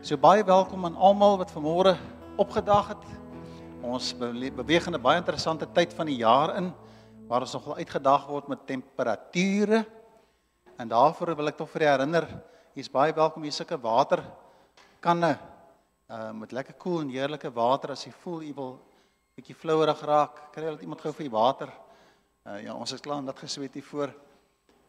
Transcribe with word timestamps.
So 0.00 0.16
baie 0.16 0.40
welkom 0.40 0.86
aan 0.88 0.94
almal 0.96 1.34
wat 1.36 1.50
vanmôre 1.52 1.90
opgedag 2.40 2.86
het. 2.94 3.02
Ons 3.84 4.14
beweeg 4.16 4.86
in 4.88 4.94
'n 4.96 5.02
baie 5.02 5.20
interessante 5.20 5.66
tyd 5.74 5.92
van 5.92 6.06
die 6.06 6.16
jaar 6.16 6.56
in 6.56 6.72
waar 7.28 7.42
ons 7.42 7.52
nogal 7.52 7.76
uitgedag 7.76 8.26
word 8.26 8.48
met 8.48 8.66
temperature. 8.66 9.84
En 10.78 10.88
daarvoor 10.88 11.36
wil 11.36 11.48
ek 11.48 11.56
tog 11.56 11.68
vir 11.68 11.82
herinner, 11.82 12.26
hier's 12.72 12.88
baie 12.88 13.12
welkom 13.12 13.42
hier 13.42 13.52
sulke 13.52 13.76
water 13.76 14.24
kanne 15.00 15.38
uh 16.08 16.32
met 16.32 16.52
lekker 16.52 16.74
koel 16.74 16.92
cool 16.92 17.00
en 17.02 17.10
heerlike 17.10 17.52
water 17.52 17.90
as 17.90 18.04
jy 18.04 18.12
voel 18.12 18.40
jy 18.40 18.54
wil 18.54 18.80
bietjie 19.36 19.54
flouerig 19.54 20.00
raak, 20.00 20.52
kry 20.52 20.64
jy 20.64 20.80
iemand 20.80 21.00
gou 21.00 21.12
vir 21.12 21.28
die 21.28 21.36
water. 21.36 21.68
Uh 22.46 22.62
ja, 22.62 22.74
ons 22.74 22.92
is 22.92 23.00
klaar 23.00 23.22
net 23.22 23.38
gesweet 23.38 23.74
hier 23.74 23.84
voor. 23.84 24.14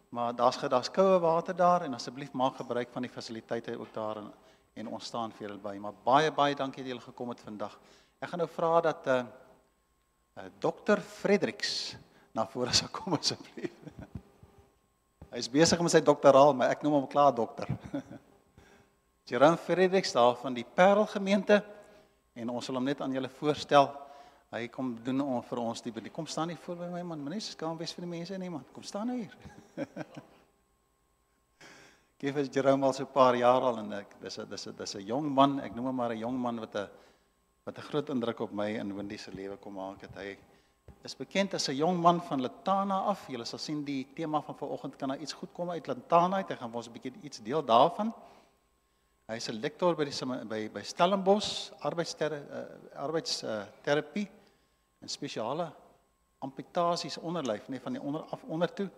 Maar 0.09 0.35
daar's 0.35 0.57
daar's 0.57 0.91
koue 0.91 1.19
water 1.19 1.55
daar 1.55 1.81
en 1.81 1.93
asseblief 1.93 2.31
maak 2.31 2.55
gebruik 2.55 2.87
van 2.93 3.01
die 3.01 3.11
fasiliteite 3.11 3.77
ook 3.77 3.93
daar 3.93 4.17
en 4.17 4.31
en 4.73 4.87
ons 4.87 5.05
staan 5.05 5.31
vir 5.35 5.47
julle 5.47 5.59
by. 5.61 5.75
Maar 5.83 5.97
baie 6.05 6.31
baie 6.31 6.55
dankie 6.55 6.83
dat 6.83 6.93
julle 6.93 7.03
gekom 7.03 7.33
het 7.33 7.43
vandag. 7.43 7.77
Ek 8.21 8.29
gaan 8.31 8.43
nou 8.43 8.49
vra 8.49 8.81
dat 8.81 9.05
'n 9.05 9.09
uh, 9.09 9.25
uh, 10.37 10.49
dokter 10.59 11.01
Fredericks 11.01 11.95
na 12.33 12.45
vore 12.45 12.73
sal 12.73 12.87
kom 12.91 13.13
asseblief. 13.13 13.73
Hy 15.31 15.37
is 15.37 15.49
besig 15.49 15.79
met 15.79 15.91
sy 15.91 16.01
doktoraal, 16.03 16.53
maar 16.53 16.69
ek 16.69 16.81
noem 16.83 16.93
hom 16.93 17.07
klaar 17.07 17.31
dokter. 17.35 17.67
Jerome 19.29 19.57
Fredericks 19.57 20.11
daar 20.11 20.35
van 20.35 20.53
die 20.53 20.65
Parel 20.65 21.05
gemeente 21.07 21.63
en 22.33 22.49
ons 22.49 22.65
sal 22.65 22.75
hom 22.75 22.83
net 22.83 23.01
aan 23.01 23.13
julle 23.13 23.29
voorstel. 23.29 23.87
Hy 24.51 24.67
kom 24.67 24.97
doen 25.03 25.23
vir 25.47 25.59
ons 25.63 25.81
die 25.81 26.11
kom 26.11 26.27
staan 26.27 26.47
nie 26.51 26.59
voor 26.59 26.75
by 26.75 26.89
my 26.91 27.01
man, 27.01 27.23
moenie 27.23 27.39
skaam 27.39 27.77
wees 27.77 27.93
vir 27.95 28.03
die 28.03 28.11
mense 28.11 28.37
nie 28.37 28.49
man. 28.49 28.65
Kom 28.73 28.83
staan 28.83 29.07
nou 29.07 29.17
hier. 29.21 29.35
Geef 32.21 32.35
as 32.37 32.49
Jerome 32.53 32.85
al 32.85 32.93
so 32.93 33.01
'n 33.03 33.11
paar 33.11 33.35
jaar 33.35 33.63
al 33.65 33.79
en 33.79 33.93
ek 33.93 34.19
dis 34.21 34.37
'n 34.37 34.47
dis 34.49 34.67
'n 34.67 34.75
dis 34.77 34.95
'n 34.95 35.05
jong 35.07 35.27
man, 35.33 35.59
ek 35.59 35.73
noem 35.73 35.85
hom 35.85 35.95
maar 35.95 36.11
'n 36.11 36.19
jong 36.19 36.37
man 36.37 36.59
wat 36.59 36.75
'n 36.75 36.87
wat 37.65 37.77
'n 37.77 37.81
groot 37.81 38.09
indruk 38.09 38.39
op 38.41 38.51
my 38.51 38.69
in 38.77 38.95
Wendy 38.95 39.17
se 39.17 39.31
lewe 39.31 39.57
kom 39.57 39.73
maak 39.73 40.01
het. 40.01 40.15
Hy 40.15 40.37
is 41.03 41.15
bekend 41.15 41.55
as 41.55 41.67
'n 41.69 41.75
jong 41.75 41.99
man 41.99 42.21
van 42.21 42.41
Latana 42.41 43.05
af. 43.09 43.27
Julle 43.27 43.45
sal 43.45 43.57
sien 43.57 43.83
die 43.83 44.07
tema 44.13 44.39
van 44.39 44.55
vanoggend 44.55 44.97
kan 44.97 45.09
daar 45.09 45.17
iets 45.17 45.33
goed 45.33 45.49
kom 45.51 45.71
uit 45.71 45.87
Latana 45.87 46.35
uit. 46.35 46.49
Hy 46.49 46.55
gaan 46.55 46.73
ons 46.73 46.87
'n 46.87 46.91
bietjie 46.91 47.13
iets 47.23 47.41
deel 47.41 47.65
daarvan. 47.65 48.13
Hy 49.27 49.35
is 49.35 49.49
'n 49.49 49.59
lektor 49.59 49.95
by 49.95 50.03
die 50.05 50.45
by 50.45 50.69
by 50.69 50.83
Stellenbosch 50.83 51.71
arbeidsterre 51.79 52.39
uh, 52.51 53.01
arbeidsterapie 53.01 54.29
en 55.01 55.09
spesiale 55.09 55.73
amputasies 56.39 57.17
onderlyf, 57.17 57.67
nee 57.67 57.79
van 57.79 57.93
die 57.93 58.01
onder 58.01 58.21
af 58.21 58.43
onder 58.43 58.73
toe 58.73 58.89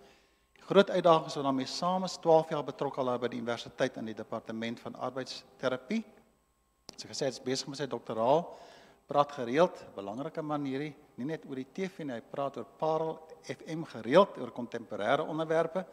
groot 0.67 0.89
uitdagings 0.89 1.35
wat 1.35 1.43
daarmee 1.43 1.67
saam 1.67 2.05
is 2.07 2.17
12 2.23 2.51
jaar 2.55 2.63
betrokke 2.63 3.01
al 3.01 3.17
by 3.19 3.29
die 3.31 3.39
universiteit 3.41 3.97
in 3.99 4.07
die 4.11 4.15
departement 4.15 4.79
van 4.79 4.95
arbeidsterapie. 4.95 6.03
So 6.95 7.09
gesê 7.09 7.27
hy's 7.27 7.41
besig 7.43 7.67
met 7.67 7.81
sy 7.81 7.87
doktoraal. 7.91 8.45
Praat 9.09 9.33
gereeld, 9.35 9.81
belangrike 9.95 10.41
man 10.41 10.63
hierdie, 10.63 10.93
nie 11.19 11.27
net 11.27 11.43
oor 11.49 11.59
die 11.59 11.67
TV 11.75 12.05
nie, 12.07 12.15
hy 12.15 12.23
praat 12.23 12.57
oor 12.57 12.69
Parel 12.79 13.17
FM 13.43 13.83
gereeld 13.91 14.37
oor 14.39 14.53
kontemporêre 14.55 15.25
onderwerpe. 15.27 15.83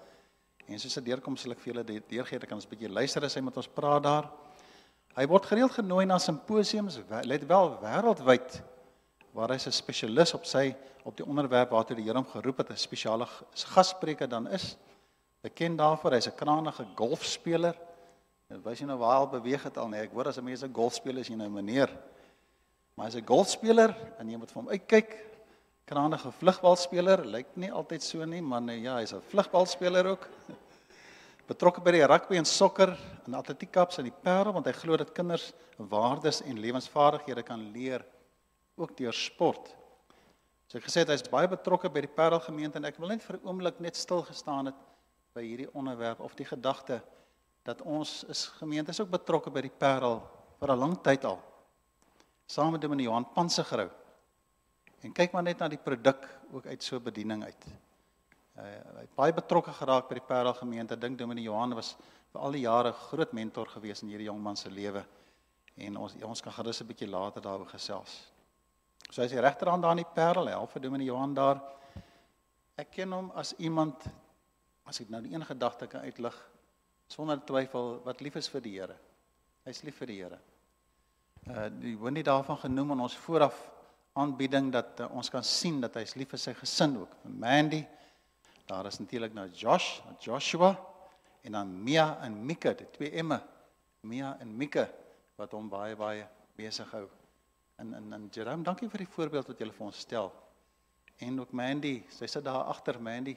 En 0.70 0.78
soos 0.78 0.94
dit 1.00 1.08
deurkom 1.10 1.36
sal 1.36 1.56
ek 1.56 1.64
vir 1.64 1.72
julle 1.72 1.84
deurgee, 1.84 2.38
dan 2.38 2.48
kan 2.48 2.60
ons 2.60 2.66
'n 2.66 2.70
bietjie 2.70 2.92
luister 2.92 3.24
as 3.24 3.34
hy 3.34 3.40
met 3.42 3.56
ons 3.56 3.66
praat 3.66 4.02
daar. 4.02 4.30
Hy 5.16 5.26
word 5.26 5.46
gereeld 5.46 5.72
genooi 5.72 6.06
na 6.06 6.18
simposiums, 6.18 7.00
let 7.24 7.48
wel 7.48 7.78
wêreldwyd 7.82 8.62
waar 9.32 9.50
hy 9.50 9.56
'n 9.56 9.72
spesialis 9.72 10.34
op 10.34 10.44
sy 10.44 10.74
op 11.04 11.16
die 11.16 11.26
onderwerp 11.26 11.70
waartoe 11.70 11.96
die 11.96 12.04
Here 12.04 12.18
hom 12.18 12.26
geroep 12.26 12.58
het, 12.58 12.70
'n 12.70 12.76
spesiale 12.76 13.26
gasspreker 13.54 14.28
dan 14.28 14.48
is. 14.48 14.76
Bekend 15.42 15.78
daarvoor, 15.78 16.12
hy's 16.12 16.26
'n 16.26 16.36
krangige 16.36 16.86
golfspeler. 16.94 17.76
En 18.48 18.62
wys 18.62 18.80
jy 18.80 18.86
nou 18.86 18.98
waar 18.98 19.20
hy 19.20 19.40
beweeg 19.40 19.62
het 19.62 19.78
al 19.78 19.88
nee, 19.88 20.00
ek 20.00 20.12
hoor 20.12 20.28
as 20.28 20.38
'n 20.38 20.44
mens 20.44 20.62
'n 20.62 20.74
golfspeler 20.74 21.20
is 21.20 21.28
jy 21.28 21.36
nou 21.36 21.48
meneer. 21.48 21.88
Maar 22.94 23.06
hy's 23.06 23.16
'n 23.16 23.26
golfspeler 23.26 23.96
en 24.18 24.28
jy 24.28 24.36
moet 24.36 24.50
vir 24.50 24.62
hom 24.62 24.70
uitkyk. 24.70 25.26
Krangige 25.84 26.32
vlugbalspeler, 26.32 27.24
lyk 27.24 27.46
nie 27.56 27.72
altyd 27.72 28.02
so 28.02 28.24
nie, 28.24 28.42
maar 28.42 28.60
nee, 28.60 28.80
ja, 28.80 28.96
hy's 28.96 29.12
'n 29.12 29.22
vlugbalspeler 29.30 30.06
ook. 30.06 30.28
Betrokke 31.48 31.80
by 31.80 31.90
die 31.90 32.06
rugby 32.06 32.36
en 32.36 32.44
sokker 32.44 32.98
en 33.26 33.34
atletiekkaps 33.34 33.98
in 33.98 34.04
die 34.04 34.20
Parel 34.22 34.52
want 34.52 34.66
hy 34.66 34.72
glo 34.72 34.96
dat 34.96 35.12
kinders 35.12 35.52
waardes 35.76 36.42
en 36.42 36.60
lewensvaardighede 36.60 37.42
kan 37.42 37.72
leer 37.72 38.04
ook 38.80 38.96
deur 38.96 39.14
sport. 39.14 39.70
So 40.70 40.78
ek 40.78 40.86
gesê 40.86 41.02
het 41.02 41.10
hy's 41.10 41.26
baie 41.26 41.48
betrokke 41.50 41.90
by 41.90 42.04
die 42.04 42.14
Parel 42.14 42.40
gemeente 42.40 42.78
en 42.78 42.86
ek 42.86 42.98
wil 43.02 43.10
net 43.10 43.22
vir 43.22 43.36
'n 43.36 43.46
oomblik 43.46 43.80
net 43.80 43.96
stil 43.96 44.22
gestaan 44.22 44.70
het 44.70 44.78
by 45.34 45.42
hierdie 45.42 45.70
onderwerp 45.74 46.20
of 46.20 46.34
die 46.34 46.46
gedagte 46.46 47.02
dat 47.62 47.82
ons 47.82 48.24
is 48.24 48.46
gemeente 48.58 48.90
is 48.90 49.00
ook 49.00 49.10
betrokke 49.10 49.50
by 49.50 49.60
die 49.60 49.76
Parel 49.78 50.22
vir 50.60 50.72
'n 50.72 50.78
lang 50.78 50.96
tyd 51.02 51.24
al. 51.24 51.40
Saam 52.46 52.72
met 52.72 52.80
Dominee 52.80 53.06
Johan 53.06 53.32
Pansegrou. 53.34 53.90
En 55.00 55.12
kyk 55.12 55.32
maar 55.32 55.42
net 55.42 55.58
na 55.58 55.68
die 55.68 55.78
produk 55.78 56.28
ook 56.52 56.66
uit 56.66 56.82
so 56.82 57.00
bediening 57.00 57.44
uit. 57.44 57.66
Uh, 58.56 58.64
hy 58.64 59.00
het 59.00 59.14
baie 59.14 59.32
betrokke 59.32 59.72
geraak 59.72 60.08
by 60.08 60.14
die 60.14 60.26
Parel 60.26 60.54
gemeente. 60.54 60.96
Dink 60.96 61.18
Dominee 61.18 61.44
Johan 61.44 61.74
was 61.74 61.96
vir 62.32 62.40
al 62.40 62.52
die 62.52 62.66
jare 62.66 62.92
groot 62.92 63.32
mentor 63.32 63.66
gewees 63.66 64.02
in 64.02 64.08
hierdie 64.08 64.26
jong 64.26 64.42
man 64.42 64.56
se 64.56 64.70
lewe. 64.70 65.04
En 65.76 65.96
ons 65.96 66.14
ons 66.22 66.40
kan 66.40 66.52
gerus 66.52 66.80
'n 66.82 66.86
bietjie 66.86 67.08
later 67.08 67.42
daaroor 67.42 67.68
gesels. 67.68 68.32
So 69.08 69.22
as 69.22 69.32
jy 69.32 69.40
regterhand 69.42 69.82
daar 69.82 69.96
in 69.96 70.04
die 70.04 70.14
Parel 70.14 70.50
help 70.52 70.74
vir 70.74 70.84
Dominee 70.84 71.08
Johan 71.08 71.34
daar. 71.34 71.62
Ek 72.78 72.92
ken 72.94 73.12
hom 73.12 73.30
as 73.38 73.54
iemand 73.58 74.04
as 74.88 75.00
ek 75.02 75.10
nou 75.12 75.20
die 75.24 75.32
een 75.34 75.44
gedagte 75.46 75.88
kan 75.90 76.04
uitlig 76.06 76.36
sonder 77.10 77.40
twyfel 77.46 77.98
wat 78.04 78.22
lief 78.22 78.36
is 78.38 78.48
vir 78.50 78.62
die 78.64 78.76
Here. 78.78 78.96
Hy's 79.66 79.82
lief 79.86 79.98
vir 80.02 80.10
die 80.10 80.18
Here. 80.22 80.38
Uh 81.48 81.68
die 81.80 81.96
windie 81.98 82.26
daarvan 82.26 82.58
genoem 82.62 82.94
in 82.96 83.04
ons 83.06 83.16
vooraf 83.24 83.58
aanbieding 84.18 84.72
dat 84.74 85.00
uh, 85.00 85.08
ons 85.14 85.30
kan 85.30 85.44
sien 85.46 85.80
dat 85.82 85.94
hy's 86.00 86.16
lief 86.18 86.32
vir 86.34 86.42
sy 86.42 86.54
gesin 86.58 86.96
ook. 87.02 87.12
Mandy, 87.24 87.84
daar 88.66 88.88
is 88.90 88.98
natuurlik 88.98 89.34
nou 89.34 89.46
Josh, 89.54 90.00
Joshua 90.22 90.74
en 91.46 91.56
dan 91.56 91.70
Mia 91.84 92.18
en 92.24 92.34
Mika, 92.46 92.74
die 92.76 92.88
twee 92.90 93.14
emme. 93.22 93.40
Mia 94.02 94.36
en 94.40 94.56
Mika 94.56 94.88
wat 95.40 95.54
hom 95.56 95.70
baie 95.72 95.96
baie 95.96 96.26
besig 96.58 96.90
hou. 96.92 97.06
En 97.80 97.94
en 97.96 98.12
en 98.12 98.28
Jerome, 98.30 98.62
dankie 98.62 98.88
vir 98.92 99.04
die 99.06 99.12
voorbeeld 99.14 99.46
wat 99.48 99.60
jy 99.62 99.70
vir 99.72 99.86
ons 99.86 100.02
stel. 100.04 100.28
En 101.24 101.40
ook 101.40 101.52
Mandy, 101.56 102.02
sy 102.12 102.28
sit 102.28 102.44
daar 102.44 102.68
agter 102.72 103.00
Mandy. 103.00 103.36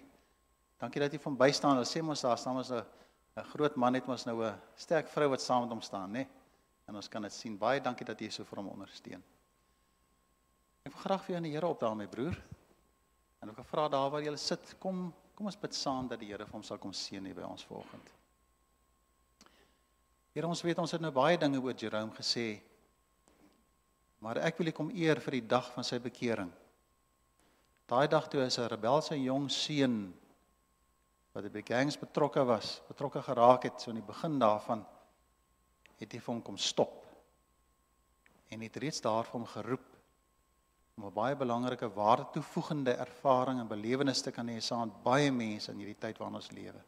Dankie 0.79 1.01
dat 1.03 1.13
jy 1.15 1.19
van 1.23 1.37
by 1.39 1.49
staan. 1.55 1.79
Ons 1.79 1.91
sê 1.95 2.03
mos 2.03 2.23
daar 2.25 2.37
staan 2.37 2.59
ons 2.59 2.71
'n 2.71 2.83
'n 3.35 3.49
groot 3.49 3.75
man 3.75 3.93
het 3.93 4.07
ons 4.07 4.25
nou 4.25 4.43
'n 4.43 4.61
sterk 4.75 5.07
vrou 5.07 5.29
wat 5.29 5.41
saam 5.41 5.61
met 5.61 5.69
hom 5.69 5.81
staan, 5.81 6.11
né? 6.11 6.19
Nee? 6.19 6.27
En 6.87 6.95
ons 6.95 7.07
kan 7.09 7.21
dit 7.21 7.33
sien. 7.33 7.57
Baie 7.57 7.81
dankie 7.81 8.05
dat 8.05 8.19
jy 8.19 8.29
so 8.29 8.43
vir 8.43 8.57
hom 8.57 8.67
ondersteun. 8.67 9.23
Ek 10.83 10.91
wil 10.91 11.01
graag 11.01 11.23
vir 11.23 11.27
jou 11.27 11.37
aan 11.37 11.43
die 11.43 11.51
Here 11.51 11.67
opdaal 11.67 11.95
my 11.95 12.07
broer. 12.07 12.37
En 13.41 13.49
ek 13.49 13.55
wil 13.55 13.65
vra 13.65 13.87
daar 13.87 14.11
waar 14.11 14.21
jy 14.21 14.35
sit, 14.35 14.75
kom 14.79 15.13
kom 15.35 15.45
ons 15.45 15.57
bid 15.57 15.73
saam 15.73 16.07
dat 16.07 16.19
die 16.19 16.27
Here 16.27 16.45
vir 16.45 16.53
hom 16.53 16.63
sal 16.63 16.77
kom 16.77 16.93
seën 16.93 17.25
hier 17.25 17.35
by 17.35 17.41
ons 17.41 17.63
vanoggend. 17.63 18.11
Here 20.33 20.47
ons 20.47 20.61
weet 20.61 20.79
ons 20.79 20.91
het 20.91 21.01
nou 21.01 21.11
baie 21.11 21.37
dinge 21.37 21.61
oor 21.61 21.73
Jerome 21.73 22.13
gesê. 22.13 22.61
Maar 24.23 24.39
ek 24.47 24.61
wil 24.61 24.71
kom 24.71 24.91
eer 24.95 25.19
vir 25.19 25.35
die 25.41 25.47
dag 25.51 25.65
van 25.75 25.83
sy 25.83 25.99
bekering. 25.99 26.51
Daai 27.91 28.07
dag 28.07 28.29
toe 28.31 28.45
as 28.45 28.57
'n 28.57 28.69
rebelse 28.71 29.17
jong 29.19 29.49
seun 29.51 30.13
wat 31.33 31.51
by 31.51 31.61
gangs 31.61 31.97
betrokke 31.97 32.45
was, 32.45 32.81
betrokke 32.87 33.21
geraak 33.21 33.63
het 33.63 33.81
so 33.81 33.89
in 33.91 33.99
die 33.99 34.07
begin 34.07 34.39
daarvan 34.39 34.85
het 35.99 36.13
hy 36.13 36.19
vir 36.19 36.33
hom 36.33 36.41
kom 36.41 36.57
stop. 36.57 37.03
En 38.49 38.61
het 38.61 38.77
reeds 38.77 39.01
daar 39.01 39.23
vir 39.23 39.39
hom 39.39 39.45
geroep 39.45 39.87
om 40.97 41.05
'n 41.05 41.13
baie 41.13 41.35
belangrike 41.35 41.93
waarde 41.93 42.25
toevoegende 42.31 42.93
ervaring 42.95 43.59
en 43.59 43.67
belewenis 43.67 44.21
te 44.21 44.31
kan 44.31 44.47
hê 44.47 44.61
saam 44.61 44.87
met 44.87 45.03
baie 45.03 45.31
mense 45.31 45.71
in 45.71 45.77
hierdie 45.77 45.99
tyd 45.99 46.17
waarin 46.17 46.35
ons 46.35 46.51
lewe. 46.51 46.81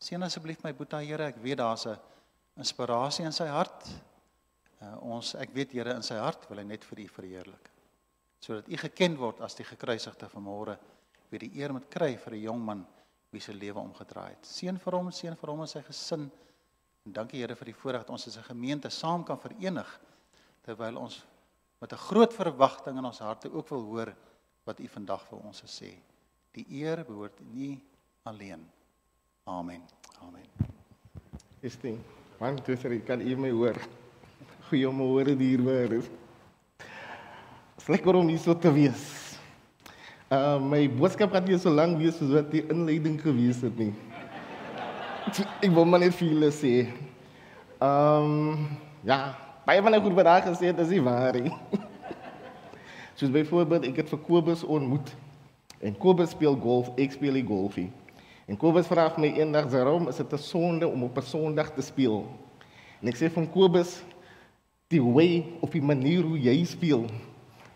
Seën 0.00 0.22
asseblief 0.22 0.64
my 0.64 0.72
boetie 0.72 1.06
Here, 1.06 1.24
ek 1.24 1.36
weet 1.36 1.58
daar's 1.58 1.86
'n 1.86 1.98
inspirasie 2.56 3.24
in 3.24 3.32
sy 3.32 3.46
hart 3.46 4.09
Uh, 4.80 4.94
ons 5.12 5.34
ek 5.36 5.52
weet 5.52 5.74
Here 5.76 5.92
in 5.92 6.04
sy 6.04 6.16
hart 6.16 6.46
wil 6.48 6.62
hy 6.62 6.64
net 6.64 6.86
vir 6.88 7.02
U 7.04 7.08
verheerlik. 7.12 7.66
Sodat 8.40 8.68
U 8.72 8.78
geken 8.80 9.18
word 9.20 9.42
as 9.44 9.58
die 9.58 9.66
gekruisigde 9.68 10.28
van 10.32 10.44
môre, 10.46 10.76
wie 11.30 11.42
die 11.42 11.50
eer 11.60 11.74
moet 11.76 11.90
kry 11.92 12.16
vir 12.16 12.34
'n 12.34 12.42
jong 12.42 12.62
man 12.64 12.86
wie 13.30 13.40
se 13.40 13.52
lewe 13.52 13.78
omgedraai 13.78 14.30
het. 14.30 14.46
Seën 14.46 14.78
vir 14.78 14.96
hom, 14.96 15.10
seën 15.12 15.36
vir 15.36 15.50
hom 15.50 15.60
en 15.60 15.68
sy 15.68 15.82
gesin. 15.82 16.30
En 17.06 17.12
dankie 17.12 17.40
Here 17.40 17.54
vir 17.54 17.66
die 17.66 17.76
voorreg 17.76 18.02
dat 18.02 18.10
ons 18.10 18.26
as 18.26 18.38
'n 18.38 18.48
gemeente 18.54 18.90
saam 18.90 19.24
kan 19.24 19.38
verenig 19.38 20.00
terwyl 20.62 20.96
ons 20.96 21.24
met 21.80 21.92
'n 21.92 21.96
groot 21.96 22.32
verwagting 22.32 22.98
in 22.98 23.04
ons 23.04 23.18
harte 23.18 23.52
ook 23.52 23.68
wil 23.68 23.82
hoor 23.82 24.16
wat 24.64 24.80
U 24.80 24.88
vandag 24.88 25.26
vir 25.28 25.38
ons 25.38 25.62
sê. 25.62 25.92
Die 26.52 26.66
eer 26.70 27.04
behoort 27.04 27.40
nie 27.52 27.80
alleen. 28.24 28.66
Amen. 29.44 29.82
Amen. 30.20 30.46
Is 31.60 31.76
dit? 31.76 31.98
Want 32.38 32.64
dis 32.64 32.84
ek 32.84 33.04
kan 33.04 33.20
u 33.20 33.36
my 33.36 33.50
hoor 33.50 33.76
om 34.70 35.00
hoor 35.00 35.26
hier 35.26 35.62
weer 35.64 35.92
is. 35.92 36.10
Lekker 37.90 38.14
om 38.14 38.28
hier 38.28 38.38
so 38.38 38.54
te 38.54 38.70
wees. 38.72 39.02
Uh 40.30 40.60
my 40.62 40.84
boodskap 40.86 41.32
gaan 41.34 41.42
nie 41.42 41.58
so 41.58 41.70
lank 41.74 41.98
wees 41.98 42.14
soos 42.20 42.30
wat 42.30 42.52
die 42.52 42.62
inleiding 42.70 43.16
gewees 43.18 43.64
het 43.66 43.74
nie. 43.74 43.90
Ek 45.64 45.72
wil 45.74 45.88
maar 45.90 45.98
net 46.04 46.14
vir 46.14 46.28
julle 46.30 46.50
sê. 46.54 46.74
Ehm 47.80 48.28
um, 48.28 48.68
ja, 49.02 49.34
baie 49.66 49.82
van 49.82 49.96
die 49.96 50.02
goed 50.04 50.14
wat 50.14 50.28
daar 50.28 50.44
gesê 50.46 50.70
het 50.70 50.78
is 50.84 50.92
nie 50.94 51.02
waar 51.02 51.34
nie. 51.34 51.50
Soos 53.18 53.32
byvoorbeeld 53.34 53.88
ek 53.90 54.04
het 54.04 54.12
vir 54.12 54.22
Kobus 54.28 54.62
ontmoet. 54.62 55.10
En 55.80 55.96
Kobus 55.98 56.30
speel 56.36 56.54
golf, 56.60 56.92
ek 57.00 57.16
speel 57.16 57.40
die 57.40 57.46
golfie. 57.48 57.88
En 58.46 58.58
Kobus 58.60 58.86
vra 58.86 59.08
vir 59.10 59.24
my 59.26 59.32
eendag, 59.34 59.66
"Waarom 59.72 60.08
is 60.08 60.22
dit 60.22 60.32
'n 60.32 60.38
sonde 60.38 60.86
om 60.86 61.02
op 61.02 61.18
'n 61.18 61.26
Sondag 61.26 61.74
te 61.74 61.82
speel?" 61.82 62.24
En 63.02 63.08
ek 63.08 63.16
sê 63.16 63.30
van 63.32 63.50
Kobus, 63.50 64.02
"Die 64.90 65.02
way 65.02 65.46
of 65.62 65.70
die 65.70 65.82
manier 65.82 66.24
hoe 66.26 66.38
jy 66.38 66.64
speel, 66.66 67.06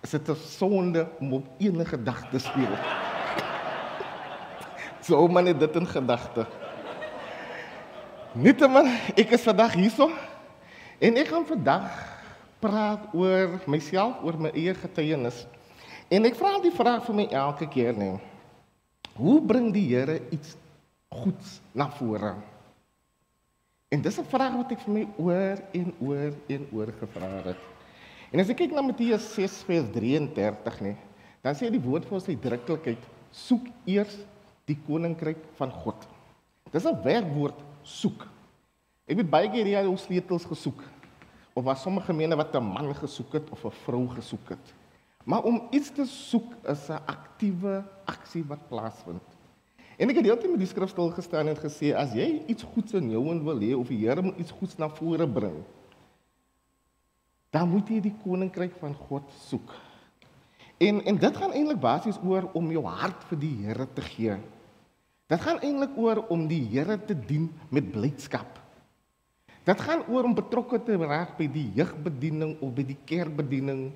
is 0.02 0.10
dit 0.10 0.28
'n 0.28 0.36
sonde 0.36 1.06
om 1.20 1.32
op 1.32 1.46
enige 1.58 2.02
dag 2.02 2.28
te 2.30 2.38
speel." 2.38 2.74
so 5.06 5.28
man 5.28 5.46
het 5.46 5.60
dit 5.60 5.76
in 5.76 5.86
gedagte. 5.86 6.46
Nietemin, 8.34 8.90
ek 9.14 9.30
is 9.30 9.42
vandag 9.46 9.76
hierso 9.78 10.10
en 10.98 11.16
ek 11.16 11.28
gaan 11.30 11.46
vandag 11.46 11.86
praat 12.58 13.12
oor 13.14 13.60
myself, 13.70 14.22
oor 14.24 14.38
my 14.40 14.50
eie 14.50 14.74
getuienis. 14.74 15.44
En 16.10 16.24
ek 16.24 16.34
vra 16.34 16.56
die 16.64 16.74
vraag 16.74 17.04
vir 17.06 17.14
my 17.14 17.26
elke 17.30 17.68
keer 17.70 17.94
net. 17.96 18.18
Hoe 19.14 19.38
bring 19.38 19.70
die 19.72 19.86
Here 19.92 20.18
iets 20.34 20.56
goeds 21.14 21.60
na 21.72 21.86
vore? 21.94 22.34
En 23.94 24.02
dis 24.02 24.18
'n 24.18 24.26
vraag 24.26 24.54
wat 24.58 24.72
ek 24.74 24.80
vir 24.82 24.94
my 24.94 25.04
oor 25.22 25.58
en 25.72 25.94
oor 26.00 26.32
en 26.50 26.62
oor 26.72 26.90
gevra 26.98 27.28
het. 27.44 27.60
En 28.32 28.40
as 28.40 28.48
ek 28.48 28.56
kyk 28.56 28.72
na 28.74 28.82
Matteus 28.82 29.22
6:33 29.34 30.80
nê, 30.82 30.96
dan 31.42 31.54
sê 31.54 31.70
die 31.70 31.80
woord 31.80 32.04
vir 32.04 32.14
ons 32.14 32.26
uitdruklikheid: 32.28 33.04
soek 33.30 33.68
eers 33.86 34.16
die 34.66 34.78
koninkryk 34.86 35.38
van 35.54 35.70
God. 35.70 36.08
Dis 36.72 36.86
'n 36.86 37.02
werkwoord 37.04 37.60
soek. 37.82 38.26
Ek 39.06 39.18
het 39.18 39.30
baie 39.30 39.50
keer 39.50 39.64
hier 39.64 39.86
al 39.86 39.96
sleutels 39.96 40.44
gesoek. 40.44 40.82
Of 41.54 41.64
was 41.64 41.82
sommige 41.82 42.06
gemeene 42.06 42.36
wat 42.36 42.54
'n 42.54 42.64
man 42.64 42.94
gesoek 42.94 43.32
het 43.32 43.50
of 43.50 43.64
'n 43.64 43.70
vrou 43.70 44.08
gesoek 44.08 44.48
het. 44.48 44.74
Maar 45.24 45.42
om 45.42 45.68
iets 45.70 45.92
te 45.92 46.04
soek 46.04 46.54
is 46.66 46.88
'n 46.88 46.98
aktiewe 47.06 47.84
aksie 48.06 48.44
wat 48.44 48.68
plaasvind. 48.68 49.33
En 49.94 50.10
ek 50.10 50.18
het 50.18 50.26
heeltyd 50.26 50.50
met 50.50 50.62
die 50.62 50.70
skrif 50.70 50.90
stil 50.90 51.12
gestaan 51.14 51.50
en 51.52 51.58
gesê 51.58 51.92
as 51.94 52.14
jy 52.16 52.42
iets 52.50 52.66
goeds 52.74 52.96
in 52.98 53.12
jou 53.14 53.22
in 53.30 53.42
wil 53.46 53.60
hê 53.62 53.74
of 53.78 53.90
die 53.92 54.00
Here 54.02 54.22
moet 54.22 54.40
iets 54.42 54.54
goeds 54.58 54.78
na 54.80 54.88
vore 54.90 55.26
bring, 55.30 55.60
dan 57.54 57.70
moet 57.70 57.90
jy 57.92 58.00
die 58.02 58.16
koninkryk 58.24 58.74
van 58.80 58.96
God 59.06 59.28
soek. 59.46 59.76
En 60.82 60.98
en 61.06 61.20
dit 61.22 61.36
gaan 61.38 61.54
eintlik 61.54 61.78
basies 61.80 62.18
oor 62.26 62.48
om 62.58 62.72
jou 62.74 62.82
hart 62.82 63.22
vir 63.30 63.40
die 63.44 63.54
Here 63.62 63.86
te 63.94 64.02
gee. 64.02 64.34
Dit 65.30 65.40
gaan 65.40 65.62
eintlik 65.62 65.94
oor 65.96 66.24
om 66.34 66.48
die 66.50 66.64
Here 66.72 66.98
te 66.98 67.14
dien 67.14 67.46
met 67.70 67.92
blydskap. 67.94 68.58
Dit 69.64 69.80
gaan 69.80 70.02
oor 70.12 70.26
om 70.26 70.34
betrokke 70.36 70.82
te 70.84 70.98
raak 71.00 71.38
by 71.38 71.46
die 71.48 71.70
jeugbediening 71.78 72.58
of 72.60 72.74
by 72.76 72.84
die 72.84 72.98
kerkbediening 73.06 73.86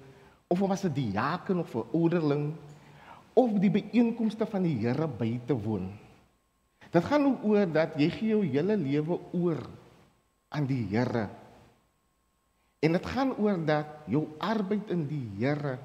of 0.48 0.62
om 0.62 0.70
as 0.72 0.84
'n 0.84 0.94
diaken 0.94 1.58
of 1.58 1.74
'n 1.74 1.84
ouderling 1.92 2.54
of 3.38 3.56
die 3.62 3.70
byeenkomste 3.70 4.46
van 4.50 4.66
die 4.66 4.76
Here 4.82 5.06
by 5.06 5.36
te 5.46 5.54
woon. 5.54 5.90
Dit 6.90 7.04
gaan 7.04 7.28
oor 7.44 7.68
dat 7.70 7.98
jy 8.00 8.08
gee 8.10 8.32
jou 8.32 8.42
hele 8.42 8.76
lewe 8.80 9.18
oor 9.36 9.60
aan 10.54 10.66
die 10.66 10.82
Here. 10.90 11.28
En 12.82 12.94
dit 12.94 13.06
gaan 13.12 13.34
oor 13.36 13.58
dat 13.66 14.08
jou 14.10 14.24
arbeid 14.42 14.90
in 14.94 15.04
die 15.10 15.24
Here 15.38 15.76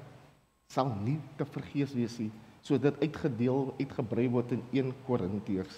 sal 0.72 0.90
nie 1.04 1.20
te 1.38 1.46
vergees 1.46 1.92
wees 1.94 2.16
nie 2.22 2.32
so 2.64 2.80
dit 2.80 3.02
uitgedeel 3.04 3.74
uitgebrei 3.76 4.24
word 4.32 4.54
in 4.56 4.62
1 4.72 4.92
Korintiërs. 5.04 5.76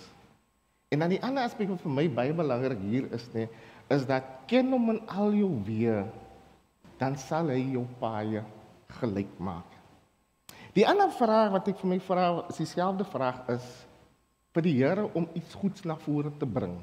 En 0.94 1.02
dan 1.02 1.10
die 1.10 1.22
ander 1.26 1.48
aspek 1.48 1.72
wat 1.72 1.82
vir 1.82 1.94
my 1.96 2.04
baie 2.14 2.34
belangrik 2.36 2.78
hier 2.86 3.08
is 3.16 3.26
nê, 3.34 3.48
is 3.90 4.06
dat 4.06 4.46
ken 4.50 4.70
hom 4.70 4.92
in 4.94 5.00
al 5.10 5.34
jou 5.34 5.50
weë, 5.66 6.04
dan 7.00 7.18
sal 7.18 7.50
hy 7.50 7.58
jou 7.74 7.82
paie 7.98 8.44
gelyk 9.00 9.34
maak. 9.42 9.75
Die 10.76 10.84
ander 10.84 11.08
vraag 11.16 11.54
wat 11.54 11.68
ek 11.72 11.78
vir 11.80 11.90
my 11.94 12.00
vra, 12.04 12.26
is 12.50 12.60
dieselfde 12.60 13.06
vraag 13.08 13.46
is 13.54 13.66
vir 14.56 14.64
die 14.66 14.74
Here 14.76 15.06
om 15.16 15.28
iets 15.36 15.56
goeds 15.56 15.84
na 15.88 15.96
vore 16.00 16.32
te 16.36 16.48
bring. 16.48 16.74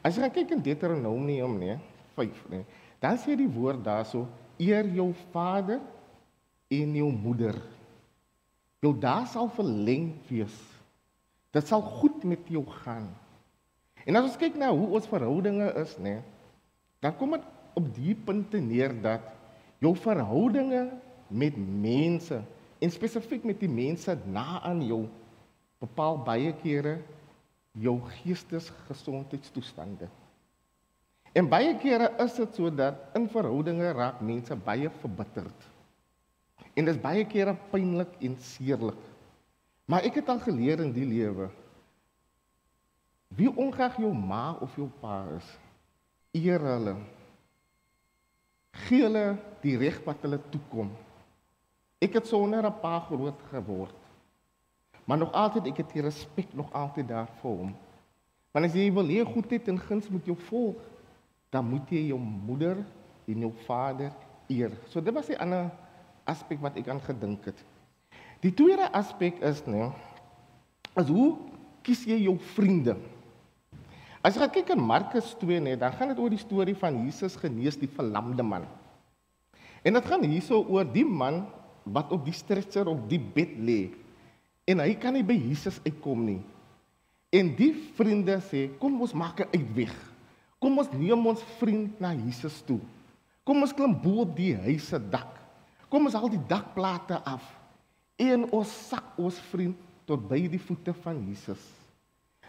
As 0.00 0.16
jy 0.16 0.28
kyk 0.32 0.54
in 0.56 0.62
Deuteronomium 0.64 1.58
nê, 1.60 1.76
5 2.16 2.46
nê, 2.52 2.62
dan 3.00 3.20
sê 3.20 3.36
die 3.36 3.48
woord 3.48 3.82
daarso 3.84 4.24
eer 4.60 4.88
jou 4.96 5.10
vader 5.32 5.80
en 6.72 6.96
jou 6.96 7.10
moeder 7.12 7.58
jou 8.80 8.92
dae 8.96 9.26
sal 9.28 9.50
verleng 9.52 10.10
wees. 10.28 10.56
Dit 11.52 11.68
sal 11.68 11.82
goed 12.00 12.24
met 12.24 12.46
jou 12.48 12.62
gaan. 12.80 13.10
En 14.06 14.16
as 14.16 14.30
ons 14.30 14.38
kyk 14.40 14.56
na 14.56 14.70
hoe 14.72 14.94
ons 14.96 15.08
verhoudinge 15.10 15.66
is, 15.82 15.92
nê, 16.00 16.20
dan 17.04 17.12
kom 17.18 17.36
dit 17.36 17.44
op 17.76 17.90
die 17.96 18.14
punte 18.16 18.60
neer 18.62 18.94
dat 19.02 19.26
jou 19.82 19.92
verhoudinge 19.96 20.86
met 21.28 21.56
mense 21.58 22.40
en 22.80 22.92
spesifiek 22.92 23.44
met 23.44 23.60
die 23.60 23.70
mense 23.70 24.16
na 24.26 24.60
aan 24.64 24.80
jou 24.86 25.04
bepaal 25.80 26.18
baie 26.24 26.52
kere 26.62 26.98
jou 27.80 28.00
geestesgesondheidstoestande. 28.20 30.08
En 31.32 31.46
baie 31.48 31.76
kere 31.78 32.10
is 32.24 32.34
dit 32.40 32.56
so 32.58 32.70
dat 32.74 33.14
in 33.14 33.28
verhoudinge 33.30 33.92
raak 33.94 34.20
mense 34.24 34.56
baie 34.66 34.90
verbitterd. 35.00 35.68
En 36.74 36.84
dit 36.84 36.94
is 36.94 37.02
baie 37.02 37.24
kere 37.28 37.54
pynlik 37.70 38.16
en 38.26 38.36
seerlik. 38.42 38.98
Maar 39.90 40.06
ek 40.06 40.20
het 40.20 40.28
al 40.30 40.42
geleer 40.42 40.82
in 40.84 40.94
die 40.94 41.06
lewe 41.06 41.50
wie 43.38 43.46
ongeag 43.46 43.94
jou 44.02 44.10
ma 44.10 44.56
of 44.58 44.72
jou 44.74 44.88
pa 45.00 45.20
is, 45.36 45.46
eer 46.34 46.62
hulle. 46.66 46.96
Gee 48.88 49.04
hulle 49.04 49.22
die 49.62 49.76
reg 49.78 50.00
wat 50.02 50.24
hulle 50.26 50.40
toekom. 50.50 50.90
Ek 52.00 52.16
het 52.16 52.26
sonder 52.26 52.64
'n 52.64 52.80
pa 52.80 53.00
groot 53.00 53.40
geword. 53.50 53.94
Maar 55.04 55.18
nog 55.18 55.32
altyd 55.32 55.66
ek 55.66 55.76
het 55.76 55.92
die 55.92 56.02
respek 56.02 56.54
nog 56.54 56.72
altyd 56.72 57.08
daar 57.08 57.28
vir 57.40 57.50
hom. 57.50 57.76
Want 58.52 58.66
as 58.66 58.74
jy 58.74 58.92
wil 58.92 59.06
hê 59.06 59.24
goedheid 59.24 59.68
en 59.68 59.78
guns 59.78 60.08
moet 60.08 60.26
jou 60.26 60.36
volg, 60.36 60.76
dan 61.50 61.66
moet 61.66 61.90
jy 61.90 62.06
jou 62.06 62.18
moeder 62.18 62.76
en 63.26 63.38
jou 63.38 63.52
vader 63.66 64.12
eer. 64.48 64.70
So 64.88 65.00
dit 65.00 65.14
was 65.14 65.26
die 65.26 65.38
ander 65.38 65.70
aspek 66.24 66.60
wat 66.60 66.76
ek 66.76 66.88
aan 66.88 67.00
gedink 67.00 67.44
het. 67.44 67.64
Die 68.40 68.54
tweede 68.54 68.88
aspek 68.92 69.40
is 69.44 69.62
nê 69.68 69.90
as 70.94 71.08
hoe 71.08 71.36
kies 71.82 72.04
jy 72.04 72.22
jou 72.24 72.38
vriende? 72.38 72.96
As 74.20 74.36
jy 74.36 74.48
kyk 74.52 74.74
in 74.74 74.82
Markus 74.84 75.34
2 75.40 75.60
nê, 75.64 75.76
dan 75.80 75.92
gaan 75.96 76.08
dit 76.12 76.18
oor 76.18 76.32
die 76.32 76.40
storie 76.40 76.76
van 76.76 77.04
Jesus 77.06 77.38
genees 77.40 77.78
die 77.80 77.88
verlamde 77.88 78.44
man. 78.44 78.66
En 79.82 79.96
dit 79.96 80.06
gaan 80.06 80.26
hierso 80.28 80.60
oor 80.68 80.84
die 80.84 81.06
man 81.06 81.46
wat 81.92 82.12
op 82.14 82.24
die 82.24 82.36
stretcher 82.36 82.88
op 82.90 83.02
die 83.10 83.20
bed 83.20 83.56
lê 83.58 83.80
en 84.70 84.82
hy 84.82 84.94
kan 85.00 85.14
nie 85.16 85.26
by 85.26 85.34
Jesus 85.34 85.80
uitkom 85.82 86.22
nie. 86.26 86.40
En 87.30 87.50
die 87.54 87.72
vriende 87.96 88.36
sê, 88.42 88.68
kom 88.78 89.00
ons 89.02 89.14
maak 89.14 89.40
'n 89.40 89.50
uitweg. 89.54 89.94
Kom 90.60 90.78
ons 90.78 90.90
neem 90.92 91.26
ons 91.26 91.42
vriend 91.58 92.00
na 92.00 92.12
Jesus 92.14 92.62
toe. 92.62 92.80
Kom 93.44 93.62
ons 93.62 93.72
klim 93.72 93.94
bo 94.02 94.20
op 94.22 94.36
die 94.36 94.54
huis 94.54 94.88
se 94.88 94.98
dak. 95.10 95.38
Kom 95.88 96.04
ons 96.06 96.14
haal 96.14 96.28
die 96.28 96.46
dakplate 96.48 97.18
af 97.24 97.42
en 98.20 98.44
ons 98.52 98.88
sak 98.88 99.16
ons 99.16 99.38
vriend 99.50 99.76
tot 100.06 100.28
by 100.28 100.48
die 100.48 100.60
voete 100.60 100.92
van 100.92 101.18
Jesus. 101.26 101.62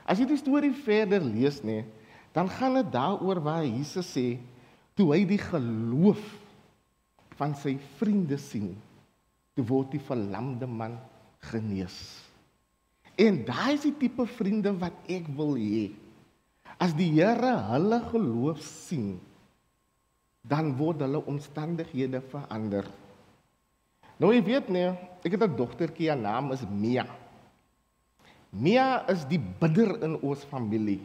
As 0.05 0.19
jy 0.19 0.25
die 0.25 0.37
storie 0.37 0.73
verder 0.73 1.23
lees 1.23 1.61
nê, 1.63 1.85
dan 2.33 2.49
gaan 2.49 2.75
dit 2.75 2.91
daaroor 2.91 3.39
waar 3.43 3.63
Jesus 3.63 4.07
sê 4.17 4.37
toe 4.95 5.13
hy 5.13 5.23
die 5.25 5.39
geloof 5.39 6.21
van 7.39 7.55
sy 7.55 7.77
vriende 7.97 8.37
sien, 8.37 8.75
toe 9.55 9.65
word 9.67 9.91
die 9.95 10.03
verlamde 10.03 10.67
man 10.67 10.97
genees. 11.51 11.97
En 13.19 13.41
daai 13.45 13.75
is 13.75 13.85
die 13.85 13.95
tipe 14.05 14.25
vriende 14.37 14.73
wat 14.81 14.95
ek 15.11 15.27
wil 15.37 15.57
hê. 15.59 15.91
As 16.81 16.95
die 16.97 17.11
Here 17.13 17.53
hulle 17.69 17.99
geloof 18.09 18.61
sien, 18.63 19.19
dan 20.41 20.73
word 20.79 21.03
hulle 21.05 21.21
omstandighede 21.29 22.23
verander. 22.31 22.87
Nou 24.21 24.31
jy 24.33 24.41
weet 24.45 24.69
nee, 24.69 24.89
ek 25.25 25.35
het 25.35 25.43
'n 25.43 25.57
dogtertjie, 25.57 26.09
haar 26.09 26.17
naam 26.17 26.51
is 26.51 26.63
Mia. 26.65 27.05
Mia 28.51 29.05
is 29.07 29.25
die 29.25 29.39
bidder 29.39 30.01
in 30.03 30.19
ons 30.21 30.43
familie. 30.43 31.01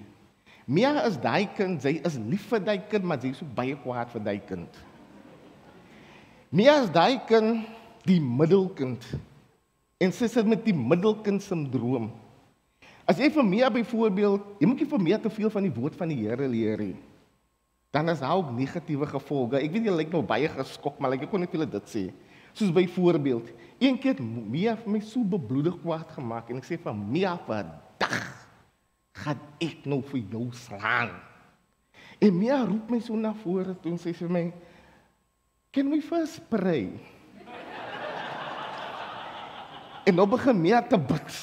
Mia 0.66 1.04
is 1.06 1.16
daai 1.16 1.46
kind, 1.54 1.82
sy 1.82 2.00
is 2.04 2.16
lief 2.18 2.48
vir 2.50 2.60
daai 2.60 2.80
kind, 2.90 3.04
maar 3.04 3.20
sy 3.20 3.30
is 3.30 3.38
so 3.38 3.46
baie 3.46 3.76
kwaad 3.76 4.10
vir 4.10 4.22
daai 4.22 4.40
kind. 4.48 4.80
Mia 6.50 6.82
is 6.82 6.90
daai 6.90 7.20
kind, 7.28 7.66
die 8.06 8.20
middelkind. 8.22 9.04
En 10.02 10.12
sy 10.12 10.28
sit 10.30 10.46
met 10.48 10.64
die 10.66 10.76
middelkind 10.76 11.44
sindroom. 11.44 12.10
As 13.06 13.20
jy 13.22 13.28
vir 13.30 13.46
Mia 13.46 13.68
byvoorbeeld, 13.70 14.46
jy 14.60 14.68
moet 14.68 14.82
nie 14.82 14.88
vir 14.90 15.02
Mia 15.02 15.18
te 15.22 15.30
veel 15.30 15.50
van 15.52 15.66
die 15.66 15.74
woord 15.74 15.94
van 15.98 16.10
die 16.10 16.18
Here 16.24 16.48
leer 16.50 16.82
nie. 16.82 16.96
Dan 17.94 18.10
is 18.12 18.20
daar 18.20 18.36
ook 18.36 18.50
negatiewe 18.52 19.06
gevolge. 19.08 19.60
Ek 19.60 19.70
weet 19.72 19.86
jy 19.88 19.94
lyk 19.94 20.10
nou 20.12 20.24
baie 20.26 20.50
geskok, 20.52 20.98
maar 21.00 21.14
ek 21.16 21.28
kon 21.30 21.40
net 21.40 21.54
vir 21.54 21.64
dit 21.70 21.92
sê. 21.92 22.04
Soos 22.56 22.72
byvoorbeeld, 22.74 23.52
een 23.78 23.98
keer 24.00 24.20
Mia 24.20 24.74
vir 24.80 24.96
my 24.96 25.00
so 25.04 25.22
bebloedig 25.24 25.78
kwaad 25.82 26.10
gemaak 26.16 26.50
en 26.50 26.60
ek 26.60 26.68
sê 26.68 26.80
van 26.82 26.98
Mia 26.98 27.36
vandag 27.46 28.16
gaan 29.16 29.40
ek 29.62 29.86
nou 29.88 30.02
vir 30.10 30.22
jou 30.34 30.46
slaan. 30.56 31.14
En 32.20 32.32
Mia 32.36 32.62
roep 32.64 32.90
my 32.90 33.00
so 33.04 33.16
na 33.16 33.32
vore 33.44 33.76
toe 33.80 33.92
en 33.92 34.00
sê 34.00 34.12
vir 34.16 34.28
my, 34.28 34.52
"Can 35.72 35.90
we 35.90 36.00
first 36.00 36.40
pray?" 36.50 36.90
En 40.06 40.14
nou 40.14 40.26
begin 40.30 40.60
Mia 40.62 40.82
te 40.86 40.98
bid. 40.98 41.38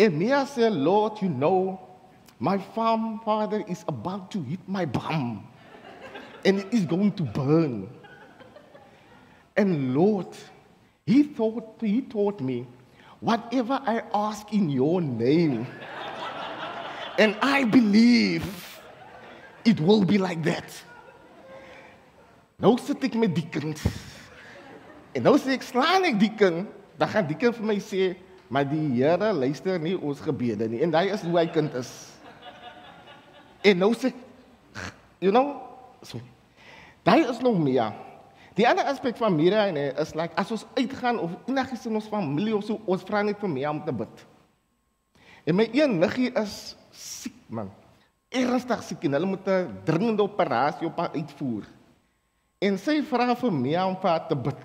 En 0.00 0.16
Mia 0.16 0.44
sê, 0.48 0.70
"Lord, 0.70 1.20
you 1.20 1.30
know, 1.30 1.78
my 2.38 2.58
farm 2.74 3.20
father 3.24 3.62
is 3.68 3.84
about 3.86 4.30
to 4.30 4.42
hit 4.42 4.60
my 4.66 4.86
bum 4.86 5.46
and 6.44 6.58
it 6.58 6.72
is 6.72 6.86
going 6.86 7.12
to 7.14 7.24
burn." 7.24 7.88
And 9.56 9.94
Lord, 9.94 10.34
he 11.06 11.22
thought 11.22 11.80
he 11.80 12.02
taught 12.02 12.40
me, 12.40 12.66
whatever 13.20 13.80
I 13.86 14.02
ask 14.12 14.52
in 14.52 14.70
your 14.70 15.00
name, 15.00 15.66
and 17.18 17.36
I 17.40 17.64
believe 17.64 18.44
it 19.64 19.80
will 19.80 20.04
be 20.04 20.18
like 20.18 20.42
that. 20.44 20.84
Nou 22.58 22.78
sit 22.78 23.02
ek 23.04 23.14
met 23.14 23.34
die 23.34 23.46
kind. 23.50 23.80
En 25.14 25.22
nou 25.22 25.36
sê 25.38 25.54
ek 25.54 25.62
slaan 25.62 26.04
ek 26.08 26.18
die 26.18 26.32
kind, 26.34 26.66
dan 26.98 27.08
gaan 27.08 27.26
die 27.28 27.36
kind 27.38 27.56
vir 27.56 27.66
my 27.66 27.76
sê, 27.82 28.14
maar 28.48 28.66
die 28.68 28.82
Here 28.94 29.32
luister 29.32 29.78
nie 29.80 29.96
ons 29.96 30.20
gebede 30.22 30.68
nie 30.68 30.82
en 30.84 30.94
hy 30.94 31.08
is 31.14 31.24
hoe 31.26 31.38
hy 31.38 31.46
kind 31.52 31.74
is. 31.80 31.90
En 33.64 33.78
nou 33.80 33.92
sê 33.96 34.12
you 35.20 35.32
know, 35.32 35.60
so. 36.02 36.20
Daai 37.04 37.24
is 37.28 37.40
nog 37.40 37.56
meer. 37.60 37.92
Die 38.54 38.66
ander 38.68 38.86
aspek 38.88 39.16
van 39.18 39.34
Mira 39.34 39.66
en 39.66 39.76
is 39.76 40.14
like 40.14 40.36
as 40.40 40.52
ons 40.54 40.66
uitgaan 40.76 41.18
of 41.20 41.32
enigiets 41.48 41.86
in 41.88 41.96
ons 41.98 42.08
familie 42.08 42.54
of 42.56 42.64
so, 42.64 42.80
ons 42.86 43.02
vra 43.08 43.22
net 43.24 43.40
vir 43.40 43.50
my 43.50 43.64
om 43.70 43.80
te 43.84 43.92
bid. 43.92 44.26
En 45.44 45.58
my 45.58 45.66
een 45.72 45.98
niggie 46.00 46.30
is 46.40 46.76
siek 46.94 47.40
man 47.48 47.72
ernstig 48.34 48.82
siek 48.82 49.06
en 49.06 49.16
hulle 49.16 49.30
moet 49.30 49.46
'n 49.48 49.80
dringende 49.84 50.22
operasie 50.22 50.86
op 50.86 50.96
haar 50.96 51.14
uitvoer. 51.14 51.64
En 52.58 52.78
sy 52.78 53.02
vra 53.02 53.34
vir 53.34 53.52
Mia 53.52 53.86
om 53.86 53.96
vir 53.96 54.10
haar 54.10 54.26
te 54.28 54.36
bid. 54.36 54.64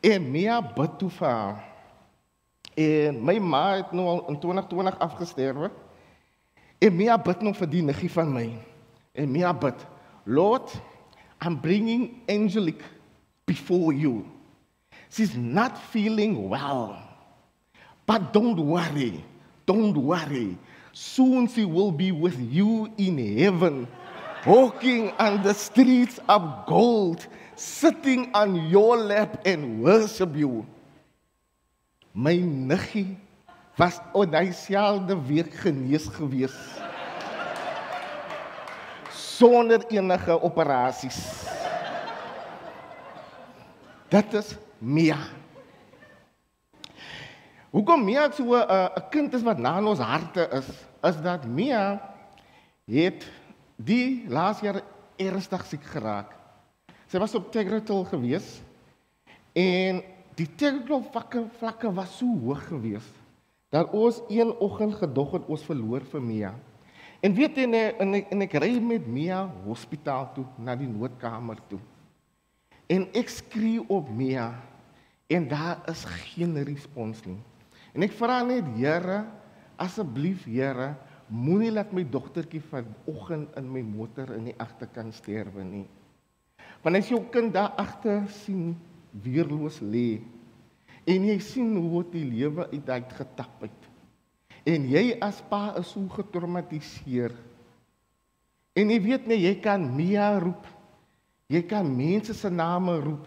En 0.00 0.30
Mia 0.30 0.60
bid 0.74 0.98
toe 0.98 1.10
vir 1.10 1.28
haar. 1.28 1.64
En 2.76 3.24
my 3.24 3.38
ma 3.38 3.64
het 3.76 3.92
nou 3.96 4.06
al 4.06 4.24
in 4.28 4.38
2020 4.38 4.98
afgesterwe. 4.98 5.70
En 6.78 6.96
Mia 6.96 7.16
bid 7.18 7.40
nog 7.40 7.56
vir 7.56 7.70
die 7.72 7.82
niggie 7.82 8.10
van 8.12 8.32
my. 8.32 8.46
En 9.16 9.30
Mia 9.30 9.54
bid, 9.54 9.86
Lord, 10.24 10.74
I'm 11.40 11.60
bringing 11.60 12.22
Angelique 12.28 12.84
before 13.44 13.92
you. 13.92 14.24
She's 15.10 15.34
not 15.36 15.78
feeling 15.78 16.48
well. 16.48 16.96
But 18.06 18.32
don't 18.32 18.58
worry. 18.60 19.24
Don't 19.64 19.96
worry. 19.96 20.58
Soon 20.92 21.46
she 21.48 21.64
will 21.64 21.92
be 21.92 22.10
with 22.10 22.38
you 22.38 22.88
in 22.96 23.18
heaven, 23.38 23.86
walking 24.46 25.12
on 25.18 25.42
the 25.42 25.52
streets 25.52 26.18
of 26.28 26.66
gold, 26.66 27.26
sitting 27.56 28.30
on 28.36 28.68
your 28.68 28.96
lap 29.00 29.40
and 29.46 29.82
worship 29.82 30.36
you. 30.36 30.64
My 32.12 32.36
niggie 32.36 33.16
was 33.76 34.00
op 34.12 34.30
dieselfde 34.32 35.16
week 35.26 35.52
genees 35.60 36.06
gewees. 36.12 36.56
Sonder 39.12 39.84
enige 39.88 40.40
operasies. 40.40 41.44
Dit 44.08 44.32
is 44.34 44.56
Mia. 44.78 45.18
Hoekom 47.70 48.04
Mia 48.04 48.30
so 48.32 48.44
'n 48.44 48.64
uh, 48.70 48.88
kind 49.10 49.34
is 49.34 49.42
wat 49.42 49.58
na 49.58 49.76
in 49.78 49.86
ons 49.86 49.98
harte 49.98 50.48
is, 50.52 50.68
is 51.02 51.20
dat 51.20 51.44
Mia 51.44 52.00
het 52.84 53.26
die 53.76 54.24
laas 54.28 54.60
jaar 54.60 54.80
ernstig 55.16 55.66
siek 55.66 55.84
geraak. 55.84 56.35
Sy 57.06 57.20
was 57.22 57.36
op 57.38 57.52
Tegretol 57.54 58.02
gewees 58.10 58.46
en 59.56 60.02
die 60.36 60.48
Tegretol 60.58 61.04
vlakke 61.12 61.44
vlakke 61.60 61.90
was 61.94 62.16
so 62.18 62.26
hoog 62.42 62.64
gewees 62.66 63.06
dat 63.74 63.92
ons 63.94 64.18
een 64.32 64.50
oggend 64.62 64.96
gedog 64.98 65.36
het 65.36 65.46
ons 65.50 65.64
verloor 65.66 66.04
vir 66.10 66.22
Mia. 66.22 66.52
En 67.22 67.34
weet 67.34 67.58
jy 67.58 67.66
en 67.66 68.14
ek 68.18 68.30
en 68.34 68.44
ek 68.46 68.56
ry 68.62 68.72
met 68.82 69.06
Mia 69.06 69.44
hospitaal 69.64 70.30
toe 70.34 70.46
na 70.62 70.76
die 70.78 70.88
noodkamer 70.90 71.60
toe. 71.70 71.80
En 72.90 73.08
ek 73.16 73.30
skree 73.32 73.82
op 73.90 74.10
Mia 74.10 74.52
en 75.30 75.48
daar 75.50 75.82
is 75.90 76.04
geen 76.30 76.54
respons 76.66 77.22
nie. 77.26 77.38
En 77.94 78.04
ek 78.06 78.14
vra 78.14 78.42
net 78.46 78.66
Here, 78.76 79.24
asseblief 79.80 80.44
Here, 80.46 80.94
moenie 81.26 81.72
laat 81.72 81.94
my 81.96 82.04
dogtertjie 82.06 82.62
vanoggend 82.70 83.54
in 83.58 83.70
my 83.72 83.82
motor 83.82 84.34
in 84.36 84.50
die 84.50 84.58
agterkant 84.62 85.16
sterwe 85.16 85.64
nie. 85.66 85.86
Want 86.86 87.00
as 87.00 87.08
jou 87.10 87.18
kind 87.34 87.50
daar 87.50 87.72
agter 87.82 88.28
sien 88.30 88.76
weerloos 89.24 89.80
lê 89.82 90.20
en 91.02 91.24
jy 91.26 91.34
sien 91.42 91.72
hoe 91.74 92.04
dit 92.04 92.20
die 92.20 92.28
lewe 92.30 92.68
uit 92.70 93.12
getap 93.18 93.64
het. 93.64 93.88
En 94.66 94.86
jy 94.90 95.16
as 95.22 95.40
pa 95.50 95.72
is 95.80 95.90
so 95.94 96.06
getraumatiseer. 96.14 97.34
En 98.78 98.90
jy 98.90 99.00
weet 99.02 99.26
net 99.26 99.42
jy 99.42 99.54
kan 99.62 99.82
Mia 99.96 100.28
roep. 100.42 100.66
Jy 101.50 101.62
kan 101.66 101.90
mense 101.90 102.34
se 102.34 102.50
name 102.50 102.98
roep. 103.02 103.26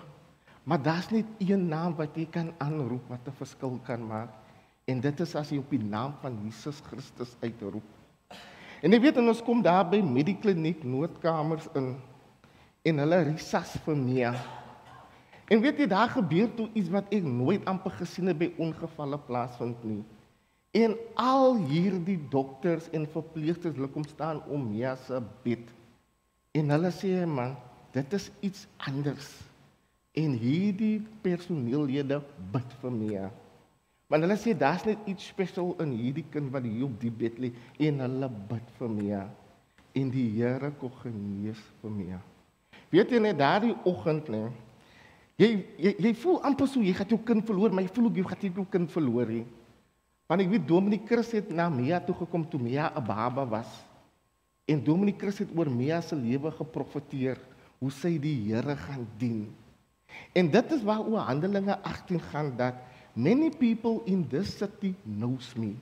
Maar 0.64 0.82
daar's 0.84 1.12
net 1.12 1.28
een 1.44 1.68
naam 1.68 1.96
wat 2.00 2.16
jy 2.16 2.30
kan 2.32 2.54
aanroep 2.64 3.12
wat 3.12 3.28
'n 3.28 3.40
verskil 3.44 3.80
kan 3.84 4.08
maak. 4.08 4.32
En 4.88 5.02
dit 5.02 5.20
is 5.20 5.36
as 5.36 5.52
jy 5.52 5.60
op 5.60 5.70
die 5.70 5.84
naam 5.84 6.14
van 6.22 6.40
Jesus 6.44 6.80
Christus 6.88 7.36
uitroep. 7.44 7.88
En 8.82 8.92
jy 8.92 9.00
weet 9.00 9.18
en 9.18 9.28
ons 9.28 9.44
kom 9.44 9.62
daar 9.62 9.90
by 9.90 10.00
Medikliniek 10.02 10.84
noodkamers 10.84 11.68
in 11.76 11.96
en 12.88 13.02
hulle 13.04 13.20
risas 13.28 13.74
vir 13.86 13.98
my. 14.00 14.30
En 15.50 15.62
weet 15.64 15.82
jy 15.82 15.88
daar 15.90 16.12
gebeur 16.14 16.50
toe 16.56 16.68
iets 16.78 16.92
wat 16.94 17.10
ek 17.16 17.26
nooit 17.26 17.66
amper 17.70 17.96
gesien 17.98 18.30
het 18.30 18.38
by 18.40 18.52
ongevalle 18.62 19.18
plaasvind 19.26 19.84
nie. 19.88 20.04
En 20.78 20.94
al 21.18 21.58
hierdie 21.72 22.20
dokters 22.30 22.92
en 22.94 23.08
verpleegsters 23.10 23.76
hulle 23.76 23.90
kom 23.90 24.06
staan 24.06 24.44
om 24.46 24.68
Mia 24.70 24.94
se 25.08 25.18
bed. 25.44 25.66
En 26.54 26.70
hulle 26.76 26.92
sê 26.94 27.26
man, 27.26 27.58
dit 27.96 28.14
is 28.14 28.30
iets 28.46 28.68
anders. 28.86 29.32
En 30.14 30.38
hierdie 30.38 31.00
personeellede 31.26 32.22
bid 32.54 32.80
vir 32.82 32.94
Mia. 32.94 33.28
Want 34.10 34.26
hulle 34.26 34.38
sê 34.42 34.56
daar's 34.58 34.86
net 34.86 35.02
iets 35.10 35.30
spesiaal 35.34 35.76
in 35.86 35.98
hierdie 35.98 36.26
kind 36.34 36.54
wat 36.54 36.66
hier 36.66 36.88
op 36.88 36.98
die 37.02 37.14
bed 37.14 37.42
lê 37.42 37.52
en 37.90 38.02
hulle 38.06 38.30
bid 38.50 38.74
vir 38.78 38.94
my 38.94 39.22
en 39.98 40.12
die 40.14 40.28
Here 40.38 40.72
kom 40.80 40.94
genees 41.02 41.62
vir 41.82 41.94
my. 41.94 42.18
Weet 42.90 43.12
jy 43.14 43.22
net 43.22 43.38
daardie 43.38 43.76
oggend 43.88 44.30
nê? 44.34 44.48
Jy, 45.40 45.50
jy 45.80 45.94
jy 46.04 46.14
voel 46.20 46.42
amper 46.50 46.68
so 46.68 46.84
jy 46.84 46.94
gaan 46.98 47.14
jou 47.14 47.20
kind 47.24 47.46
verloor, 47.48 47.72
maar 47.72 47.86
jy 47.86 47.94
voel 47.96 48.10
ook 48.10 48.18
jy 48.20 48.26
gaan 48.28 48.58
jou 48.60 48.66
kind 48.72 48.92
verloor 48.92 49.30
nie. 49.32 49.46
Want 50.30 50.44
ek 50.44 50.52
weet 50.52 50.68
Dominic 50.68 51.06
Chris 51.10 51.32
het 51.34 51.54
na 51.56 51.70
Mia 51.74 52.02
toe 52.04 52.16
gekom 52.20 52.44
toe 52.50 52.60
Mia 52.62 52.92
'n 52.92 53.06
baba 53.06 53.46
was. 53.46 53.70
En 54.68 54.84
Dominic 54.84 55.18
Chris 55.18 55.40
het 55.40 55.50
oor 55.56 55.70
Mia 55.70 56.02
se 56.02 56.16
lewe 56.16 56.52
geprofeteer 56.52 57.40
hoe 57.80 57.92
sy 57.92 58.20
die 58.20 58.36
Here 58.52 58.76
gaan 58.76 59.08
dien. 59.18 59.50
En 60.34 60.52
dit 60.52 60.72
is 60.72 60.84
waar 60.84 61.02
oor 61.02 61.20
Handelinge 61.20 61.78
18 61.82 62.20
gaan 62.20 62.54
dat 62.58 62.76
Many 63.16 63.50
people 63.50 64.02
in 64.06 64.28
this 64.30 64.58
city 64.58 64.94
knows 65.04 65.56
me. 65.56 65.76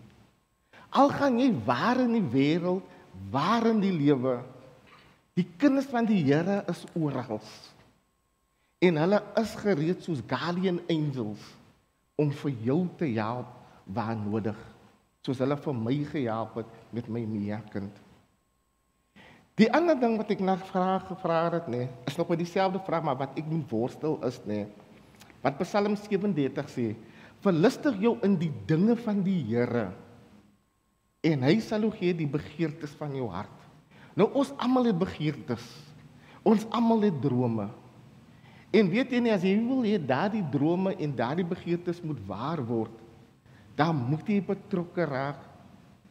Al 0.90 1.10
gaan 1.10 1.40
jy 1.40 1.52
waar 1.68 2.00
in 2.00 2.16
die 2.16 2.30
wêreld, 2.32 2.86
waar 3.30 3.68
in 3.68 3.82
die 3.84 3.92
lewe, 3.92 4.40
die 5.38 5.46
kinders 5.62 5.90
van 5.92 6.08
die 6.10 6.24
Here 6.26 6.64
is 6.72 6.84
oral. 6.98 7.42
En 8.82 8.98
hulle 9.02 9.22
is 9.42 9.54
gereed 9.62 10.04
soos 10.06 10.24
guardian 10.30 10.80
angels 10.90 11.44
om 12.18 12.32
vir 12.42 12.56
jou 12.66 12.80
te 12.98 13.10
help 13.18 13.54
waar 13.94 14.18
nodig, 14.18 14.58
soos 15.26 15.40
hulle 15.42 15.58
vir 15.62 15.78
my 15.78 15.96
gehelp 16.10 16.58
het 16.62 16.74
met 16.94 17.10
my 17.14 17.24
Mia 17.30 17.62
kind. 17.72 18.04
Die 19.58 19.70
ander 19.74 19.98
ding 19.98 20.18
wat 20.20 20.30
ek 20.34 20.42
na 20.46 20.54
vrae 20.60 21.00
gevra 21.08 21.38
het 21.54 21.70
nê, 21.70 21.86
nee, 21.86 21.94
is 22.10 22.18
nog 22.18 22.30
by 22.30 22.38
dieselfde 22.38 22.82
vraag 22.86 23.06
maar 23.06 23.18
wat 23.18 23.38
ek 23.40 23.48
moet 23.50 23.66
worstel 23.72 24.20
is 24.28 24.38
nê. 24.46 24.66
Nee, 24.66 24.88
wat 25.42 25.58
Psalm 25.62 25.96
37 25.98 26.70
sê, 26.74 26.88
verlustig 27.46 27.98
jou 28.02 28.16
in 28.26 28.36
die 28.42 28.52
dinge 28.70 28.98
van 29.00 29.22
die 29.26 29.40
Here 29.48 29.88
en 31.28 31.44
hy 31.46 31.58
sal 31.64 31.84
jou 31.86 31.92
gee 31.96 32.14
die 32.16 32.30
begeertes 32.30 32.94
van 32.98 33.14
jou 33.18 33.28
hart. 33.32 33.57
Nou 34.18 34.32
ons 34.34 34.50
almal 34.58 34.90
het 34.90 34.98
begeertes. 34.98 35.66
Ons 36.42 36.66
almal 36.74 37.06
het 37.06 37.20
drome. 37.22 37.68
En 38.74 38.90
weet 38.92 39.14
jy 39.14 39.20
nie 39.24 39.34
as 39.34 39.46
jy 39.46 39.54
wil 39.62 39.86
hê 39.86 39.96
daardie 40.02 40.44
drome 40.52 40.96
en 40.98 41.14
daardie 41.16 41.46
begeertes 41.48 42.02
moet 42.04 42.20
waar 42.28 42.60
word, 42.66 42.94
dan 43.78 43.96
moet 44.10 44.28
jy 44.28 44.42
betrokke 44.44 45.06
raak 45.08 45.44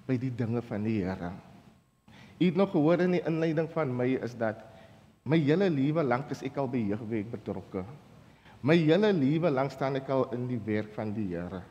by 0.06 0.16
die 0.22 0.30
dinge 0.30 0.62
van 0.64 0.86
die 0.86 1.00
Here. 1.02 1.32
Jy 2.38 2.52
het 2.52 2.58
nog 2.60 2.70
gehoor 2.72 3.02
in 3.02 3.16
die 3.16 3.25
inleiding 3.26 3.68
van 3.75 3.92
my 3.96 4.06
is 4.22 4.36
dat 4.38 4.62
my 5.26 5.38
hele 5.40 5.68
lewe 5.72 6.04
lank 6.06 6.30
is 6.32 6.44
ek 6.46 6.60
al 6.62 6.70
by 6.70 6.80
jeugwerk 6.92 7.32
betrokke. 7.32 7.82
My 8.62 8.76
hele 8.78 9.10
lewe 9.12 9.50
lank 9.50 9.75
staan 9.75 9.98
ek 9.98 10.08
al 10.14 10.28
in 10.36 10.46
die 10.48 10.60
werk 10.62 10.94
van 10.94 11.12
die 11.16 11.26
Here. 11.34 11.64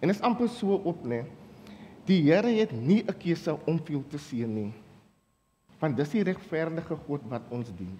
En 0.00 0.12
is 0.12 0.22
amper 0.24 0.50
so 0.52 0.76
op 0.84 1.02
nê. 1.08 1.24
Die 2.06 2.20
Here 2.28 2.52
het 2.60 2.72
nie 2.72 3.02
'n 3.02 3.16
keuse 3.18 3.56
om 3.66 3.80
veel 3.80 4.04
te 4.10 4.18
seën 4.18 4.54
nie. 4.54 4.72
Want 5.80 5.96
dis 5.96 6.12
die 6.12 6.24
regverdige 6.28 6.96
God 7.06 7.24
wat 7.32 7.46
ons 7.52 7.70
dien. 7.78 7.96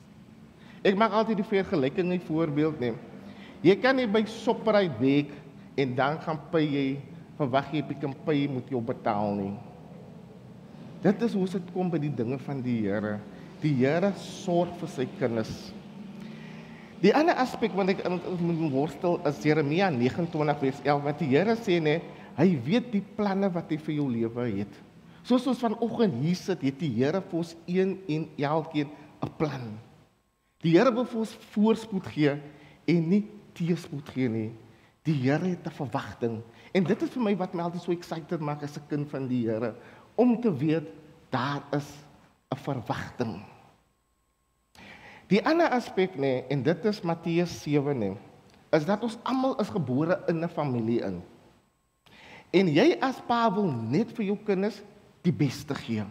Ek 0.84 0.96
maak 0.96 1.14
altyd 1.16 1.40
die 1.40 1.48
vergelyking 1.48 2.12
en 2.14 2.26
voorbeeld 2.28 2.80
neem. 2.80 3.00
Jy 3.64 3.76
kan 3.80 3.96
nie 3.96 4.08
by 4.08 4.22
Shoprite 4.28 4.96
werk 5.00 5.32
en 5.80 5.96
dan 5.96 6.20
gaan 6.24 6.38
pay 6.52 6.64
jy 6.64 6.86
verwag 7.40 7.72
jy 7.72 7.82
Pick 7.88 8.04
n 8.04 8.14
Pay 8.24 8.46
moet 8.52 8.68
jou 8.68 8.80
betaal 8.84 9.34
nie. 9.36 9.52
Dit 11.00 11.22
is 11.24 11.32
hoe 11.36 11.46
dit 11.48 11.68
kom 11.72 11.88
by 11.88 12.00
die 12.00 12.12
dinge 12.12 12.36
van 12.44 12.60
die 12.64 12.82
Here. 12.84 13.16
Die 13.62 13.72
Here 13.78 14.12
sorg 14.20 14.74
vir 14.80 14.90
sy 14.92 15.06
kinders. 15.20 15.54
Die 17.00 17.14
ander 17.16 17.38
aspek 17.40 17.72
wat 17.72 17.94
ek 17.94 18.02
moet 18.44 18.60
worstel 18.74 19.16
is 19.28 19.40
Jeremia 19.40 19.88
29 19.94 20.58
vers 20.60 20.82
11 20.84 21.06
wat 21.06 21.22
die 21.22 21.30
Here 21.32 21.56
sê 21.56 21.78
nê, 21.80 21.96
hy 22.36 22.48
weet 22.66 22.92
die 22.92 23.04
planne 23.16 23.48
wat 23.52 23.72
hy 23.72 23.80
vir 23.80 23.96
jou 23.96 24.08
lewe 24.12 24.46
het. 24.58 24.80
Soos 25.22 25.46
ons 25.46 25.60
vanoggend 25.60 26.14
hier 26.22 26.36
sit, 26.38 26.62
het 26.62 26.78
die 26.80 26.92
Here 26.96 27.20
vir 27.20 27.38
ons 27.42 27.54
een 27.66 27.98
en 28.08 28.28
elkeen 28.36 28.88
'n 29.22 29.30
plan. 29.36 29.78
Die 30.62 30.76
Here 30.76 30.92
wil 30.92 31.04
vir 31.04 31.20
ons 31.20 31.36
voorspoed 31.52 32.06
gee 32.06 32.40
en 32.86 33.08
nie 33.08 33.28
teëspoed 33.54 34.08
gee 34.08 34.28
nie. 34.28 34.50
Die 35.04 35.14
Here 35.14 35.44
het 35.44 35.66
'n 35.66 35.70
verwagting 35.70 36.42
en 36.72 36.84
dit 36.84 37.02
is 37.02 37.10
vir 37.10 37.22
my 37.22 37.36
wat 37.36 37.54
my 37.54 37.62
altyd 37.62 37.82
so 37.82 37.92
excited 37.92 38.40
maak 38.40 38.62
as 38.62 38.76
'n 38.76 38.88
kind 38.88 39.08
van 39.08 39.28
die 39.28 39.46
Here 39.46 39.74
om 40.16 40.40
te 40.40 40.52
weet 40.52 40.88
daar 41.30 41.62
is 41.72 41.88
'n 42.52 42.56
verwagting. 42.56 43.42
Die 45.28 45.46
ander 45.46 45.68
aspek 45.68 46.14
nê 46.14 46.20
nee, 46.20 46.44
en 46.50 46.62
dit 46.62 46.84
is 46.84 47.00
Matteus 47.00 47.62
7 47.62 47.94
nê, 47.94 48.08
nee, 48.08 48.16
is 48.70 48.84
dat 48.84 49.02
ons 49.02 49.18
almal 49.22 49.58
is 49.60 49.68
gebore 49.68 50.22
in 50.28 50.44
'n 50.44 50.48
familie 50.48 51.00
in. 51.00 51.22
En 52.50 52.66
jy 52.66 52.96
as 53.00 53.20
pa 53.26 53.52
wil 53.54 53.70
net 53.70 54.10
vir 54.12 54.24
jou 54.24 54.38
kinders 54.44 54.82
die 55.22 55.32
beste 55.32 55.74
gee. 55.74 56.04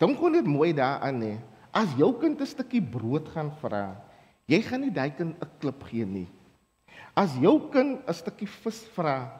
Dan 0.00 0.16
kom 0.16 0.32
dit 0.32 0.46
mooi 0.46 0.72
daaraan. 0.72 1.18
Nee. 1.20 1.38
As 1.70 1.92
jou 1.96 2.14
kind 2.18 2.40
'n 2.40 2.46
stukkie 2.46 2.82
brood 2.82 3.28
gaan 3.28 3.52
vra, 3.60 4.00
jy 4.46 4.60
gaan 4.62 4.80
nie 4.80 4.90
daai 4.90 5.10
kind 5.10 5.36
'n 5.36 5.50
klip 5.60 5.82
gee 5.84 6.04
nie. 6.04 6.28
As 7.14 7.36
jou 7.36 7.70
kind 7.70 8.00
'n 8.08 8.14
stukkie 8.14 8.48
vis 8.48 8.80
vra, 8.94 9.30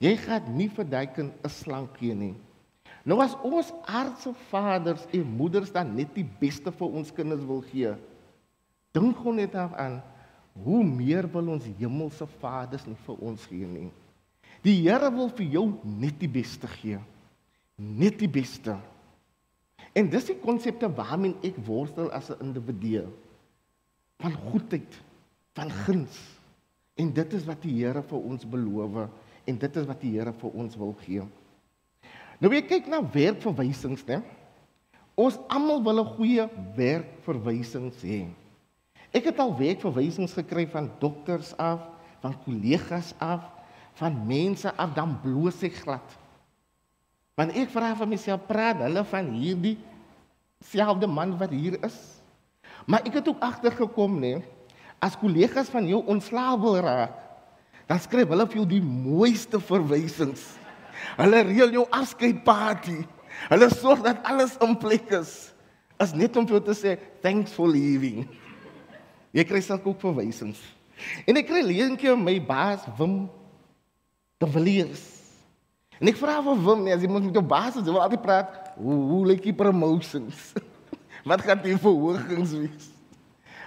jy 0.00 0.16
gaan 0.16 0.56
nie 0.56 0.68
vir 0.68 0.84
daai 0.84 1.06
kind 1.06 1.32
'n 1.44 1.48
slang 1.48 1.88
gee 1.98 2.14
nie. 2.14 2.34
Nou 3.04 3.22
as 3.22 3.36
ons 3.42 3.72
aardse 3.86 4.34
vaders 4.50 5.06
en 5.12 5.24
moeders 5.24 5.72
dan 5.72 5.94
net 5.94 6.14
die 6.14 6.26
beste 6.40 6.72
vir 6.72 6.88
ons 6.88 7.12
kinders 7.12 7.44
wil 7.44 7.62
gee, 7.62 7.94
dink 8.92 9.16
gou 9.16 9.32
net 9.32 9.54
aan 9.54 10.02
hoe 10.64 10.84
meer 10.84 11.28
wil 11.32 11.48
ons 11.54 11.64
hemelse 11.78 12.26
vaders 12.40 12.86
nie 12.86 12.98
vir 13.06 13.16
ons 13.22 13.46
gee 13.46 13.66
nie. 13.66 13.90
Die 14.62 14.82
Here 14.82 15.10
wil 15.14 15.30
vir 15.30 15.46
jou 15.46 15.66
net 15.84 16.18
die 16.18 16.28
beste 16.28 16.66
gee. 16.66 16.98
Net 17.78 18.18
die 18.18 18.30
beste. 18.30 18.74
En 19.94 20.08
dis 20.10 20.26
die 20.30 20.38
konsepte 20.42 20.90
waarmee 20.90 21.38
ek 21.46 21.58
worstel 21.66 22.10
as 22.10 22.30
'n 22.30 22.42
individu 22.50 23.06
van 24.18 24.34
goedheid, 24.50 24.92
van 25.54 25.70
guns. 25.70 26.18
En 26.98 27.12
dit 27.12 27.32
is 27.32 27.44
wat 27.44 27.62
die 27.62 27.74
Here 27.78 28.02
vir 28.02 28.18
ons 28.18 28.44
beloof 28.44 29.08
en 29.44 29.58
dit 29.58 29.76
is 29.76 29.86
wat 29.86 30.00
die 30.00 30.18
Here 30.18 30.32
vir 30.32 30.50
ons 30.50 30.76
wil 30.76 30.94
gee. 31.04 31.22
Nou 32.38 32.50
weer 32.50 32.66
kyk 32.66 32.86
na 32.86 33.00
werkverwysings, 33.02 34.04
né? 34.06 34.22
Ons 35.14 35.38
almal 35.48 35.82
wil 35.82 36.00
'n 36.02 36.14
goeie 36.16 36.48
werkverwysings 36.76 38.02
hê. 38.02 38.26
Ek 39.10 39.24
het 39.24 39.38
al 39.38 39.56
werkverwysings 39.58 40.32
gekry 40.32 40.66
van 40.66 40.90
dokters 41.00 41.56
af, 41.56 41.80
van 42.20 42.34
kollegas 42.44 43.14
af, 43.18 43.50
van 43.94 44.26
mense 44.26 44.70
af 44.76 44.94
dan 44.94 45.20
bloos 45.22 45.62
ek 45.62 45.74
glad. 45.74 46.18
Want 47.38 47.54
ek 47.54 47.70
vra 47.70 47.92
vir 47.94 48.08
myself, 48.10 48.46
praat 48.48 48.80
hulle 48.82 49.04
van 49.06 49.28
hierdie 49.38 49.76
selfde 50.66 51.06
man 51.06 51.36
wat 51.38 51.52
hier 51.54 51.76
is? 51.86 51.96
Maar 52.88 53.06
ek 53.06 53.20
het 53.20 53.28
ook 53.30 53.44
agtergekom, 53.44 54.16
né, 54.18 54.38
as 54.98 55.14
kollegas 55.20 55.70
van 55.70 55.86
jou 55.86 56.00
ontslae 56.10 56.56
wil 56.58 56.80
raak, 56.82 57.14
dan 57.88 58.00
skryf 58.02 58.32
hulle 58.32 58.46
vir 58.50 58.58
jou 58.58 58.66
die 58.68 58.82
mooiste 58.82 59.60
verwysings. 59.62 60.42
Hulle 61.16 61.44
reël 61.46 61.76
jou 61.78 61.84
afskeidparty. 61.94 62.98
Hulle 63.52 63.68
sorg 63.70 64.02
dat 64.04 64.24
alles 64.26 64.56
in 64.64 64.74
plek 64.82 65.12
is. 65.20 65.52
Is 66.02 66.12
net 66.14 66.36
om 66.36 66.46
vir 66.46 66.58
jou 66.58 66.64
te 66.66 66.74
sê 66.76 66.96
thanks 67.22 67.54
for 67.54 67.70
leaving. 67.70 68.26
Jy 69.32 69.44
kry 69.46 69.62
self 69.62 69.86
ook 69.86 70.02
verwysings. 70.02 70.58
En 71.28 71.38
ek 71.38 71.46
kry 71.48 71.62
leenkie 71.62 72.16
my 72.18 72.36
baas 72.42 72.82
Wim 72.98 73.28
de 74.42 74.50
Villiers. 74.50 75.17
En 75.98 76.10
ek 76.10 76.18
vra 76.20 76.38
vir 76.46 76.60
Wim, 76.62 76.84
nee, 76.86 76.94
as 76.94 77.02
jy 77.02 77.10
moet 77.10 77.26
met 77.26 77.38
jou 77.40 77.42
baas, 77.42 77.74
jy 77.74 77.82
wil 77.90 78.02
altyd 78.04 78.22
praat, 78.22 78.70
hoe 78.78 78.98
hoe 79.10 79.24
lyk 79.32 79.42
die 79.48 79.56
promotions? 79.56 80.52
Wat 81.28 81.42
gaan 81.42 81.60
die 81.64 81.74
verhogings 81.76 82.54
wees? 82.54 82.86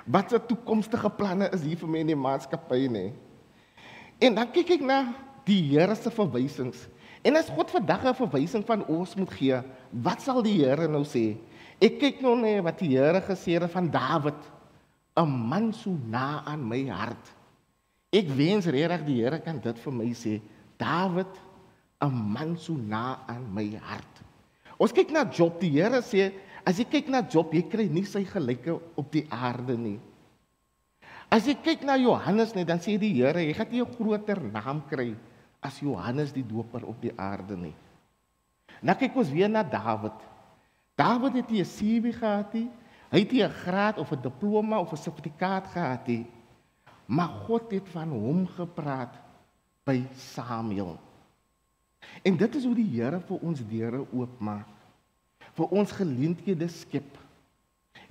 Wat 0.08 0.32
se 0.32 0.40
toekomstige 0.48 1.12
planne 1.14 1.52
is 1.54 1.66
hier 1.68 1.78
vir 1.78 1.92
my 1.92 2.00
in 2.06 2.14
die 2.14 2.18
maatskappy 2.18 2.88
nê? 2.90 3.06
En 4.22 4.38
dan 4.38 4.50
kyk 4.54 4.78
ek 4.78 4.86
na 4.86 5.04
die 5.46 5.60
Here 5.74 5.96
se 5.98 6.12
verwysings. 6.14 6.88
En 7.22 7.38
as 7.38 7.52
God 7.54 7.70
vandag 7.70 8.06
'n 8.06 8.18
verwysing 8.18 8.66
van 8.66 8.86
ons 8.88 9.16
moet 9.16 9.34
gee, 9.38 9.62
wat 9.92 10.22
sal 10.22 10.42
die 10.42 10.58
Here 10.64 10.88
nou 10.88 11.04
sê? 11.04 11.38
Ek 11.82 12.00
kyk 12.00 12.22
nou 12.22 12.36
net 12.38 12.64
wat 12.64 12.80
die 12.80 12.96
Here 12.96 13.22
gesê 13.22 13.60
het 13.60 13.72
van 13.72 13.92
Dawid, 13.92 14.42
'n 15.18 15.30
man 15.30 15.74
so 15.74 15.92
na 16.08 16.44
aan 16.46 16.68
my 16.68 16.88
hart. 16.88 17.34
Ek 18.12 18.28
wens 18.28 18.66
regtig 18.66 19.06
die 19.06 19.22
Here 19.22 19.40
kan 19.40 19.60
dit 19.60 19.78
vir 19.80 19.94
my 19.94 20.10
sê. 20.14 20.42
Dawid, 20.78 21.34
'n 22.02 22.34
man 22.34 22.58
so 22.58 22.74
na 22.74 23.20
aan 23.28 23.46
my 23.54 23.78
hart. 23.78 24.24
Ons 24.82 24.92
kyk 24.92 25.12
na 25.14 25.24
Job, 25.30 25.60
die 25.62 25.70
Here 25.70 26.02
sê, 26.02 26.34
as 26.66 26.80
jy 26.80 26.86
kyk 26.90 27.08
na 27.08 27.22
Job, 27.22 27.54
jy 27.54 27.62
kry 27.70 27.86
nie 27.86 28.06
sy 28.06 28.24
gelyke 28.26 28.74
op 28.98 29.12
die 29.14 29.28
aarde 29.30 29.78
nie. 29.78 30.00
As 31.32 31.46
jy 31.46 31.54
kyk 31.54 31.86
na 31.86 31.96
Johannes 31.96 32.56
net, 32.58 32.68
dan 32.68 32.82
sê 32.82 32.98
die 32.98 33.14
Here, 33.14 33.40
jy 33.46 33.54
gaan 33.54 33.70
nie 33.72 33.82
'n 33.82 33.94
groter 33.96 34.42
naam 34.42 34.82
kry 34.90 35.16
as 35.62 35.80
Johannes 35.80 36.34
die 36.34 36.44
Doper 36.44 36.84
op 36.86 37.00
die 37.02 37.14
aarde 37.18 37.56
nie. 37.56 37.76
Nou 38.82 38.96
kyk 38.98 39.16
ons 39.16 39.30
weer 39.30 39.50
na 39.50 39.64
Dawid. 39.64 40.18
Dawid 40.98 41.34
het 41.36 41.50
nie 41.52 41.62
'n 41.62 41.66
CV 41.66 42.14
gehad 42.18 42.54
nie. 42.54 42.70
Hy 43.12 43.20
het 43.20 43.32
nie 43.32 43.44
'n 43.44 43.50
graad 43.64 43.98
of 43.98 44.12
'n 44.12 44.22
diploma 44.22 44.80
of 44.80 44.92
'n 44.92 44.98
sertifikaat 44.98 45.68
gehad 45.68 46.08
nie. 46.08 46.26
Maar 47.06 47.30
God 47.46 47.72
het 47.72 47.88
van 47.90 48.10
hom 48.10 48.48
gepraat 48.48 49.14
by 49.86 50.04
Samuel. 50.16 50.98
En 52.24 52.38
dit 52.38 52.56
is 52.56 52.66
hoe 52.68 52.76
die 52.78 52.90
Here 52.94 53.20
vir 53.28 53.46
ons 53.46 53.64
deure 53.70 54.04
oopmaak. 54.12 54.70
Vir 55.58 55.74
ons 55.76 55.92
geleenthede 55.92 56.68
skep. 56.72 57.18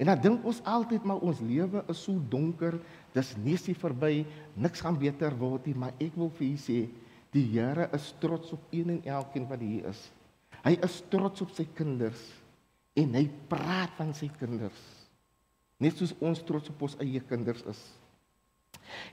En 0.00 0.08
dan 0.08 0.20
dink 0.20 0.44
ons 0.48 0.62
altyd 0.68 1.04
maar 1.04 1.20
ons 1.24 1.40
lewe 1.44 1.82
is 1.92 2.02
so 2.04 2.20
donker, 2.32 2.78
dis 3.12 3.34
nesie 3.44 3.74
verby, 3.76 4.24
niks 4.56 4.80
gaan 4.84 4.96
beter 5.00 5.34
word 5.36 5.66
nie, 5.68 5.76
maar 5.76 5.96
ek 6.00 6.16
wil 6.16 6.32
vir 6.38 6.46
u 6.48 6.56
sê, 6.60 6.80
Die 7.30 7.46
Here 7.52 7.86
is 7.94 8.10
trots 8.18 8.50
op 8.52 8.62
een 8.74 8.90
en 8.90 9.04
elkeen 9.06 9.46
wat 9.46 9.62
hier 9.62 9.86
is. 9.92 10.00
Hy 10.64 10.74
is 10.82 10.98
trots 11.12 11.44
op 11.44 11.52
sy 11.54 11.64
kinders 11.78 12.20
en 12.98 13.14
hy 13.14 13.28
praat 13.48 13.92
van 13.96 14.10
sy 14.16 14.26
kinders. 14.40 14.80
Net 15.80 15.96
soos 15.96 16.12
ons 16.18 16.42
trots 16.44 16.72
op 16.72 16.82
ons 16.88 16.96
eie 17.00 17.22
kinders 17.24 17.62
is. 17.70 17.80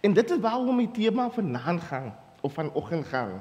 En 0.01 0.15
dit 0.17 0.33
is 0.33 0.41
waarom 0.41 0.81
die 0.81 0.89
tema 0.95 1.27
vanaand 1.31 1.85
gaan 1.87 2.09
of 2.41 2.57
vanoggend 2.57 3.05
gaan. 3.11 3.37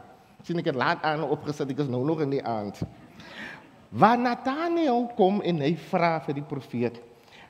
Sien 0.46 0.62
ek 0.62 0.70
het 0.70 0.78
laat 0.78 1.02
aan 1.02 1.24
opgesit, 1.26 1.72
ek 1.74 1.82
is 1.82 1.90
nou 1.90 2.04
nog 2.06 2.20
in 2.22 2.36
die 2.36 2.44
aand. 2.46 2.78
Waar 3.90 4.18
Nathanael 4.20 5.08
kom 5.18 5.40
en 5.42 5.62
hy 5.64 5.72
vra 5.88 6.20
vir 6.22 6.38
die 6.38 6.46
profeet, 6.46 7.00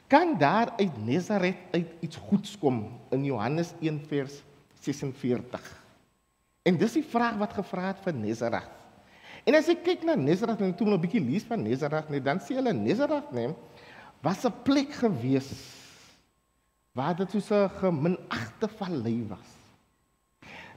kan 0.09 0.37
daar 0.41 0.73
uit 0.79 0.97
Nasaret 1.05 1.59
uit 1.75 2.07
iets 2.07 2.17
goeds 2.29 2.55
kom 2.61 2.87
in 3.13 3.27
Johannes 3.27 3.75
1 3.83 3.99
vers 4.09 4.39
46. 4.81 5.67
En 6.67 6.79
dis 6.79 6.97
die 6.97 7.05
vraag 7.05 7.37
wat 7.43 7.57
gevra 7.59 7.91
het 7.91 8.01
vir 8.05 8.17
Nazareth. 8.17 8.73
En 9.47 9.55
as 9.59 9.69
ek 9.71 9.85
kyk 9.87 10.07
na 10.07 10.17
Nazareth 10.19 10.63
en 10.65 10.73
toe 10.75 10.87
'n 10.89 11.01
bietjie 11.01 11.23
lees 11.23 11.45
van 11.45 11.63
Nazareth, 11.63 12.09
net 12.11 12.25
dan 12.25 12.41
sien 12.41 12.57
hulle 12.57 12.73
Nazareth 12.73 13.31
neem 13.33 13.55
was 14.23 14.45
'n 14.45 14.55
plek 14.65 14.93
gewees 14.93 15.53
waar 16.95 17.15
dit 17.15 17.31
so 17.43 17.55
'n 17.55 17.71
geminagte 17.71 18.69
vallei 18.69 19.27
was. 19.29 19.51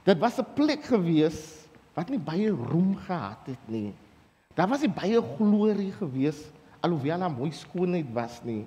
Dit 0.04 0.18
was 0.18 0.38
'n 0.38 0.46
plek 0.54 0.84
gewees 0.84 1.59
wat 2.00 2.08
nie 2.08 2.22
baie 2.22 2.48
roem 2.48 2.94
gehad 2.96 3.52
het 3.52 3.68
nie. 3.68 3.92
Daar 4.56 4.70
was 4.72 4.80
nie 4.84 4.92
baie 4.92 5.20
glorie 5.36 5.92
gewees 5.92 6.40
alhoewel 6.80 7.20
daar 7.20 7.32
mooi 7.32 7.52
skoonheid 7.52 8.08
was 8.16 8.40
nie. 8.44 8.64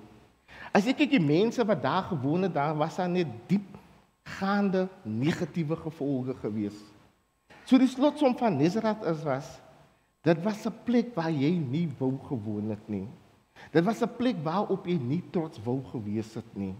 As 0.74 0.86
jy 0.86 0.94
kyk 0.94 1.16
die 1.16 1.22
mense 1.22 1.64
wat 1.66 1.82
daar 1.82 2.06
gewoon 2.12 2.46
het, 2.46 2.54
daar 2.54 2.76
was 2.78 2.98
daar 3.00 3.10
net 3.10 3.30
diep 3.50 3.74
gaande 4.38 4.86
negatiewe 5.02 5.76
gevolge 5.76 6.36
geweest. 6.40 6.84
So 7.66 7.78
die 7.80 7.90
slotsom 7.90 8.36
van 8.38 8.56
Nazareth 8.60 9.04
is 9.10 9.22
was 9.26 9.50
dit 10.24 10.38
was 10.42 10.64
'n 10.64 10.72
plek 10.84 11.14
waar 11.14 11.30
jy 11.30 11.58
nie 11.58 11.88
wou 11.98 12.16
gewoon 12.28 12.70
het 12.70 12.88
nie. 12.88 13.08
Dit 13.72 13.84
was 13.84 14.00
'n 14.00 14.16
plek 14.16 14.36
waarop 14.42 14.86
jy 14.86 14.98
nie 14.98 15.22
trots 15.30 15.58
wou 15.64 15.82
gewees 15.92 16.34
het 16.34 16.56
nie. 16.56 16.74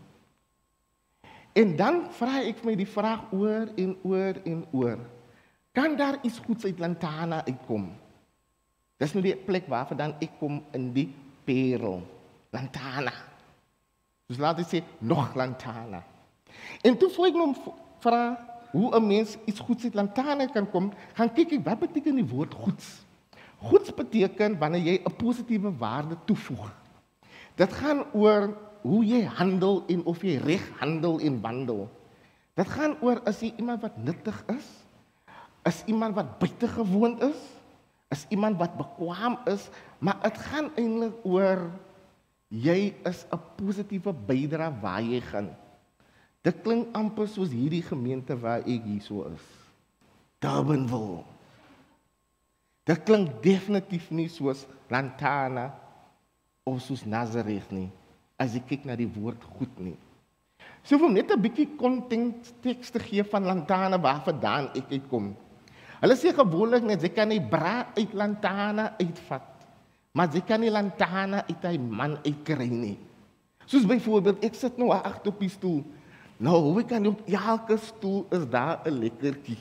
En 1.53 1.77
dan 1.77 2.11
vra 2.11 2.43
ek 2.43 2.65
my 2.65 2.75
die 2.75 2.87
vraag 2.87 3.33
oor 3.33 3.69
en 3.77 3.97
oor 4.03 4.35
en 4.45 4.65
oor. 4.73 4.99
Kan 5.75 5.97
daar 5.99 6.19
iets 6.23 6.39
goeds 6.39 6.65
uit 6.65 6.79
Lantana 6.79 7.43
uitkom? 7.45 7.91
Dis 9.03 9.13
nou 9.13 9.25
die 9.25 9.35
plek 9.37 9.67
waarvan 9.67 9.99
dan 9.99 10.13
ek 10.23 10.39
kom 10.39 10.63
in 10.73 10.93
die 10.95 11.09
Parel. 11.45 12.03
lantana. 12.55 13.13
Dus 14.29 14.39
laat 14.39 14.61
ek 14.63 14.71
sê 14.71 14.81
nog 15.03 15.35
lantana. 15.35 16.03
En 16.87 16.97
toe 16.99 17.11
voel 17.13 17.33
ek 17.33 17.39
nou 17.39 17.49
vra 18.05 18.23
hoe 18.75 18.91
'n 18.95 19.07
mens 19.07 19.37
iets 19.47 19.61
goeds 19.61 19.85
uit 19.85 19.95
lantana 19.95 20.47
kan 20.47 20.71
kom, 20.71 20.93
gaan 21.15 21.33
kyk 21.33 21.53
ek 21.53 21.65
wat 21.65 21.79
beteken 21.79 22.15
die 22.15 22.31
woord 22.31 22.55
goeds. 22.55 23.03
Goeds 23.59 23.95
beteken 23.95 24.59
wanneer 24.59 24.83
jy 24.83 24.97
'n 25.03 25.17
positiewe 25.17 25.77
waarde 25.77 26.17
toevoeg. 26.25 26.73
Dit 27.57 27.73
gaan 27.73 28.05
oor 28.13 28.57
hoe 28.83 29.05
jy 29.05 29.25
handel 29.25 29.85
en 29.87 30.05
of 30.05 30.23
jy 30.23 30.37
reg 30.37 30.71
handel 30.79 31.21
en 31.21 31.41
wandel. 31.41 31.91
Dit 32.55 32.69
gaan 32.69 32.97
oor 33.01 33.21
as 33.25 33.41
jy 33.41 33.53
iemand 33.57 33.81
wat 33.83 33.97
nuttig 33.97 34.45
is, 34.47 34.84
is 35.65 35.83
iemand 35.91 36.15
wat 36.15 36.39
buitengewoon 36.39 37.21
is, 37.25 37.41
is 38.13 38.27
iemand 38.29 38.59
wat 38.61 38.77
bekwaam 38.77 39.39
is, 39.51 39.69
maar 39.99 40.21
dit 40.23 40.39
gaan 40.39 40.71
eintlik 40.77 41.25
oor 41.25 41.71
jy 42.49 42.95
is 43.05 43.25
'n 43.33 43.41
positiewe 43.57 44.13
bydra 44.13 44.71
waar 44.81 45.03
jy 45.03 45.21
gaan. 45.21 45.51
Dit 46.43 46.63
klink 46.63 46.93
amper 46.93 47.29
soos 47.29 47.51
hierdie 47.51 47.83
gemeente 47.83 48.37
waar 48.37 48.61
ek 48.61 48.85
hierso 48.85 49.25
is. 49.33 49.45
Durbanville. 50.39 51.25
Dit 52.85 53.03
klink 53.03 53.43
definitief 53.43 54.11
nie 54.11 54.29
soos 54.29 54.67
Lantana 54.91 55.73
of 56.65 56.83
soos 56.83 57.05
Nazareth 57.05 57.73
nie 57.73 57.91
as 58.39 58.55
jy 58.55 58.63
kyk 58.67 58.85
na 58.89 58.97
die 58.99 59.09
woord 59.09 59.43
goed 59.57 59.73
nie. 59.79 59.97
So 60.85 60.99
om 61.01 61.15
net 61.15 61.31
'n 61.31 61.41
bietjie 61.41 61.77
konteks 61.77 62.91
te 62.91 62.99
gee 62.99 63.25
van 63.25 63.45
Lantana 63.45 63.99
waar 63.99 64.21
vandaan 64.25 64.69
ek 64.75 64.91
uitkom. 64.91 65.37
Hulle 66.05 66.19
sê 66.21 66.35
gewoonlik 66.37 66.85
net 66.85 67.01
jy 67.01 67.09
kan 67.17 67.31
nie 67.33 67.41
bra 67.41 67.87
uit 67.97 68.11
Lantana 68.13 68.91
uitvat. 69.01 69.47
Maar 70.13 70.35
jy 70.37 70.43
kan 70.45 70.61
nie 70.61 70.69
Lantana 70.69 71.47
uit 71.49 71.65
'n 71.65 71.89
man 71.89 72.19
uitkry 72.21 72.69
nie. 72.69 72.99
Soos 73.65 73.87
byvoorbeeld 73.89 74.45
ek 74.45 74.55
sit 74.55 74.77
nou 74.77 74.93
agter 74.93 75.33
op 75.33 75.41
die 75.41 75.49
stoel. 75.49 75.81
Nou, 76.37 76.61
hoe 76.61 76.85
kan 76.85 77.03
jy 77.03 77.09
op 77.09 77.23
elke 77.25 77.79
stoel 77.79 78.27
is 78.31 78.45
daar 78.45 78.85
'n 78.85 79.01
lekkertjie. 79.01 79.57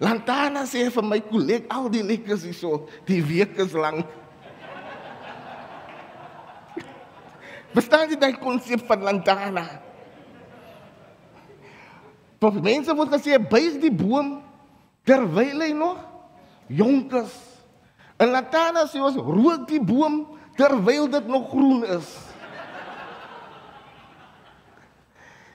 Lantana 0.00 0.64
sê 0.64 0.90
vir 0.90 1.04
my 1.04 1.20
kolleg 1.20 1.62
al 1.68 1.88
die 1.88 2.02
lekkers 2.02 2.42
is 2.42 2.58
so, 2.58 2.88
die 3.06 3.22
week 3.22 3.56
is 3.56 3.72
lank. 3.72 4.06
Verstaan 7.72 8.10
jy 8.10 8.18
daai 8.18 8.34
konsep 8.34 8.80
van 8.86 9.02
Lantana? 9.02 9.80
Tot 12.40 12.62
mense 12.62 12.94
word 12.96 13.10
gesê 13.10 13.38
buig 13.38 13.78
die 13.80 13.92
boom 13.92 14.49
terwyl 15.08 15.62
hy 15.64 15.72
nog 15.76 16.00
jonk 16.70 17.14
is. 17.22 17.34
En 18.20 18.32
Lantana 18.34 18.84
sê 18.88 19.00
ons 19.02 19.16
rook 19.16 19.66
die 19.70 19.80
boom 19.82 20.22
terwyl 20.58 21.08
dit 21.10 21.30
nog 21.30 21.48
groen 21.52 21.86
is. 21.96 22.08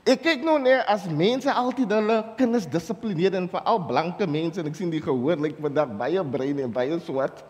Ek 0.06 0.22
kyk 0.22 0.44
nou 0.46 0.60
net 0.62 0.86
as 0.90 1.08
mense 1.10 1.50
altyd 1.50 1.90
hulle 1.96 2.20
kinders 2.38 2.68
dissiplineer 2.70 3.34
en 3.40 3.48
veral 3.50 3.80
blanke 3.90 4.28
mense 4.30 4.62
en 4.62 4.70
ek 4.70 4.78
sien 4.78 4.92
die 4.94 5.02
gehoor 5.02 5.40
lyk 5.40 5.56
like, 5.56 5.64
vandag 5.66 5.96
baie 5.98 6.22
brein 6.22 6.62
en 6.62 6.74
baie 6.74 7.00
swart. 7.02 7.42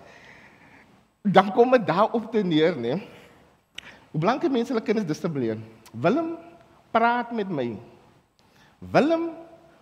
Dan 1.25 1.51
kom 1.51 1.75
dit 1.75 1.83
daar 1.83 2.15
op 2.15 2.29
te 2.31 2.43
neer, 2.45 2.77
né? 2.79 3.01
Hoe 4.13 4.21
blanke 4.23 4.47
mense 4.47 4.71
hulle 4.71 4.85
kinders 4.87 5.07
dissiplineer. 5.09 5.59
Willem 5.91 6.37
praat 6.95 7.33
met 7.35 7.51
my. 7.51 7.73
Willem, 8.79 9.33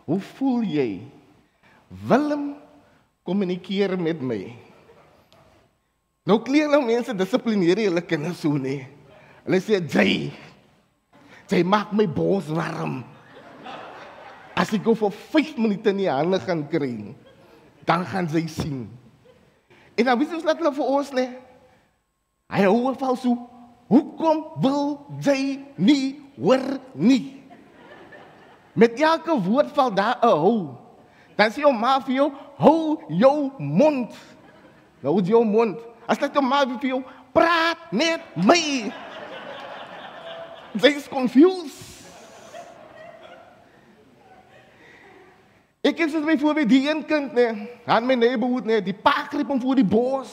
hoe 0.10 0.20
voel 0.34 0.66
jy? 0.66 0.90
Willem 1.94 2.56
kommunikeer 3.24 3.94
met 4.02 4.22
my. 4.22 4.42
Nou 6.26 6.40
kleer 6.42 6.72
nou 6.72 6.82
mense 6.86 7.14
dissiplineer 7.14 7.84
hulle 7.86 8.02
kinders 8.08 8.42
so 8.42 8.58
nie. 8.58 8.82
Hulle 9.44 9.60
sê 9.62 9.80
jy 9.80 10.32
jy 11.54 11.62
maak 11.68 11.92
my 11.94 12.08
bors 12.10 12.48
warm. 12.50 13.04
As 14.58 14.72
ek 14.74 14.86
gou 14.86 14.96
vir 14.98 15.14
5 15.34 15.60
minute 15.62 15.92
in 15.92 16.00
die 16.02 16.10
hande 16.10 16.40
gaan 16.42 16.64
kry, 16.70 17.14
dan 17.86 18.06
gaan 18.10 18.30
sy 18.32 18.46
sien. 18.50 18.88
En 19.94 20.08
dan 20.08 20.18
wys 20.18 20.34
ons 20.34 20.46
net 20.48 20.62
hulle 20.62 20.74
vir 20.74 20.92
ons 20.98 21.12
nê. 21.14 21.28
Hy 22.54 22.66
hou 22.66 22.94
val 22.98 23.18
so. 23.20 23.36
Hoekom 23.92 24.40
wil 24.64 24.86
jy 25.22 25.60
nie 25.78 26.24
hoor 26.40 26.64
nie? 26.96 27.44
Met 28.74 28.98
elke 28.98 29.36
woord 29.38 29.70
val 29.76 29.92
daar 29.94 30.18
'n 30.24 30.34
hou. 30.34 30.83
Dan 31.44 31.52
sê 31.52 31.60
jou 31.60 31.74
ma 31.76 31.98
vir 32.00 32.16
jou, 32.16 32.30
hou 32.56 33.02
jou 33.12 33.52
mond. 33.60 34.14
Nou 35.04 35.20
jou 35.20 35.42
mond. 35.44 35.76
As 36.08 36.22
dit 36.22 36.32
jou 36.32 36.44
ma 36.44 36.62
vir 36.64 36.94
jou 36.94 37.02
praat 37.36 37.90
met 37.92 38.24
my. 38.40 38.92
Sy 40.80 40.92
is 40.96 41.10
confused. 41.12 41.82
Ek 45.84 46.00
het 46.00 46.14
vir 46.16 46.24
my 46.24 46.38
voorbeeld 46.40 46.72
die 46.72 46.86
een 46.88 47.04
kind 47.04 47.36
nê, 47.36 47.50
aan 47.92 48.08
my 48.08 48.16
neighborhood 48.16 48.64
nê, 48.64 48.80
die 48.80 48.96
pa 48.96 49.26
kriep 49.28 49.52
hom 49.52 49.60
voor 49.60 49.82
die 49.82 49.84
bos. 49.84 50.32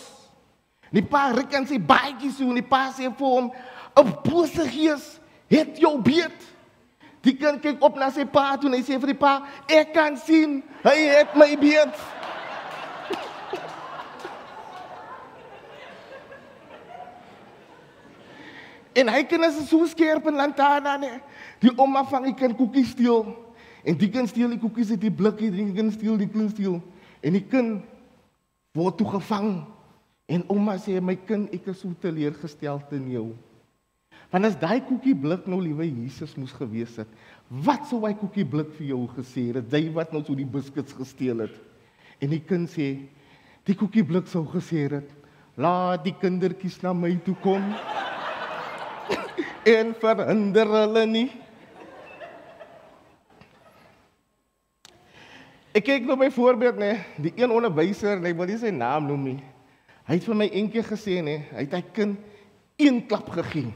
Die 0.95 1.03
pa 1.03 1.33
ruk 1.35 1.59
aan 1.59 1.67
sy 1.67 1.81
baadjie 1.83 2.31
so 2.37 2.47
en 2.47 2.61
die 2.61 2.67
pa 2.71 2.85
sê 2.95 3.11
vir 3.11 3.27
hom, 3.27 3.51
'n 3.99 4.15
bose 4.23 4.63
gees 4.71 5.19
het 5.51 5.75
jou 5.75 5.99
beet. 5.99 6.39
Die 7.25 7.37
kind 7.37 7.61
kyk 7.61 7.83
op 7.85 7.99
na 8.01 8.09
sy 8.13 8.25
pa 8.25 8.55
toe 8.57 8.71
en 8.71 8.79
hy 8.79 8.85
sê 8.85 8.97
vir 9.01 9.13
die 9.13 9.21
pa, 9.21 9.43
"Ek 9.69 9.93
kan 9.93 10.17
sien, 10.17 10.63
hy 10.83 10.97
het 10.97 11.37
my 11.37 11.57
beet." 11.57 11.95
en 18.95 19.09
hy 19.09 19.23
kan 19.25 19.45
as 19.45 19.69
so 19.69 19.87
skerp 19.87 20.27
en 20.27 20.37
lantana 20.37 20.97
nee. 20.97 21.21
Die 21.61 21.71
ouma 21.77 22.05
vang 22.05 22.25
die 22.25 22.35
kind 22.35 22.57
koekies 22.57 22.91
steel 22.91 23.37
en 23.85 23.97
die 23.97 24.11
kind 24.11 24.29
steel 24.29 24.51
die 24.51 24.59
koekies 24.61 24.91
uit 24.91 25.01
die 25.01 25.11
blikkie, 25.11 25.51
die 25.51 25.73
kind 25.73 25.93
steel 25.93 26.17
die 26.21 26.29
kind 26.29 26.51
steel 26.51 26.81
en 27.23 27.33
die 27.33 27.45
kind 27.45 27.85
word 28.77 28.97
toe 28.99 29.09
gevang. 29.09 29.65
En 30.31 30.45
ouma 30.49 30.77
sê 30.79 31.01
my 31.03 31.17
kind, 31.27 31.49
ek 31.55 31.67
is 31.73 31.81
so 31.83 31.91
teleurgestel 32.01 32.81
in 32.93 33.09
jou. 33.11 33.29
Want 34.31 34.47
as 34.47 34.55
daai 34.59 34.79
koekieblik 34.87 35.49
nou 35.51 35.59
liewe 35.59 35.89
Jesus 35.89 36.37
moes 36.39 36.53
gewees 36.55 36.95
het, 37.01 37.09
wat 37.67 37.89
sou 37.91 38.05
hy 38.05 38.13
koekieblik 38.15 38.71
vir 38.77 38.93
jou 38.93 39.01
gesê 39.17 39.49
het? 39.57 39.73
Jy 39.75 39.91
wat 39.97 40.15
nou 40.15 40.23
so 40.23 40.39
die 40.39 40.47
biskuits 40.47 40.95
gesteel 40.95 41.43
het. 41.49 41.57
En 42.23 42.31
die 42.31 42.43
kind 42.47 42.71
sê, 42.71 42.93
die 43.67 43.75
koekieblik 43.75 44.31
sou 44.31 44.45
gesê 44.53 44.87
het, 44.93 45.11
laat 45.59 46.07
die 46.07 46.15
kindertjies 46.15 46.79
na 46.85 46.95
my 46.95 47.11
toe 47.27 47.35
kom. 47.43 47.67
en 49.81 49.93
verhinder 49.99 50.73
hulle 50.79 51.05
nie. 51.11 51.27
Ek 55.75 55.87
kyk 55.87 56.07
nou 56.07 56.19
my 56.19 56.31
voorbeeld 56.35 56.79
nê, 56.79 56.95
die 57.19 57.35
een 57.35 57.51
onderwyser, 57.51 58.23
ek 58.23 58.39
wil 58.39 58.51
nie 58.51 58.63
sy 58.63 58.71
naam 58.75 59.11
noem 59.11 59.29
nie. 59.33 59.39
Hy 60.07 60.17
het 60.19 60.27
vir 60.27 60.39
my 60.39 60.51
eendag 60.55 60.87
gesê 60.95 61.19
nê, 61.23 61.41
hy 61.51 61.67
het 61.67 61.79
hy 61.79 61.87
kind 61.99 62.79
een 62.79 63.03
klap 63.11 63.27
gegee 63.35 63.71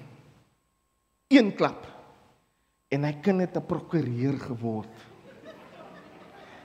een 1.35 1.51
klap 1.57 1.87
en 2.95 3.05
hy 3.05 3.13
kan 3.23 3.37
net 3.37 3.57
'n 3.57 3.67
prokureur 3.67 4.39
geword. 4.39 4.95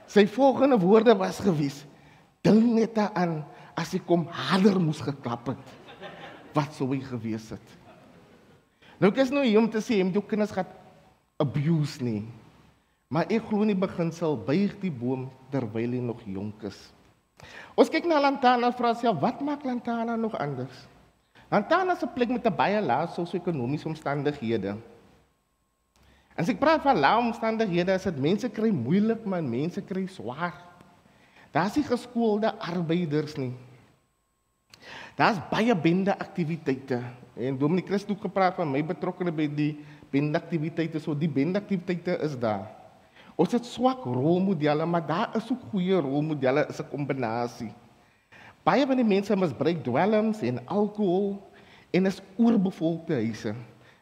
Sy 0.08 0.26
volgende 0.26 0.78
woorde 0.80 1.16
was 1.18 1.40
gewys: 1.40 1.86
"Dink 2.42 2.64
net 2.64 2.98
aan 2.98 3.46
as 3.76 3.94
ek 3.94 4.06
kom 4.06 4.26
harder 4.26 4.80
moes 4.80 5.02
geklap 5.02 5.48
het. 5.48 5.66
Wat 6.54 6.74
sou 6.74 6.94
hy 6.94 7.02
gewees 7.02 7.50
het?" 7.50 7.78
Nou 9.00 9.12
kers 9.12 9.30
nou 9.32 9.46
hier 9.46 9.60
om 9.60 9.70
te 9.70 9.80
sê 9.80 9.98
jy 9.98 10.04
moet 10.04 10.14
jou 10.14 10.26
kinders 10.28 10.52
gaan 10.52 10.68
abuse 11.40 12.04
nie. 12.04 12.26
Maar 13.10 13.26
ek 13.32 13.48
glo 13.48 13.64
nie 13.64 13.76
beginsel 13.76 14.38
buig 14.38 14.76
die 14.82 14.92
boom 14.92 15.30
terwyl 15.50 15.92
hy 15.92 16.02
nog 16.04 16.22
jonk 16.26 16.64
is. 16.64 16.78
Ons 17.80 17.90
kyk 17.90 18.06
na 18.06 18.20
Lantana 18.20 18.72
vra 18.76 18.94
sê 18.94 19.10
wat 19.22 19.42
maak 19.42 19.64
Lantana 19.64 20.16
nog 20.20 20.36
anders? 20.36 20.88
Lantana 21.50 21.96
se 21.96 22.08
plek 22.08 22.30
met 22.30 22.46
'n 22.46 22.56
baie 22.56 22.82
lae 22.82 23.08
sosio-ekonomiese 23.08 23.88
omstandighede. 23.88 24.78
En 26.36 26.46
as 26.46 26.50
ek 26.50 26.60
praat 26.60 26.82
van 26.82 27.00
lae 27.00 27.18
omstandighede, 27.18 27.92
is 27.94 28.04
dit 28.04 28.20
mense 28.20 28.50
kry 28.50 28.70
moeilik, 28.70 29.26
maar 29.26 29.44
mense 29.44 29.82
kry 29.82 30.06
swaar. 30.08 30.54
Daar's 31.52 31.76
nie 31.76 31.84
geskoolde 31.84 32.54
arbeiders 32.60 33.36
nie. 33.36 33.54
Daar's 35.16 35.40
baie 35.50 35.76
bende 35.76 36.14
aktiwiteite. 36.20 37.02
En 37.36 37.58
Dominic 37.58 37.86
Christo 37.86 38.14
het 38.14 38.22
gepraat 38.22 38.56
van 38.56 38.72
my 38.72 38.86
betrokkeheid 38.86 39.36
by 39.36 39.48
die 39.48 39.74
bende 40.12 40.38
aktiwiteite. 40.38 41.00
So 41.00 41.18
die 41.18 41.30
bende 41.30 41.60
aktiwiteite 41.60 42.20
is 42.24 42.38
daar. 42.40 42.70
Ons 43.36 43.52
het 43.52 43.66
swak 43.66 44.04
rolmodelle, 44.04 44.86
maar 44.86 45.06
daar 45.08 45.36
is 45.36 45.52
ook 45.52 45.62
goeie 45.72 45.96
rolmodelle, 45.96 46.68
is 46.70 46.80
'n 46.80 46.90
kombinasie. 46.90 47.72
Baie 48.68 48.86
van 48.88 49.00
die 49.00 49.08
mense 49.08 49.36
misbruik 49.40 49.84
dwelms 49.86 50.44
en 50.46 50.60
alkohol 50.68 51.38
en 51.96 52.06
is 52.10 52.22
oorbevolkte 52.38 53.18
huise. 53.22 53.56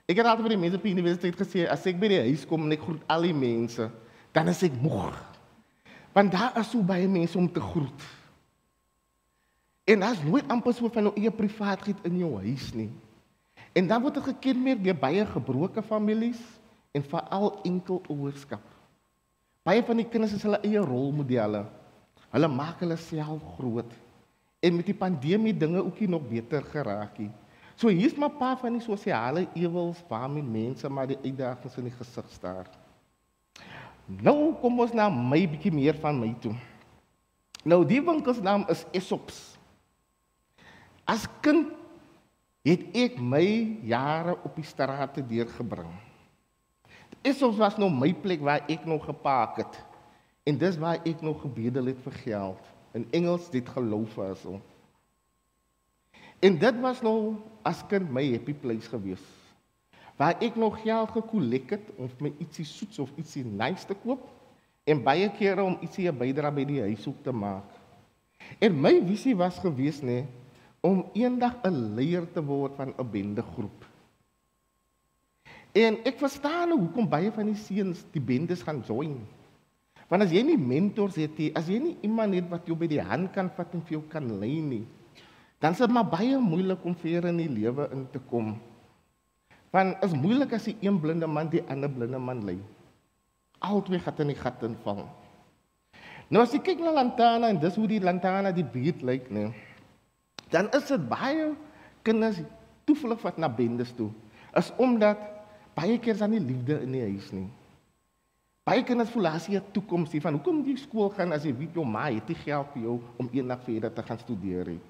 Ek 0.08 0.20
het 0.20 0.28
altyd 0.28 0.48
vir 0.48 0.56
die 0.56 0.62
mense 0.62 0.80
op 0.80 0.86
die 0.88 0.94
universiteit 0.96 1.40
gesê 1.40 1.66
as 1.68 1.86
ek 1.90 2.00
by 2.00 2.10
die 2.12 2.22
huis 2.30 2.46
kom 2.48 2.66
en 2.66 2.76
ek 2.76 2.84
groet 2.84 3.10
al 3.12 3.28
die 3.28 3.36
mense, 3.36 3.90
dan 4.36 4.48
is 4.52 4.64
ek 4.64 4.76
moeg. 4.80 5.18
Want 6.16 6.32
daar 6.34 6.56
is 6.62 6.72
so 6.72 6.82
baie 6.86 7.10
mense 7.12 7.38
om 7.38 7.50
te 7.52 7.62
groet. 7.62 8.06
En 9.88 10.04
as 10.04 10.24
nooit 10.24 10.48
amper 10.52 10.76
so 10.76 10.90
van 10.92 11.10
jou 11.10 11.14
eie 11.20 11.32
privaatheid 11.32 12.08
in 12.08 12.18
jou 12.24 12.32
huis 12.44 12.72
nie. 12.76 12.90
En 13.78 13.88
dan 13.88 14.02
word 14.04 14.18
dit 14.18 14.30
gekenmerk 14.32 14.82
deur 14.84 14.98
baie 15.00 15.28
gebroke 15.28 15.84
families 15.86 16.40
en 16.96 17.06
veral 17.06 17.54
enkel 17.68 18.02
ouerskap. 18.12 18.64
Baie 19.68 19.84
van 19.84 20.00
die 20.00 20.08
kinders 20.08 20.34
is 20.36 20.44
hulle 20.48 20.60
eie 20.64 20.82
rolmodelle. 20.82 21.66
Hulle 22.32 22.50
maak 22.52 22.82
hulle 22.84 22.98
self 23.00 23.44
groot. 23.58 23.92
En 24.68 24.76
met 24.76 24.90
die 24.90 24.98
pandemie 24.98 25.56
dinge 25.56 25.80
ookie 25.84 26.10
nog 26.12 26.26
beter 26.28 26.66
geraak 26.74 27.22
het. 27.22 27.32
So 27.78 27.88
hier's 27.94 28.16
maar 28.18 28.34
'n 28.34 28.38
paar 28.38 28.58
van 28.58 28.74
die 28.74 28.82
sosiale 28.82 29.48
ewels 29.54 30.04
waarmee 30.08 30.44
mense 30.44 30.90
maar 30.90 31.08
die 31.08 31.20
uitdagings 31.24 31.78
in 31.78 31.84
die 31.84 31.94
gesig 31.94 32.26
staar. 32.30 32.68
Nou 34.08 34.54
kom 34.62 34.80
ons 34.80 34.94
na 34.94 35.10
my 35.10 35.48
bietjie 35.50 35.72
meer 35.72 35.96
van 35.96 36.20
my 36.20 36.36
toe. 36.40 36.56
Nou 37.64 37.86
die 37.86 38.02
winkelsnaam 38.02 38.66
is 38.68 38.86
Esops. 38.92 39.58
As 41.06 41.28
kind 41.42 41.72
het 42.64 42.84
ek 42.96 43.20
my 43.20 43.78
jare 43.84 44.38
op 44.44 44.56
die 44.56 44.66
strate 44.66 45.26
deurgebring. 45.28 45.92
Esops 47.22 47.58
was 47.58 47.78
nou 47.78 47.90
my 47.92 48.14
plek 48.14 48.42
waar 48.42 48.64
ek 48.68 48.86
nog 48.86 49.06
gepark 49.06 49.56
het. 49.56 49.86
En 50.44 50.58
dis 50.58 50.78
waar 50.78 51.00
ek 51.04 51.22
nog 51.22 51.42
gebedel 51.42 51.86
het 51.86 52.00
vir 52.04 52.12
geld. 52.12 52.77
In 52.98 53.06
Engels 53.14 53.52
dit 53.54 53.70
geloof 53.70 54.18
as 54.26 54.42
so. 54.42 54.58
En 56.42 56.58
dit 56.58 56.80
was 56.82 57.02
nou 57.06 57.36
as 57.66 57.84
kind 57.90 58.10
my 58.14 58.24
happy 58.32 58.54
place 58.54 58.90
gewees. 58.90 59.24
Waar 60.18 60.40
ek 60.42 60.58
nog 60.58 60.80
geld 60.82 61.14
gekollek 61.14 61.76
het 61.76 61.94
om 61.98 62.10
my 62.22 62.34
ietsie 62.42 62.66
soets 62.66 63.00
of 63.00 63.14
ietsie 63.22 63.46
nice 63.46 63.86
te 63.86 63.98
koop 64.02 64.24
en 64.88 65.04
baie 65.06 65.30
kere 65.38 65.66
om 65.66 65.78
ietsie 65.86 66.08
'n 66.10 66.18
bydra 66.18 66.52
by 66.52 66.66
die 66.66 66.82
huis 66.82 67.08
op 67.08 67.22
te 67.24 67.32
maak. 67.32 67.70
En 68.60 68.82
my 68.82 68.94
visie 69.06 69.36
was 69.36 69.60
gewees 69.60 70.02
nê 70.02 70.26
om 70.82 71.06
eendag 71.14 71.58
'n 71.62 71.68
een 71.68 71.96
leier 71.96 72.26
te 72.32 72.42
word 72.42 72.76
van 72.76 72.94
'n 72.98 73.12
bendegroep. 73.12 73.86
En 75.72 75.98
ek 76.04 76.18
verstaan 76.18 76.70
nou 76.70 76.80
hoekom 76.80 77.10
baie 77.10 77.32
van 77.32 77.46
die 77.46 77.56
seuns 77.56 78.06
die 78.12 78.22
bendes 78.22 78.62
gaan 78.62 78.82
join. 78.88 79.20
Want 80.08 80.24
as 80.24 80.32
jy 80.32 80.44
nie 80.48 80.56
mentors 80.60 81.18
het 81.20 81.36
nie, 81.36 81.50
as 81.58 81.68
jy 81.68 81.82
nie 81.84 81.98
iemand 82.08 82.36
het 82.38 82.48
wat 82.52 82.68
jou 82.68 82.78
by 82.80 82.88
die 82.88 83.04
hand 83.04 83.34
kan 83.36 83.50
vat 83.58 83.74
en 83.76 83.84
vir 83.84 83.98
jou 83.98 84.06
kan 84.12 84.30
lei 84.40 84.56
nie, 84.64 84.86
dan 85.60 85.76
is 85.76 85.82
dit 85.84 85.92
maar 85.92 86.08
baie 86.08 86.38
moeilik 86.40 86.84
om 86.86 86.96
vir 86.96 87.28
in 87.28 87.42
die 87.42 87.50
lewe 87.52 87.90
in 87.92 88.06
te 88.14 88.22
kom. 88.30 88.54
Want 89.74 90.04
is 90.06 90.16
moeilik 90.16 90.54
as 90.56 90.70
die 90.70 90.78
een 90.86 91.00
blinde 91.02 91.28
man 91.28 91.52
die 91.52 91.64
ander 91.68 91.92
blinde 91.92 92.22
man 92.24 92.46
lei. 92.48 92.58
Albei 93.60 94.00
gaan 94.00 94.22
in 94.24 94.32
die 94.32 94.38
gat 94.40 94.64
inval. 94.64 95.04
Nou 96.30 96.44
as 96.44 96.54
jy 96.56 96.62
kyk 96.64 96.80
na 96.84 96.94
Lantana 96.94 97.50
en 97.52 97.60
dis 97.60 97.76
hoe 97.76 97.88
die 97.90 98.04
Lantana 98.04 98.54
die 98.56 98.66
buurt 98.68 99.04
lyk, 99.04 99.32
nee. 99.34 99.52
Dan 100.52 100.70
is 100.76 100.88
dit 100.88 101.04
baie 101.10 101.52
kinders 102.08 102.40
toevlug 102.88 103.20
wat 103.26 103.40
na 103.42 103.50
bendes 103.52 103.92
toe. 103.98 104.12
Is 104.56 104.72
omdat 104.80 105.20
baie 105.76 105.98
keer 106.00 106.16
is 106.16 106.24
daar 106.24 106.32
nie 106.32 106.44
liefde 106.44 106.80
in 106.86 106.96
die 106.96 107.04
huis 107.04 107.32
nie. 107.36 107.48
Baie 108.68 108.84
kinders 108.84 109.14
voel 109.14 109.30
as 109.30 109.46
jy 109.48 109.56
'n 109.56 109.72
toekoms 109.72 110.12
hier 110.12 110.22
van 110.22 110.36
hoekom 110.36 110.60
jy 110.68 110.76
skool 110.76 111.10
gaan 111.10 111.32
as 111.32 111.44
jy 111.44 111.54
weet 111.56 111.74
jou 111.74 111.86
ma 111.86 112.12
het 112.12 112.28
nie 112.28 112.36
geld 112.36 112.68
vir 112.74 112.82
jou 112.84 113.00
om 113.18 113.30
eendag 113.32 113.64
verder 113.64 113.94
te 113.94 114.04
gaan 114.04 114.20
studeer 114.20 114.68
nie. 114.68 114.82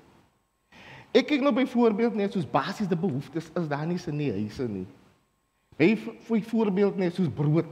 Ek 1.14 1.28
kyk 1.28 1.42
nou 1.42 1.54
byvoorbeeld 1.54 2.16
net 2.16 2.34
soos 2.34 2.50
basiese 2.50 2.98
behoeftes 2.98 3.52
is 3.54 3.68
daar 3.68 3.86
nie 3.86 4.00
in 4.08 4.18
die 4.18 4.32
huise 4.32 4.68
nie. 4.68 4.88
By 5.78 5.96
vir 5.96 6.42
voorbeeld 6.42 6.98
net 6.98 7.14
soos 7.14 7.30
brood. 7.30 7.70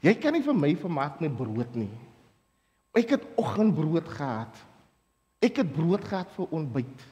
Jy 0.00 0.14
kan 0.14 0.32
nie 0.32 0.42
vir 0.42 0.54
my 0.56 0.74
vermaak 0.74 1.20
met 1.20 1.36
brood 1.36 1.74
nie. 1.76 1.92
Ek 2.96 3.10
het 3.10 3.24
oggendbrood 3.36 4.08
gehad. 4.08 4.56
Ek 5.42 5.56
het 5.56 5.72
brood 5.72 6.04
gehad 6.04 6.32
vir 6.32 6.46
ontbyt. 6.50 7.04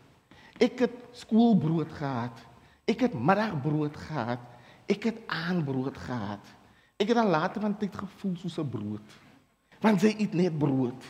Ek 0.59 0.81
het 0.81 0.97
skoolbrood 1.13 1.93
gehad. 1.93 2.41
Ek 2.89 3.05
het 3.05 3.15
middagbrood 3.15 3.97
gehad. 3.97 4.41
Ek 4.89 5.05
het 5.05 5.21
aandbrood 5.29 5.97
gehad. 5.97 6.58
Ek 6.99 7.09
het 7.09 7.17
dan 7.17 7.31
later 7.31 7.63
van 7.63 7.77
tyd 7.79 7.95
gevoel 7.97 8.37
soos 8.37 8.59
'n 8.59 8.69
brood. 8.69 9.09
Want 9.81 10.01
sy 10.01 10.15
eet 10.19 10.35
net 10.35 10.59
brood. 10.59 11.03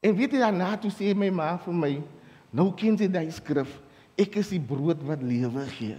En 0.00 0.14
weet 0.14 0.32
jy 0.32 0.38
daarna 0.38 0.76
toe 0.76 0.90
sê 0.90 1.14
my 1.14 1.30
ma 1.30 1.56
vir 1.56 1.74
my, 1.74 2.02
Nou 2.56 2.70
ken 2.76 2.96
jy 2.96 3.08
daai 3.12 3.28
skrif. 3.34 3.80
Ek 4.16 4.38
is 4.40 4.48
die 4.54 4.62
brood 4.62 5.02
wat 5.04 5.24
lewe 5.24 5.66
gee. 5.76 5.98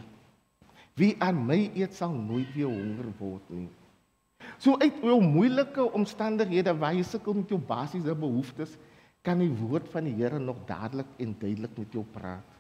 Wie 0.98 1.14
aan 1.22 1.44
my 1.46 1.68
eet 1.78 1.94
sal 1.94 2.16
nooit 2.16 2.50
weer 2.56 2.72
honger 2.72 3.12
word 3.20 3.52
nie. 3.54 3.68
So 4.58 4.78
uit 4.82 5.04
jou 5.04 5.20
moeilike 5.22 5.84
omstandighede 5.94 6.74
waar 6.80 6.96
jy 6.98 7.04
sukkel 7.06 7.38
met 7.38 7.52
jou 7.54 7.60
basiese 7.62 8.16
behoeftes, 8.18 8.74
kan 9.22 9.38
die 9.44 9.52
woord 9.52 9.90
van 9.92 10.08
die 10.08 10.16
Here 10.18 10.40
nog 10.40 10.64
dadelik 10.66 11.10
en 11.22 11.36
duidelik 11.38 11.78
met 11.78 11.94
jou 11.94 12.06
praat. 12.16 12.56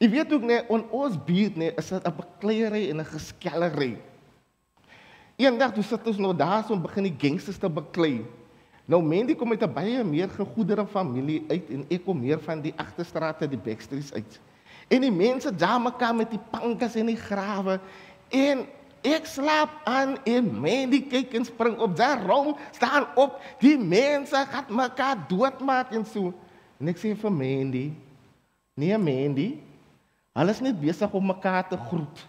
Jy 0.00 0.08
weet 0.10 0.32
ook 0.34 0.46
net 0.48 0.70
on 0.72 0.82
ons 0.94 1.18
buurt 1.28 1.58
net 1.60 1.78
is 1.78 1.90
dit 1.94 2.06
'n 2.06 2.16
bekleierery 2.16 2.90
en 2.90 3.00
'n 3.00 3.12
geskellery. 3.12 3.98
Eendag 5.38 5.70
toe 5.70 5.84
sit 5.86 6.06
ons 6.10 6.18
nou 6.18 6.32
daar 6.34 6.64
so 6.66 6.74
om 6.74 6.80
begin 6.82 7.06
die 7.06 7.14
gangsters 7.14 7.60
te 7.62 7.68
beklei. 7.70 8.24
Nou 8.90 8.98
Mandy 9.04 9.36
kom 9.38 9.52
uit 9.54 9.62
'n 9.62 9.72
baie 9.72 10.04
meer 10.04 10.28
gegoedere 10.28 10.86
familie 10.86 11.44
uit 11.48 11.70
en 11.70 11.84
ek 11.88 12.04
kom 12.04 12.18
meer 12.18 12.40
van 12.40 12.60
die 12.60 12.72
agterstrate, 12.76 13.46
die 13.46 13.58
backstreets 13.58 14.12
uit. 14.12 14.40
En 14.88 15.00
die 15.00 15.12
mense 15.12 15.54
daar 15.54 15.80
mekaar 15.80 16.14
met 16.14 16.30
die 16.30 16.40
pankas 16.50 16.96
en 16.96 17.06
die 17.06 17.16
grawe 17.16 17.78
en 18.28 18.66
ek 19.02 19.26
slaap 19.26 19.70
aan 19.84 20.16
en 20.24 20.60
Mandy 20.60 21.02
kyk 21.06 21.34
en 21.34 21.44
spring 21.44 21.78
op 21.78 21.96
daar 21.96 22.26
rond, 22.26 22.56
staan 22.72 23.06
op, 23.14 23.38
die 23.60 23.78
mense 23.78 24.46
gaan 24.50 24.64
mekaar 24.68 25.28
doodmaak 25.28 25.92
en 25.92 26.04
so. 26.04 26.32
En 26.80 26.88
ek 26.88 26.98
sê 26.98 27.14
vir 27.14 27.30
Mandy, 27.30 27.92
nee 28.74 28.98
Mandy, 28.98 29.60
alles 30.32 30.60
net 30.60 30.80
besig 30.80 31.12
om 31.12 31.26
mekaar 31.26 31.68
te 31.68 31.76
groet. 31.76 32.26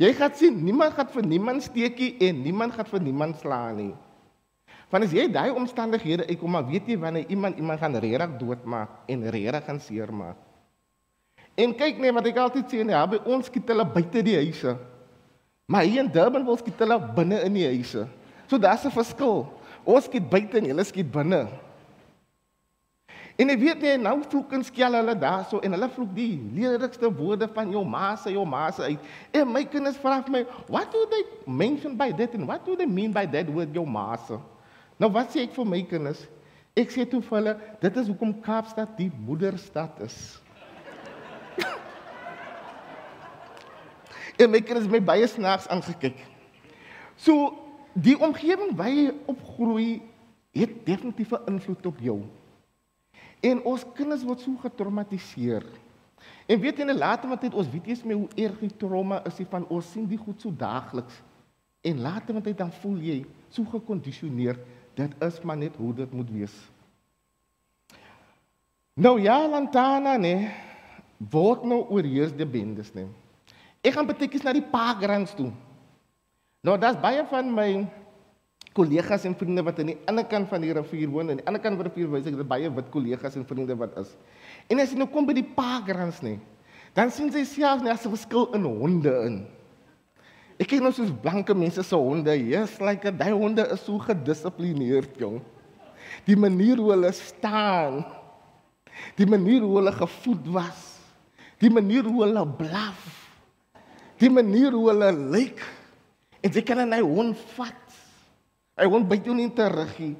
Jy 0.00 0.14
gaan 0.16 0.32
sien, 0.32 0.54
niemand 0.64 0.94
gaan 0.96 1.10
vir 1.12 1.26
niemand 1.28 1.60
steekie 1.62 2.14
en 2.24 2.38
niemand 2.40 2.72
gaan 2.72 2.88
vir 2.88 3.02
niemand 3.04 3.36
slaan 3.36 3.76
nie. 3.76 3.94
Want 4.90 5.04
as 5.04 5.12
jy 5.12 5.26
daai 5.30 5.52
omstandighede 5.52 6.24
uitkom, 6.26 6.54
maar 6.56 6.64
weet 6.66 6.88
jy 6.88 6.96
wanneer 6.98 7.28
iemand 7.28 7.58
iemand 7.60 7.82
gaan 7.82 7.98
regtig 8.00 8.38
doodmaak 8.40 9.10
en 9.12 9.26
regtig 9.30 9.66
gaan 9.66 9.80
seermaak. 9.84 10.38
En 11.54 11.74
kyk 11.76 12.00
net 12.00 12.16
wat 12.16 12.30
ek 12.30 12.40
altyd 12.40 12.72
sê, 12.72 12.80
nee, 12.86 13.02
by 13.12 13.20
ons 13.28 13.50
skiet 13.50 13.68
hulle 13.68 13.84
buite 13.84 14.22
die 14.24 14.38
huise. 14.40 14.72
Maar 15.70 15.84
hier 15.84 16.02
in 16.02 16.10
Durban 16.10 16.46
wil 16.48 16.56
skiet 16.58 16.80
hulle 16.80 16.96
binne 17.14 17.42
in 17.44 17.58
die 17.60 17.66
huise. 17.68 18.06
So 18.48 18.58
daar's 18.58 18.84
'n 18.84 18.90
verskil. 18.90 19.46
Ons 19.84 20.08
skiet 20.08 20.30
buite 20.30 20.58
en 20.58 20.64
hulle 20.72 20.84
skiet 20.84 21.12
binne. 21.12 21.46
En 23.40 23.48
jy 23.48 23.56
weet 23.56 23.84
jy 23.86 23.94
nou 23.96 24.18
vloek 24.26 24.50
en 24.52 24.64
skel 24.66 24.92
hulle 24.98 25.14
daarso 25.16 25.62
en 25.64 25.72
hulle 25.72 25.88
vloek 25.94 26.10
die 26.12 26.34
lelike 26.52 27.08
woorde 27.16 27.46
van 27.54 27.70
jou 27.72 27.80
ma 27.88 28.10
se 28.20 28.32
jou 28.34 28.44
ma 28.44 28.66
se 28.74 28.82
uit. 28.90 29.06
En 29.32 29.48
my 29.48 29.62
kinders 29.64 29.96
vra 30.02 30.18
vir 30.22 30.32
my, 30.34 30.42
"What 30.68 30.92
do 30.92 31.06
they 31.08 31.24
mention 31.46 31.96
by 31.96 32.12
that 32.12 32.34
and 32.34 32.46
what 32.46 32.66
do 32.66 32.76
they 32.76 32.86
mean 32.86 33.12
by 33.12 33.24
that 33.26 33.48
word 33.48 33.72
jou 33.72 33.86
ma 33.86 34.16
se?" 34.16 34.38
Nou 34.98 35.10
wat 35.10 35.30
sê 35.30 35.42
ek 35.42 35.54
vir 35.54 35.64
my 35.64 35.82
kinders? 35.82 36.26
Ek 36.76 36.90
sê 36.90 37.08
toe 37.08 37.22
vir 37.22 37.38
hulle, 37.38 37.56
dit 37.80 37.96
is 37.96 38.06
hoekom 38.06 38.40
Kaapstad 38.42 38.96
die 38.96 39.10
moederstad 39.26 40.00
is. 40.00 40.40
en 44.38 44.50
my 44.50 44.60
kinders 44.60 44.84
het 44.84 44.92
my 44.92 45.00
baie 45.00 45.26
snaaks 45.26 45.68
aangekyk. 45.68 46.16
So 47.16 47.56
die 47.94 48.18
omgewing 48.20 48.76
waar 48.76 48.88
jy 48.88 49.14
opgroei 49.26 50.02
het 50.52 50.86
definitief 50.86 51.32
'n 51.32 51.46
invloed 51.46 51.86
op 51.86 51.98
jou. 51.98 52.20
En 53.40 53.62
ons 53.64 53.84
kinders 53.96 54.24
word 54.26 54.42
so 54.44 54.56
getraumatiseer. 54.60 55.64
En 56.50 56.60
weet 56.60 56.82
jy 56.82 56.84
net 56.84 56.98
later 56.98 57.30
met 57.30 57.40
tyd 57.40 57.54
ons 57.56 57.70
weet 57.70 57.86
jy 57.92 58.12
hoe 58.12 58.28
erg 58.36 58.58
die 58.60 58.76
trauma 58.76 59.22
is 59.28 59.40
van 59.48 59.64
ons 59.68 59.92
sien 59.92 60.06
die 60.06 60.20
goed 60.20 60.40
so 60.40 60.52
daagliks. 60.52 61.22
En 61.80 62.02
later 62.04 62.42
tyd 62.42 62.58
dan 62.58 62.72
voel 62.82 62.98
jy 63.00 63.24
so 63.48 63.64
gekondisioneer 63.64 64.60
Dit 65.00 65.14
is 65.22 65.40
maar 65.40 65.56
net 65.56 65.76
hoe 65.76 65.94
dit 65.94 66.12
moet 66.12 66.30
wees. 66.30 66.54
Nou 68.94 69.20
ja, 69.20 69.38
Lantana 69.48 70.16
nee, 70.16 70.50
word 71.30 71.64
nou 71.64 71.84
oorheers 71.88 72.34
die 72.36 72.46
bendes 72.46 72.92
nee. 72.92 73.08
Ek 73.80 73.94
gaan 73.96 74.08
betekens 74.08 74.44
na 74.44 74.52
die 74.52 74.66
parkrands 74.66 75.32
toe. 75.38 75.48
Nou 76.66 76.76
daar's 76.80 77.00
baie 77.00 77.22
van 77.30 77.48
my 77.54 77.70
kollegas 78.74 79.24
en 79.26 79.34
vriende 79.34 79.64
wat 79.66 79.78
aan 79.82 79.92
die 79.92 79.98
ander 80.06 80.24
kant 80.24 80.48
van 80.48 80.62
die 80.62 80.72
rivier 80.72 81.10
woon 81.10 81.30
aan 81.30 81.40
die 81.42 81.46
ander 81.46 81.62
kant 81.62 81.76
van 81.76 81.88
die 81.88 81.92
rivier 81.92 82.10
wys 82.12 82.26
ek 82.30 82.36
dat 82.38 82.48
baie 82.48 82.70
wit 82.70 82.90
kollegas 82.90 83.36
en 83.36 83.46
vriende 83.46 83.76
wat 83.76 83.96
is. 83.98 84.16
En 84.70 84.78
as 84.78 84.92
jy 84.92 84.98
nou 84.98 85.08
kom 85.10 85.26
by 85.26 85.34
die 85.34 85.46
parkrands 85.46 86.22
nee, 86.22 86.38
dan 86.94 87.10
sien 87.10 87.30
jy 87.34 87.44
selfs 87.44 87.82
net 87.82 87.98
'n 88.06 88.14
verskil 88.14 88.52
in 88.54 88.64
honde 88.64 89.14
in. 89.26 89.40
Ek 90.60 90.68
kyk 90.68 90.82
nou 90.84 90.92
soos 90.92 91.08
blanke 91.22 91.54
mense 91.56 91.82
se 91.82 91.96
honde. 91.96 92.34
Yes, 92.36 92.76
like 92.84 93.10
daai 93.16 93.32
honde 93.32 93.64
is 93.72 93.80
so 93.80 93.96
gedissiplineerd, 93.98 95.16
jong. 95.16 95.40
Die 96.26 96.36
manier 96.36 96.76
hoe 96.76 96.90
hulle 96.92 97.12
staan. 97.16 98.04
Die 99.16 99.24
manier 99.24 99.64
hoe 99.64 99.78
hulle 99.78 99.92
gevoed 99.96 100.50
was. 100.52 100.82
Die 101.64 101.72
manier 101.72 102.04
hoe 102.04 102.26
hulle 102.26 102.44
blaf. 102.58 103.06
Die 104.20 104.28
manier 104.28 104.76
hoe 104.76 104.90
hulle 104.90 105.10
lyk. 105.32 105.64
En 106.44 106.52
jy 106.52 106.62
kan 106.62 106.84
'n 106.84 107.00
hond 107.00 107.38
vat. 107.56 107.89
Hy 108.80 108.88
hond 108.88 109.08
byt 109.08 109.26
jou 109.28 109.36
nie 109.36 109.50
terug 109.52 109.92
nie. 110.00 110.14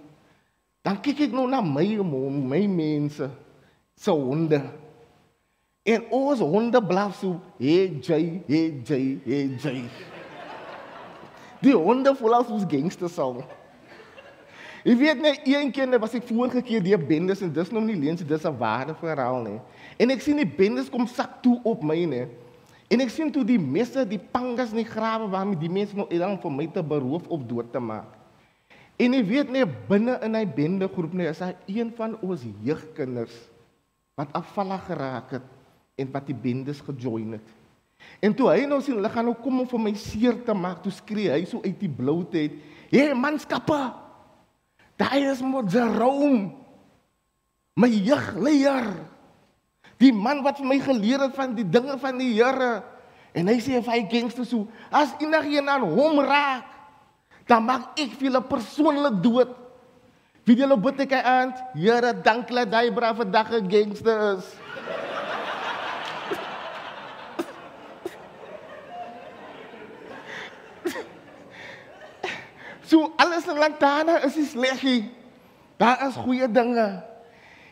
Dan 0.84 0.98
kyk 1.00 1.26
ek 1.28 1.32
nou 1.36 1.46
na 1.48 1.62
my 1.64 1.86
my 2.04 2.66
mense 2.68 3.28
se 3.96 4.12
honde. 4.12 4.60
En 5.84 6.04
ons 6.12 6.40
honde 6.40 6.80
blaf 6.84 7.16
so, 7.16 7.40
hey 7.58 8.00
Jay, 8.04 8.42
hey 8.46 8.82
Jay, 8.84 9.18
hey 9.24 9.56
Jay. 9.56 9.84
Die 11.60 11.76
honde 11.76 12.12
voel 12.16 12.36
as 12.40 12.52
ons 12.52 12.68
gangsters 12.68 13.16
sal. 13.16 13.40
Jy 14.84 14.94
weet 14.96 15.20
net 15.20 15.44
een 15.44 15.72
keer 15.72 15.98
was 16.00 16.14
ek 16.16 16.28
vorige 16.28 16.62
keer 16.64 16.84
die 16.84 16.96
bendes 16.96 17.42
en 17.44 17.52
dis 17.52 17.72
nou 17.72 17.82
nie 17.84 17.96
leens 17.96 18.24
dis 18.24 18.44
'n 18.44 18.56
ware 18.56 18.94
verhaal 18.94 19.42
nie. 19.44 19.60
En 19.98 20.10
ek 20.10 20.20
sien 20.20 20.36
die 20.36 20.48
bendes 20.48 20.88
kom 20.88 21.06
sak 21.06 21.42
toe 21.42 21.60
op 21.64 21.82
my 21.82 22.04
nie. 22.04 22.26
En 22.88 23.00
ek 23.00 23.10
sien 23.10 23.30
toe 23.30 23.44
die 23.44 23.58
messe, 23.58 24.04
die 24.08 24.18
pangas 24.18 24.70
in 24.70 24.82
die 24.82 24.88
grawe 24.88 25.28
waarmee 25.28 25.58
die 25.58 25.68
mense 25.68 25.96
nou 25.96 26.06
elang 26.10 26.40
vir 26.40 26.50
my 26.50 26.66
te 26.66 26.82
beroof 26.82 27.28
of 27.28 27.44
dood 27.46 27.72
te 27.72 27.78
maak. 27.78 28.19
En 29.00 29.16
jy 29.16 29.22
weet 29.24 29.52
net 29.54 29.70
binne 29.88 30.18
in 30.26 30.36
hy 30.36 30.44
bende 30.44 30.88
groep 30.92 31.14
nie 31.16 31.28
is 31.30 31.40
hy 31.40 31.54
een 31.70 31.92
van 31.96 32.18
ons 32.20 32.44
jeugkinders 32.64 33.36
wat 34.18 34.34
afvallig 34.36 34.82
geraak 34.90 35.32
het 35.38 35.46
en 36.00 36.10
wat 36.12 36.28
die 36.28 36.36
bendes 36.36 36.82
gejoin 36.84 37.38
het. 37.38 37.48
En 38.20 38.34
toe 38.36 38.50
hy 38.52 38.66
nou 38.68 38.80
sien 38.84 38.98
hulle 38.98 39.12
gaan 39.12 39.28
nou 39.28 39.36
kom 39.40 39.62
om 39.62 39.68
vir 39.68 39.82
my 39.86 39.92
seer 39.96 40.36
te 40.44 40.56
maak, 40.56 40.82
toe 40.84 40.92
skree 40.92 41.32
hy 41.32 41.44
so 41.48 41.60
uit 41.64 41.80
die 41.80 41.92
bloute 41.92 42.36
uit: 42.36 42.58
"Hey 42.92 43.14
manskappe! 43.16 43.80
Daai 45.00 45.30
is 45.30 45.40
Jerome. 45.72 46.52
My 47.76 47.88
jeugleier." 47.88 48.92
Die 50.00 50.12
man 50.12 50.40
wat 50.42 50.56
vir 50.56 50.66
my 50.66 50.78
geleer 50.80 51.20
het 51.20 51.36
van 51.36 51.54
die 51.54 51.64
dinge 51.64 51.98
van 52.00 52.18
die 52.18 52.32
Here. 52.32 52.82
En 53.36 53.46
hy 53.46 53.58
sê 53.60 53.80
vir 53.84 53.92
hy 53.92 54.02
gangster 54.08 54.46
so, 54.48 54.66
as 54.90 55.12
enigiemand 55.20 55.68
aan 55.68 55.84
hom 55.92 56.20
raak, 56.24 56.64
dan 57.50 57.66
maak 57.66 57.98
ek 57.98 58.14
vir 58.14 58.30
hulle 58.30 58.42
persoonlik 58.46 59.18
dood. 59.24 59.50
Wie 60.46 60.54
loop 60.62 60.86
dit 60.94 61.10
kyk 61.10 61.26
aan? 61.26 61.50
Here, 61.74 62.14
dankie 62.14 62.54
dat 62.62 62.86
jy 62.86 62.92
braaf 62.94 63.16
vandag 63.18 63.50
'n 63.50 63.66
gangster 63.70 64.38
is. 64.38 64.46
so 72.90 73.12
alles 73.18 73.46
in 73.46 73.58
Lantana 73.58 74.22
is 74.22 74.36
nie 74.36 74.46
sleggie. 74.46 75.10
Daar 75.76 76.06
is 76.06 76.14
goeie 76.14 76.46
dinge. 76.50 77.02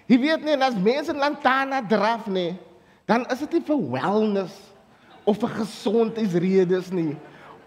Jy 0.09 0.17
weet 0.17 0.45
nie 0.45 0.57
as 0.57 0.75
mense 0.75 1.13
lantana 1.13 1.83
draf 1.85 2.27
nie, 2.27 2.57
dan 3.05 3.27
is 3.29 3.43
dit 3.45 3.53
nie 3.53 3.65
vir 3.69 3.81
wellness 3.93 4.55
of 5.29 5.37
vir 5.37 5.51
gesondheidsredes 5.61 6.89
nie. 6.91 7.17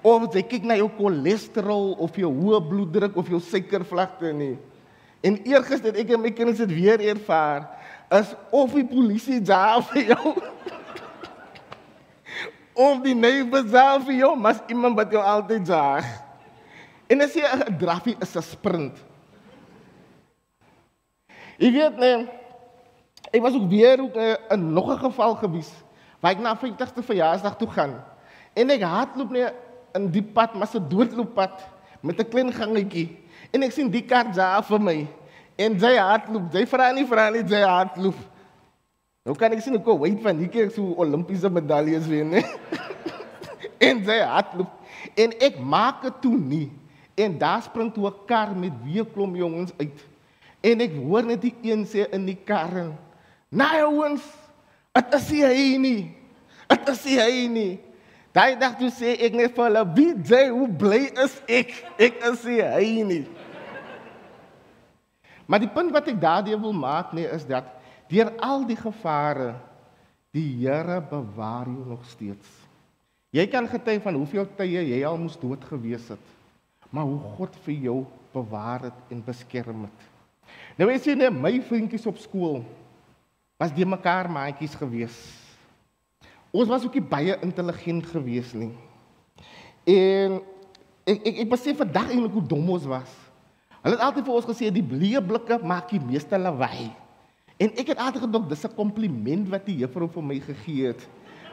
Of 0.01 0.33
jy 0.33 0.41
kyk 0.41 0.63
na 0.65 0.75
jou 0.79 0.89
cholesterol 0.97 1.93
of 2.01 2.15
jou 2.17 2.31
hoë 2.33 2.61
bloeddruk 2.65 3.17
of 3.17 3.27
jou 3.29 3.39
suikervlakte 3.39 4.31
nie. 4.33 4.55
En 5.21 5.37
eergister 5.45 5.93
ek 6.01 6.15
en 6.15 6.23
my 6.23 6.31
kinders 6.33 6.63
het 6.63 6.71
weer 6.73 7.01
ervaar 7.11 7.67
is 8.11 8.33
of 8.49 8.73
die 8.73 8.85
polisie 8.87 9.37
daar 9.45 9.83
vir 9.91 10.09
jou. 10.15 10.33
of 12.89 13.03
die 13.05 13.15
neighbors 13.15 13.69
daar 13.69 14.01
vir 14.01 14.17
jou, 14.23 14.33
mas 14.39 14.63
iemand 14.73 14.97
wat 14.97 15.13
jou 15.13 15.21
altyd 15.21 15.69
jaag. 15.69 16.09
En 17.11 17.21
as 17.21 17.37
jy 17.37 17.45
'n 17.45 17.77
drafie 17.77 18.17
is 18.19 18.35
'n 18.35 18.41
sprint. 18.41 18.97
Ek 21.61 21.73
weet 21.73 21.97
nee. 21.97 22.27
Ek 23.31 23.41
was 23.41 23.53
ook 23.53 23.69
weer 23.69 24.01
ook 24.01 24.15
uh, 24.15 24.35
in 24.49 24.73
nog 24.73 24.89
'n 24.89 24.97
geval 24.97 25.35
gewees 25.35 25.71
waar 26.19 26.31
ek 26.31 26.39
na 26.39 26.57
50ste 26.57 27.03
verjaarsdag 27.03 27.57
toe 27.57 27.69
gaan. 27.69 28.03
En 28.53 28.69
ek 28.69 28.81
hardloop 28.81 29.29
net 29.29 29.53
in 29.95 30.11
die 30.11 30.23
pad, 30.23 30.53
maar 30.55 30.69
'n 30.73 30.89
doodlooppad 30.89 31.67
met 32.01 32.19
'n 32.19 32.29
klein 32.29 32.53
gangetjie. 32.53 33.17
En 33.51 33.63
ek 33.63 33.71
sien 33.71 33.89
die 33.89 34.05
kar 34.05 34.33
daar 34.33 34.63
vir 34.63 34.81
my. 34.81 35.07
En 35.55 35.79
sy 35.79 35.95
hardloop, 35.97 36.51
sy 36.53 36.65
vra 36.65 36.91
nie 36.91 37.05
vra 37.05 37.29
nie, 37.29 37.43
sy 37.47 37.61
hardloop. 37.61 38.17
Nou 39.25 39.35
kan 39.37 39.53
ek 39.53 39.61
sien 39.61 39.75
ek 39.77 39.85
wait 39.85 40.21
van 40.23 40.37
hier 40.37 40.49
kyk 40.49 40.71
so 40.73 40.95
Olimpiese 40.97 41.49
medaljes 41.49 42.07
wen, 42.09 42.29
né? 42.29 42.41
en 43.87 44.03
sy 44.05 44.17
hardloop. 44.25 44.71
En 45.15 45.35
ek 45.39 45.59
maak 45.59 46.01
dit 46.01 46.21
toe 46.23 46.37
nie. 46.37 46.71
En 47.19 47.37
daar 47.37 47.61
spring 47.61 47.91
toe 47.93 48.07
'n 48.07 48.25
kar 48.25 48.55
met 48.55 48.73
weer 48.83 49.05
klomp 49.05 49.35
jongens 49.35 49.73
uit. 49.77 49.99
En 50.61 50.81
ek 50.81 50.93
hoor 50.95 51.25
net 51.25 51.41
die 51.41 51.53
een 51.61 51.85
sê 51.85 52.07
in 52.13 52.25
die 52.25 52.37
kar, 52.45 52.93
"Nee 53.49 53.83
ouens, 53.83 54.23
dit 54.93 55.13
is 55.13 55.29
nie 55.31 55.43
hy 55.43 55.77
nie. 55.77 56.15
Dit 56.67 56.89
is 56.89 57.05
nie 57.05 57.19
hy 57.19 57.47
nie." 57.47 57.79
Daai 58.31 58.55
dag 58.55 58.77
toe 58.79 58.89
sê 58.93 59.17
ek 59.19 59.33
net 59.35 59.55
vir 59.55 59.65
hulle, 59.65 59.83
"Wie 59.95 60.13
sê 60.23 60.49
hoe 60.49 60.67
bly 60.67 61.11
is 61.23 61.41
ek? 61.47 61.71
Ek 61.99 62.23
is 62.23 62.43
nie 62.45 62.61
hy 62.61 63.03
nie." 63.03 63.27
Maar 65.47 65.59
die 65.59 65.67
punt 65.67 65.91
wat 65.91 66.07
ek 66.07 66.21
daardie 66.21 66.55
wil 66.55 66.71
maak 66.71 67.11
nee 67.11 67.27
is 67.27 67.43
dat 67.43 67.65
deur 68.07 68.31
al 68.39 68.63
die 68.63 68.77
gevare 68.79 69.55
die 70.31 70.47
Here 70.63 71.01
bewaar 71.01 71.67
jou 71.67 71.85
nog 71.87 72.05
steeds. 72.07 72.47
Jy 73.35 73.47
kan 73.47 73.67
getuig 73.67 74.01
van 74.03 74.15
hoeveel 74.15 74.47
tye 74.55 74.79
jy 74.79 75.03
al 75.07 75.17
moes 75.17 75.35
dood 75.39 75.63
gewees 75.67 76.07
het, 76.07 76.23
maar 76.89 77.03
hoe 77.03 77.19
God 77.35 77.55
vir 77.65 77.73
jou 77.73 78.05
bewaar 78.31 78.87
het 78.87 79.11
en 79.11 79.23
beskerm 79.23 79.81
het. 79.87 80.07
Nou 80.79 80.87
weet 80.87 81.05
jy 81.05 81.15
net 81.15 81.35
my 81.35 81.51
vriendjies 81.67 82.07
op 82.07 82.19
skool 82.19 82.61
was 83.59 83.75
die 83.75 83.85
mekaar 83.85 84.31
maatjies 84.31 84.75
gewees. 84.75 85.40
Ons 86.51 86.67
was 86.67 86.83
ook 86.85 86.97
baie 87.09 87.37
intelligent 87.41 88.05
gewees 88.11 88.51
nie. 88.53 88.73
En 89.87 90.41
ek 91.07 91.27
ek 91.27 91.37
ek 91.45 91.51
besef 91.53 91.79
vandag 91.79 92.11
eintlik 92.11 92.35
hoe 92.35 92.47
dom 92.53 92.73
ons 92.75 92.87
was. 92.91 93.11
Hulle 93.81 93.95
het 93.95 94.03
altyd 94.05 94.27
vir 94.27 94.35
ons 94.35 94.49
gesê 94.49 94.69
die 94.69 94.85
blye 94.85 95.21
blikke 95.23 95.57
maak 95.63 95.89
die 95.89 96.01
meeste 96.03 96.37
lawaai. 96.37 96.91
En 97.61 97.71
ek 97.79 97.93
het 97.93 98.01
altyd 98.01 98.27
gedink 98.27 98.49
dis 98.49 98.65
'n 98.65 98.75
kompliment 98.75 99.49
wat 99.49 99.65
die 99.65 99.79
juffrou 99.81 100.09
vir 100.09 100.23
my 100.23 100.39
gegee 100.39 100.91
het. 100.91 101.07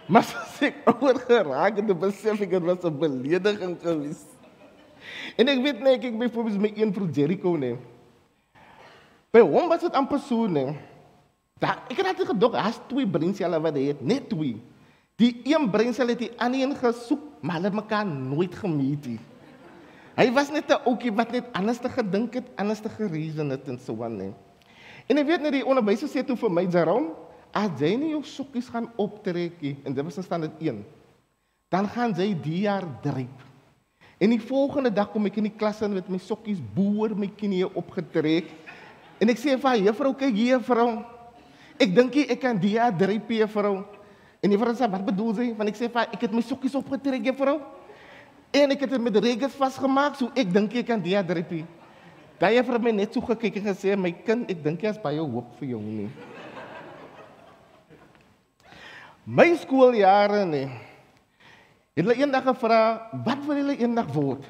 Maar 0.09 0.25
as 0.43 0.63
ek 0.63 0.83
oor 0.89 1.15
geraak 1.15 1.79
het, 1.79 2.01
besef 2.01 2.41
ek 2.41 2.51
dit 2.51 2.63
was 2.63 2.85
'n 2.85 2.99
belediging 2.99 3.77
gewees. 3.81 4.25
En 5.37 5.49
ek 5.49 5.63
weet 5.63 5.81
net 5.81 6.05
ek 6.05 6.19
byvoorbeeld 6.19 6.61
my 6.61 6.73
een 6.75 6.93
vir 6.93 7.07
Jericho 7.13 7.57
neem. 7.57 7.79
By 9.31 9.41
hom 9.41 9.69
was 9.69 9.81
dit 9.81 9.93
amper 9.93 10.19
so 10.19 10.47
nee. 10.47 10.75
Daar 11.61 11.85
ek 11.89 11.97
het 11.97 12.07
altyd 12.07 12.29
gedog, 12.35 12.53
daar's 12.53 12.81
twee 12.89 13.07
breinselle 13.07 13.61
wat 13.61 13.75
hy 13.75 13.93
het, 13.93 14.01
net 14.03 14.29
twee. 14.29 14.59
Die 15.19 15.33
een 15.43 15.67
breinsel 15.71 16.13
het 16.13 16.21
die 16.23 16.31
ander 16.39 16.63
een 16.63 16.77
gesoek, 16.79 17.23
maar 17.43 17.59
hulle 17.59 17.75
mekaar 17.75 18.07
nooit 18.07 18.55
gemeet 18.55 19.07
nie. 19.11 19.19
Hy 20.19 20.31
was 20.35 20.51
net 20.51 20.71
'n 20.71 20.83
ouetjie 20.87 21.13
wat 21.13 21.31
net 21.31 21.47
anders 21.53 21.79
te 21.79 21.89
gedink 21.89 22.35
het, 22.35 22.47
anders 22.57 22.81
te 22.81 22.89
gereason 22.89 23.51
het 23.51 23.69
en 23.69 23.79
so 23.79 24.03
aan 24.03 24.17
nee. 24.17 24.33
En 25.07 25.19
ek 25.19 25.27
weet 25.27 25.41
net 25.41 25.53
die 25.53 25.67
onderwyser 25.67 26.09
sê 26.09 26.25
toe 26.27 26.37
vir 26.37 26.51
my 26.51 26.67
Jerome, 26.71 27.11
as 27.53 27.71
jy 27.81 27.97
nie 27.97 28.11
jou 28.11 28.23
sokkies 28.23 28.69
gaan 28.69 28.91
optrek 28.97 29.61
nie 29.61 29.77
en 29.85 29.95
dit 29.95 30.05
was 30.05 30.17
in 30.17 30.23
standaard 30.23 30.61
1, 30.61 30.85
dan 31.69 31.89
gaan 31.89 32.15
jy 32.15 32.35
die 32.43 32.61
jaar 32.61 32.87
dryp. 33.03 33.43
En 34.19 34.31
die 34.31 34.41
volgende 34.41 34.91
dag 34.91 35.11
kom 35.11 35.27
ek 35.27 35.37
in 35.37 35.45
die 35.45 35.57
klas 35.57 35.83
in 35.83 35.95
met 35.95 36.09
my 36.09 36.19
sokkies 36.19 36.59
boor 36.75 37.15
my 37.15 37.29
knieë 37.29 37.75
opgetrek. 37.75 38.51
En 39.19 39.29
ek 39.29 39.39
sê 39.39 39.57
vir 39.59 39.69
haar, 39.69 39.79
juffrou, 39.79 40.15
kyk 40.15 40.35
hier, 40.35 40.59
juffrou. 40.59 41.05
Ek 41.79 41.95
dink 41.95 42.17
ek 42.17 42.41
kan 42.41 42.59
die 42.59 42.79
3P 42.79 43.43
juffrou. 43.43 43.98
En 44.41 44.51
juffrou 44.51 44.75
sê, 44.75 44.87
wat 44.87 45.05
bedoel 45.05 45.43
jy? 45.43 45.49
Want 45.59 45.73
ek 45.73 45.79
sê 45.81 45.89
vir 45.91 46.15
ek 46.15 46.23
het 46.27 46.35
my 46.35 46.43
sokkies 46.47 46.77
opgetrek, 46.79 47.25
juffrou. 47.31 47.59
En 48.55 48.73
ek 48.73 48.85
het 48.87 48.95
dit 48.95 49.03
met 49.03 49.17
regens 49.21 49.57
vasgemaak, 49.59 50.17
so 50.17 50.31
ek 50.39 50.53
dink 50.55 50.77
ek 50.79 50.87
kan 50.89 51.03
die 51.03 51.17
3P. 51.19 51.65
Daai 52.39 52.55
juffrou 52.55 52.79
het 52.79 52.87
my 52.87 52.93
net 52.95 53.15
so 53.15 53.25
gekyk 53.27 53.59
en 53.59 53.71
gesê, 53.73 53.97
my 53.99 54.13
kind, 54.25 54.47
ek 54.51 54.63
dink 54.63 54.85
jy 54.85 54.93
is 54.95 55.01
baie 55.03 55.19
hoop 55.19 55.51
vir 55.59 55.75
jou 55.75 55.81
nie. 55.83 56.11
My 59.29 59.51
skooljare 59.61 60.47
nie. 60.49 60.69
Het 61.99 62.07
hulle 62.07 62.15
eendag 62.23 62.47
gevra, 62.47 63.11
wat 63.27 63.43
wil 63.45 63.59
hulle 63.59 63.75
eendag 63.77 64.09
word? 64.15 64.47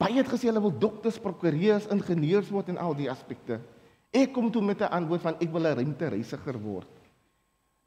Baie 0.00 0.16
het 0.16 0.30
gesê 0.30 0.48
hulle 0.48 0.62
wil 0.64 0.72
dokters, 0.72 1.20
prokureurs, 1.20 1.86
ingenieurs 1.92 2.48
word 2.50 2.72
en 2.72 2.80
al 2.80 2.96
die 2.98 3.10
aspekte. 3.12 3.60
Ek 4.08 4.32
kom 4.32 4.48
toe 4.50 4.62
met 4.64 4.80
'n 4.80 4.90
antwoord 4.90 5.22
van 5.22 5.36
ek 5.38 5.52
wil 5.52 5.66
'n 5.68 5.76
ruimtereisiger 5.76 6.58
word. 6.58 6.88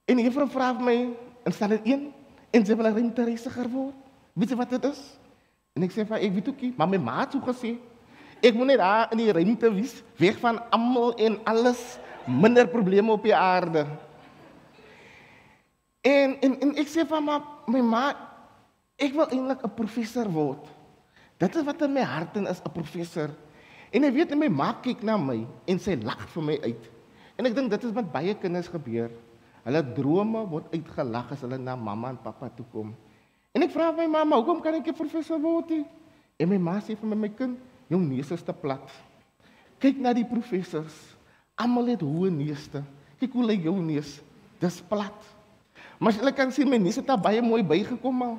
En 0.06 0.16
die 0.16 0.26
juffrou 0.26 0.48
vra 0.48 0.72
my, 0.74 1.16
"En 1.44 1.52
staan 1.52 1.70
dit 1.70 1.82
een 1.84 2.14
en 2.52 2.66
sy 2.66 2.76
wil 2.76 2.88
'n 2.88 2.94
ruimtereisiger 2.94 3.70
word?" 3.70 3.96
Weet 4.34 4.50
jy 4.50 4.56
wat 4.56 4.70
dit 4.70 4.86
is? 4.86 5.02
En 5.76 5.84
ek 5.84 5.92
sê 5.92 6.06
vir 6.08 6.20
ek 6.20 6.34
weet 6.34 6.48
ookie, 6.52 6.74
maar 6.78 6.90
my 6.92 6.98
ma 6.98 7.20
het 7.20 7.32
so 7.32 7.40
gesê, 7.40 7.78
ek 8.44 8.56
moet 8.58 8.74
net 8.74 8.82
daar 8.82 9.12
in 9.12 9.18
die 9.18 9.32
ruimte 9.32 9.70
wees, 9.74 10.04
weg 10.20 10.40
van 10.40 10.60
almal 10.70 11.14
en 11.16 11.38
alles, 11.48 12.00
minder 12.28 12.68
probleme 12.68 13.12
op 13.12 13.24
die 13.24 13.36
aarde. 13.36 13.86
En 16.02 16.36
en 16.42 16.60
en 16.60 16.76
ek 16.82 16.90
sê 16.90 17.06
vir 17.08 17.24
my 17.24 17.38
my 17.68 17.82
ma, 17.86 18.04
ek 18.98 19.14
wil 19.14 19.30
eintlik 19.30 19.64
'n 19.64 19.76
professor 19.76 20.28
word. 20.30 20.68
Dit 21.38 21.56
is 21.56 21.64
wat 21.64 21.82
in 21.82 21.94
my 21.94 22.02
hart 22.02 22.36
is, 22.38 22.62
'n 22.62 22.72
professor. 22.72 23.30
En 23.92 24.04
ek 24.04 24.14
weet 24.14 24.36
my 24.36 24.48
ma 24.48 24.74
kyk 24.74 25.04
na 25.04 25.18
my 25.18 25.48
en 25.68 25.80
sy 25.80 25.96
lag 25.96 26.28
vir 26.30 26.44
my 26.44 26.60
uit. 26.64 26.90
En 27.38 27.46
ek 27.46 27.56
dink 27.56 27.70
dit 27.70 27.84
is 27.84 27.92
met 27.92 28.12
baie 28.12 28.36
kinders 28.36 28.68
gebeur. 28.68 29.12
Hulle 29.66 29.82
drome 29.96 30.42
word 30.50 30.72
uitgelag 30.74 31.34
as 31.36 31.44
hulle 31.46 31.60
na 31.62 31.76
mamma 31.76 32.10
en 32.10 32.22
pappa 32.22 32.50
toe 32.50 32.66
kom. 32.72 32.96
En 33.54 33.64
ek 33.64 33.74
vra 33.74 33.92
my 33.92 34.08
mamma, 34.08 34.36
"Hoekom 34.36 34.62
kan 34.62 34.76
ek 34.76 34.86
nie 34.86 34.94
professor 34.94 35.40
word 35.40 35.70
nie?" 35.70 35.86
En 36.40 36.50
my 36.50 36.58
ma 36.58 36.80
sê 36.80 36.96
vir 36.98 37.08
my, 37.08 37.16
"My 37.16 37.30
kind, 37.30 37.60
jou 37.90 38.00
neus 38.00 38.32
is 38.32 38.44
te 38.44 38.54
plat. 38.54 38.90
Kyk 39.80 39.98
na 39.98 40.14
die 40.14 40.26
professors. 40.26 41.16
Almal 41.58 41.86
het 41.86 42.02
hoë 42.02 42.32
neuste. 42.32 42.84
Kyk 43.20 43.34
hoe 43.34 43.46
lyk 43.46 43.64
jou 43.64 43.76
neus. 43.82 44.22
Dis 44.60 44.82
plat. 44.82 45.26
Maar 46.00 46.14
jy 46.14 46.32
kan 46.32 46.52
sien 46.52 46.70
my 46.70 46.78
nies 46.78 46.98
het 46.98 47.10
baie 47.22 47.42
mooi 47.42 47.64
bygekom 47.64 48.22
al. 48.22 48.38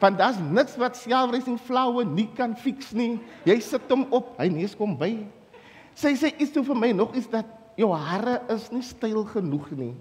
Want 0.00 0.18
daar's 0.18 0.38
niks 0.40 0.76
wat 0.80 0.96
selfracing 0.96 1.58
floue 1.60 2.04
nie 2.04 2.28
kan 2.36 2.54
fix 2.56 2.94
nie. 2.96 3.18
Jy 3.44 3.58
sit 3.60 3.90
hom 3.92 4.06
op, 4.10 4.32
hy 4.38 4.48
neus 4.48 4.74
kom 4.76 4.96
by. 4.96 5.26
Sy 5.94 6.14
sê 6.16 6.30
iets 6.38 6.54
toe 6.54 6.64
vir 6.64 6.78
my 6.78 6.92
nog 6.96 7.14
is 7.18 7.26
dat 7.28 7.44
jou 7.76 7.90
hare 7.92 8.40
is 8.48 8.70
nie 8.72 8.84
styl 8.84 9.24
genoeg 9.28 9.68
nie. 9.76 9.94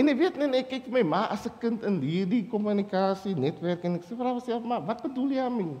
En 0.00 0.08
ek 0.08 0.16
weet 0.16 0.36
net 0.40 0.54
ek 0.62 0.68
kyk 0.70 0.86
my 0.88 1.02
ma 1.04 1.26
as 1.28 1.44
'n 1.44 1.58
kind 1.60 1.82
in 1.84 2.00
hierdie 2.00 2.48
kommunikasie 2.48 3.36
netwerk 3.36 3.84
en 3.84 4.00
ek 4.00 4.04
sê 4.08 4.16
vir 4.16 4.24
haar 4.24 4.40
self 4.40 4.64
maar 4.64 4.80
wat 4.80 5.02
bedoel 5.04 5.28
jy 5.28 5.42
daarmee? 5.44 5.76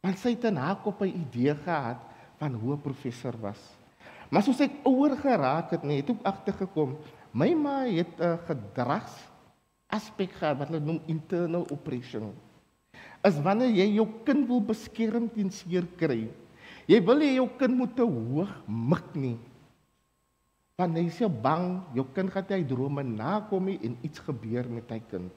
Want 0.00 0.18
sy 0.18 0.30
het 0.32 0.44
'n 0.48 0.56
haak 0.56 0.86
op 0.86 1.02
'n 1.02 1.12
idee 1.12 1.54
gehad 1.54 2.00
van 2.38 2.54
hoe 2.54 2.72
'n 2.72 2.80
professor 2.80 3.34
was. 3.40 3.60
Maar 4.30 4.42
soos 4.42 4.60
ek 4.60 4.72
ouer 4.84 5.16
geraak 5.16 5.70
het, 5.70 5.82
nee, 5.84 6.00
het 6.00 6.10
ek 6.10 6.24
agtergekom 6.24 6.96
my 7.32 7.54
ma 7.54 7.84
het 7.84 8.16
'n 8.20 8.38
gedrags 8.48 9.28
aspek 9.92 10.32
gehad 10.32 10.58
wat 10.58 10.68
hulle 10.68 10.80
noem 10.80 11.00
internal 11.06 11.66
oppression. 11.70 12.32
As 13.22 13.38
wanneer 13.42 13.70
jy 13.70 13.94
jou 13.94 14.08
kind 14.24 14.48
wil 14.48 14.60
beskerm 14.60 15.28
teen 15.28 15.50
seer 15.50 15.86
kry, 15.96 16.28
jy 16.86 17.04
wil 17.04 17.20
hê 17.20 17.34
jou 17.34 17.48
kind 17.58 17.76
moet 17.76 17.96
te 17.96 18.02
hoog 18.02 18.52
mik 18.66 19.14
nie. 19.14 19.38
Want 20.76 20.96
jy 20.98 21.06
is 21.08 21.20
bang 21.40 21.80
jou 21.96 22.04
kind 22.12 22.30
gaan 22.32 22.50
hy 22.52 22.60
drome 22.68 23.02
nakom 23.02 23.68
en 23.72 23.96
iets 24.04 24.20
gebeur 24.20 24.68
met 24.68 24.90
hy 24.92 25.00
kind. 25.08 25.32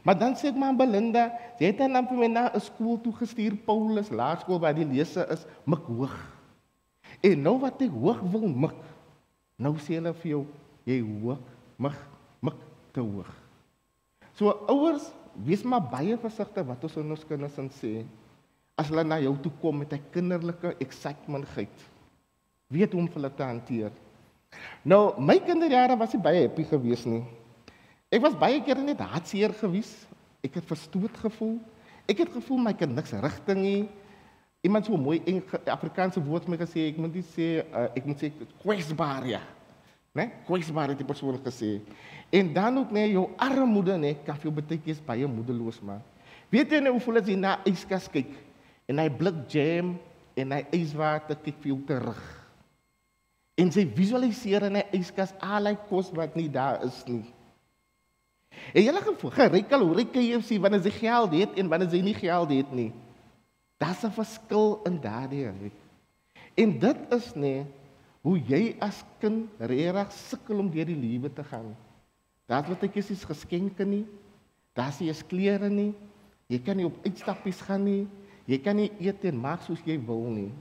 Maar 0.00 0.16
dan 0.16 0.36
sê 0.38 0.48
ek 0.48 0.56
maar 0.56 0.72
Belinda, 0.72 1.26
jy 1.60 1.68
het 1.68 1.82
dan 1.82 2.06
vir 2.08 2.16
my 2.16 2.28
na 2.32 2.48
'n 2.48 2.60
skool 2.60 2.96
toe 3.04 3.12
gestuur, 3.12 3.56
Paulus 3.66 4.08
Laerskool 4.08 4.58
waar 4.58 4.72
die 4.72 4.88
lesse 4.88 5.26
is 5.28 5.44
mik 5.66 5.84
hoog. 5.84 6.16
En 7.20 7.42
nou 7.42 7.58
wat 7.60 7.82
ek 7.82 7.92
hoog 7.92 8.20
wil 8.32 8.48
mik, 8.48 8.80
nou 9.58 9.76
sê 9.76 10.00
hulle 10.00 10.14
vir 10.14 10.30
jou, 10.30 10.46
jy 10.86 11.00
hoog 11.00 11.40
mik 11.76 11.98
mik 12.40 12.56
te 12.92 13.00
hoog. 13.00 13.28
So 14.32 14.48
ouers, 14.48 15.12
wees 15.34 15.62
maar 15.62 15.84
baie 15.84 16.16
versigtig 16.16 16.64
wat 16.66 16.84
ons 16.84 16.96
aan 16.96 17.10
ons 17.10 17.24
kinders 17.24 17.60
sê 17.76 18.06
as 18.78 18.88
hulle 18.88 19.04
na 19.04 19.18
jou 19.20 19.36
toe 19.36 19.52
kom 19.60 19.78
met 19.78 19.92
'n 19.92 20.00
kinderlike 20.12 20.74
excitementheid. 20.80 21.76
Weet 22.68 22.92
hoe 22.92 23.02
om 23.02 23.08
hulle 23.12 23.30
te 23.34 23.42
hanteer. 23.42 23.92
Nou, 24.82 25.12
my 25.20 25.36
kinderjare 25.44 25.96
was 26.00 26.14
nie 26.16 26.22
baie 26.24 26.44
happy 26.46 26.64
gewees 26.64 27.04
nie. 27.04 27.20
Ek 28.10 28.22
was 28.24 28.36
baie 28.38 28.62
keer 28.64 28.80
net 28.80 29.02
hartseer 29.04 29.52
gewees. 29.58 29.90
Ek 30.44 30.56
het 30.56 30.66
verstoot 30.68 31.18
gevoel. 31.20 31.58
Ek 32.08 32.22
het 32.24 32.32
gevoel 32.32 32.62
my 32.64 32.72
kind 32.74 32.96
niks 32.96 33.12
rigting 33.20 33.60
nie. 33.60 33.82
Iemand 34.64 34.88
so 34.88 34.96
mooi 35.00 35.20
in 35.28 35.42
Afrikaanse 35.72 36.20
woord 36.24 36.48
my 36.48 36.58
gesê, 36.60 36.88
ek 36.90 36.98
moet 37.00 37.14
nie 37.16 37.24
sê 37.32 37.60
uh, 37.62 37.86
ek 37.96 38.08
moet 38.08 38.24
sê 38.24 38.32
kwesbaar 38.60 39.28
ja. 39.28 39.40
Né? 40.16 40.26
Kwesbaar 40.48 40.92
het 40.92 41.00
die 41.00 41.08
persoon 41.08 41.38
gesê. 41.44 41.78
En 42.32 42.50
dan 42.56 42.80
ook 42.82 42.92
net 42.96 43.12
jou 43.12 43.28
armoede 43.40 43.96
nê, 44.00 44.16
kan 44.26 44.40
jou 44.42 44.52
beteken 44.52 45.04
baie 45.06 45.28
moedeloos 45.28 45.80
maar. 45.84 46.02
Weet 46.50 46.72
jy 46.72 46.82
nou 46.82 46.96
hoe 46.96 47.04
voel 47.04 47.20
as 47.20 47.30
jy 47.30 47.38
na 47.38 47.58
yskas 47.68 48.08
kyk 48.10 48.32
en 48.90 48.98
hy 48.98 49.08
blik 49.12 49.44
jam 49.52 49.94
en 50.40 50.56
hy 50.56 50.64
yswater 50.80 51.38
kyk 51.44 51.60
vir 51.62 51.76
jou 51.76 51.80
terug 51.86 52.39
en 53.60 53.72
sy 53.72 53.84
visualiseer 53.84 54.64
in 54.68 54.78
'n 54.80 54.88
yskas 54.96 55.34
allei 55.40 55.76
kos 55.88 56.10
wat 56.16 56.36
nie 56.36 56.48
daar 56.48 56.80
is 56.84 57.04
nie. 57.06 57.26
En 58.74 58.82
jy 58.82 58.92
lag 58.92 59.06
gery 59.36 59.62
kalorie 59.62 60.06
KFC 60.06 60.58
wanneer 60.58 60.84
jy 60.84 60.90
geld 60.90 61.32
het 61.32 61.58
en 61.58 61.68
wanneer 61.68 61.92
jy 61.94 62.02
nie 62.02 62.14
geld 62.14 62.50
het 62.50 62.72
nie. 62.72 62.92
Daar's 63.78 64.04
'n 64.04 64.10
verskil 64.10 64.80
in 64.84 65.00
daardie 65.00 65.46
ry. 65.46 65.70
En 66.56 66.78
dit 66.78 66.98
is 67.10 67.34
nê 67.34 67.66
hoe 68.22 68.38
jy 68.38 68.76
as 68.80 69.04
kind 69.20 69.48
regtig 69.58 70.12
sukkel 70.12 70.58
om 70.58 70.70
deur 70.70 70.86
die 70.86 70.96
lewe 70.96 71.32
te 71.32 71.44
gaan. 71.44 71.76
Daar's 72.46 72.68
wat 72.68 72.82
ek 72.82 72.96
is 72.96 73.24
geskenke 73.24 73.84
nie. 73.84 74.06
Daar's 74.74 75.00
nie 75.00 75.08
eens 75.08 75.26
klere 75.26 75.70
nie. 75.70 75.94
Jy 76.48 76.58
kan 76.58 76.76
nie 76.76 76.86
op 76.86 77.04
uitstappies 77.04 77.60
gaan 77.60 77.84
nie. 77.84 78.08
Jy 78.46 78.58
kan 78.58 78.76
nie 78.76 78.90
eet 78.98 79.24
en 79.24 79.40
maak 79.40 79.62
soos 79.62 79.80
jy 79.84 79.98
wil 80.06 80.26
nie. 80.30 80.52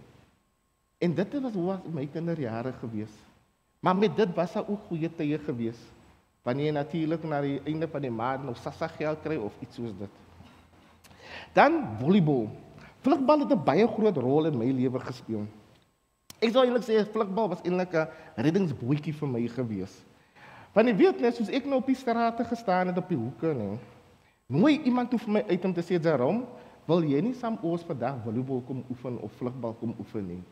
En 0.99 1.13
dit 1.15 1.33
hoe 1.33 1.65
was 1.65 1.79
my 1.95 2.05
kinderjare 2.11 2.73
gewees. 2.81 3.11
Maar 3.79 3.95
met 3.95 4.15
dit 4.15 4.33
was 4.35 4.53
daar 4.53 4.67
ook 4.67 4.87
goeie 4.87 5.09
tye 5.15 5.39
gewees. 5.39 5.79
Wanneer 6.43 6.65
jy 6.65 6.73
natuurlik 6.75 7.23
na 7.23 7.39
die 7.41 7.59
einde 7.63 7.87
van 7.87 8.03
die 8.03 8.11
maand 8.11 8.43
nog 8.43 8.57
sassa 8.59 8.87
geld 8.87 9.21
kry 9.23 9.37
of 9.39 9.55
iets 9.63 9.79
soos 9.79 9.95
dit. 9.99 10.11
Dan 11.55 11.79
volleybal. 12.01 12.49
Vlugbal 13.03 13.39
het 13.39 13.51
'n 13.55 13.63
baie 13.63 13.87
groot 13.87 14.17
rol 14.17 14.45
in 14.45 14.57
my 14.57 14.71
lewe 14.71 14.99
gespeel. 14.99 15.47
Ek 16.39 16.51
sou 16.51 16.63
eintlik 16.65 16.83
sê 16.83 17.11
vlugbal 17.11 17.49
was 17.49 17.63
eintlik 17.63 17.93
'n 17.93 18.07
reddingsbootjie 18.35 19.13
vir 19.13 19.27
my 19.27 19.47
gewees. 19.47 20.03
Want 20.73 20.87
jy 20.87 20.95
weet 20.95 21.21
net 21.21 21.35
soos 21.35 21.49
ek 21.49 21.65
nou 21.65 21.79
op 21.79 21.85
die 21.85 21.95
strate 21.95 22.43
gestaan 22.43 22.87
het 22.87 22.97
op 22.97 23.07
die 23.09 23.17
hoeke 23.17 23.53
nê. 23.53 23.77
Nooi 24.47 24.81
iemand 24.83 25.09
toe 25.09 25.19
vir 25.19 25.31
my 25.31 25.43
uit 25.47 25.65
om 25.65 25.73
te 25.73 25.81
sê 25.81 26.01
Jerome, 26.01 26.45
wil 26.85 27.03
jy 27.03 27.21
nie 27.21 27.33
saam 27.33 27.57
ons 27.61 27.83
vandag 27.83 28.23
volleybal 28.23 28.61
kom 28.61 28.83
oefen 28.89 29.19
of 29.21 29.31
vlugbal 29.31 29.73
kom 29.73 29.95
oefen 29.99 30.27
nie? 30.27 30.43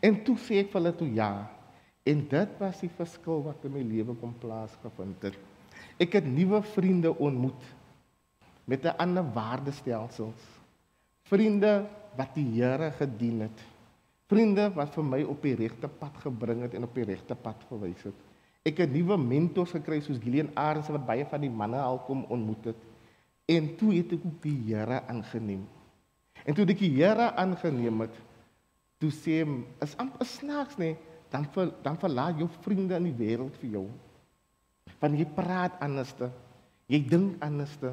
En 0.00 0.22
toe 0.24 0.36
sê 0.38 0.62
ek 0.62 0.72
vir 0.72 0.80
hulle 0.80 0.94
toe 0.96 1.08
ja. 1.14 1.32
En 2.08 2.22
dit 2.30 2.60
was 2.60 2.80
die 2.80 2.92
verskil 2.96 3.42
wat 3.44 3.64
in 3.68 3.74
my 3.74 3.82
lewe 3.84 4.14
kom 4.20 4.34
plaasgevind 4.40 5.26
het. 5.28 5.38
Ek 6.00 6.14
het 6.18 6.26
nuwe 6.26 6.62
vriende 6.74 7.12
ontmoet 7.18 7.64
met 8.64 8.84
'n 8.84 8.96
ander 8.98 9.24
waardestelsels. 9.34 10.42
Vriende 11.28 11.86
wat 12.16 12.34
die 12.34 12.46
Here 12.56 12.90
gedien 12.90 13.40
het. 13.40 13.58
Vriende 14.28 14.70
wat 14.74 14.94
vir 14.94 15.04
my 15.04 15.22
op 15.22 15.42
die 15.42 15.54
regte 15.54 15.88
pad 15.88 16.16
gebring 16.20 16.62
het 16.62 16.74
en 16.74 16.84
op 16.84 16.94
die 16.94 17.04
regte 17.04 17.34
pad 17.34 17.64
gewys 17.68 18.02
het. 18.02 18.14
Ek 18.62 18.78
het 18.78 18.92
nuwe 18.92 19.16
mentors 19.16 19.70
gekry 19.70 20.00
soos 20.00 20.20
Gillian 20.20 20.50
Arends 20.54 20.88
wat 20.88 21.06
baie 21.06 21.24
van 21.24 21.40
die 21.40 21.50
manne 21.50 21.80
al 21.80 21.98
kom 22.04 22.24
ontmoet 22.28 22.64
het. 22.64 22.80
En 23.48 23.76
toe 23.76 23.94
het 23.94 24.12
ek 24.12 24.24
ook 24.24 24.42
die 24.42 24.58
Here 24.66 25.02
aangeneem. 25.08 25.64
En 26.44 26.54
toe 26.54 26.66
ek 26.68 26.78
die 26.78 26.92
Here 26.98 27.30
aangeneem 27.32 28.00
het, 28.00 28.18
toe 28.98 29.10
sê 29.14 29.42
is 29.84 29.94
amper 29.96 30.26
snaaks 30.26 30.78
nê 30.78 30.96
dan 31.30 31.44
ver, 31.52 31.72
dan 31.84 31.98
verlaat 32.00 32.38
jou 32.40 32.48
vriende 32.64 32.96
in 32.96 33.10
die 33.10 33.18
wêreld 33.18 33.56
vir 33.60 33.70
jou. 33.78 33.86
Want 34.98 35.18
jy 35.18 35.26
praat 35.36 35.76
anderste 35.84 36.30
jy 36.88 37.02
dink 37.04 37.36
anderste 37.44 37.92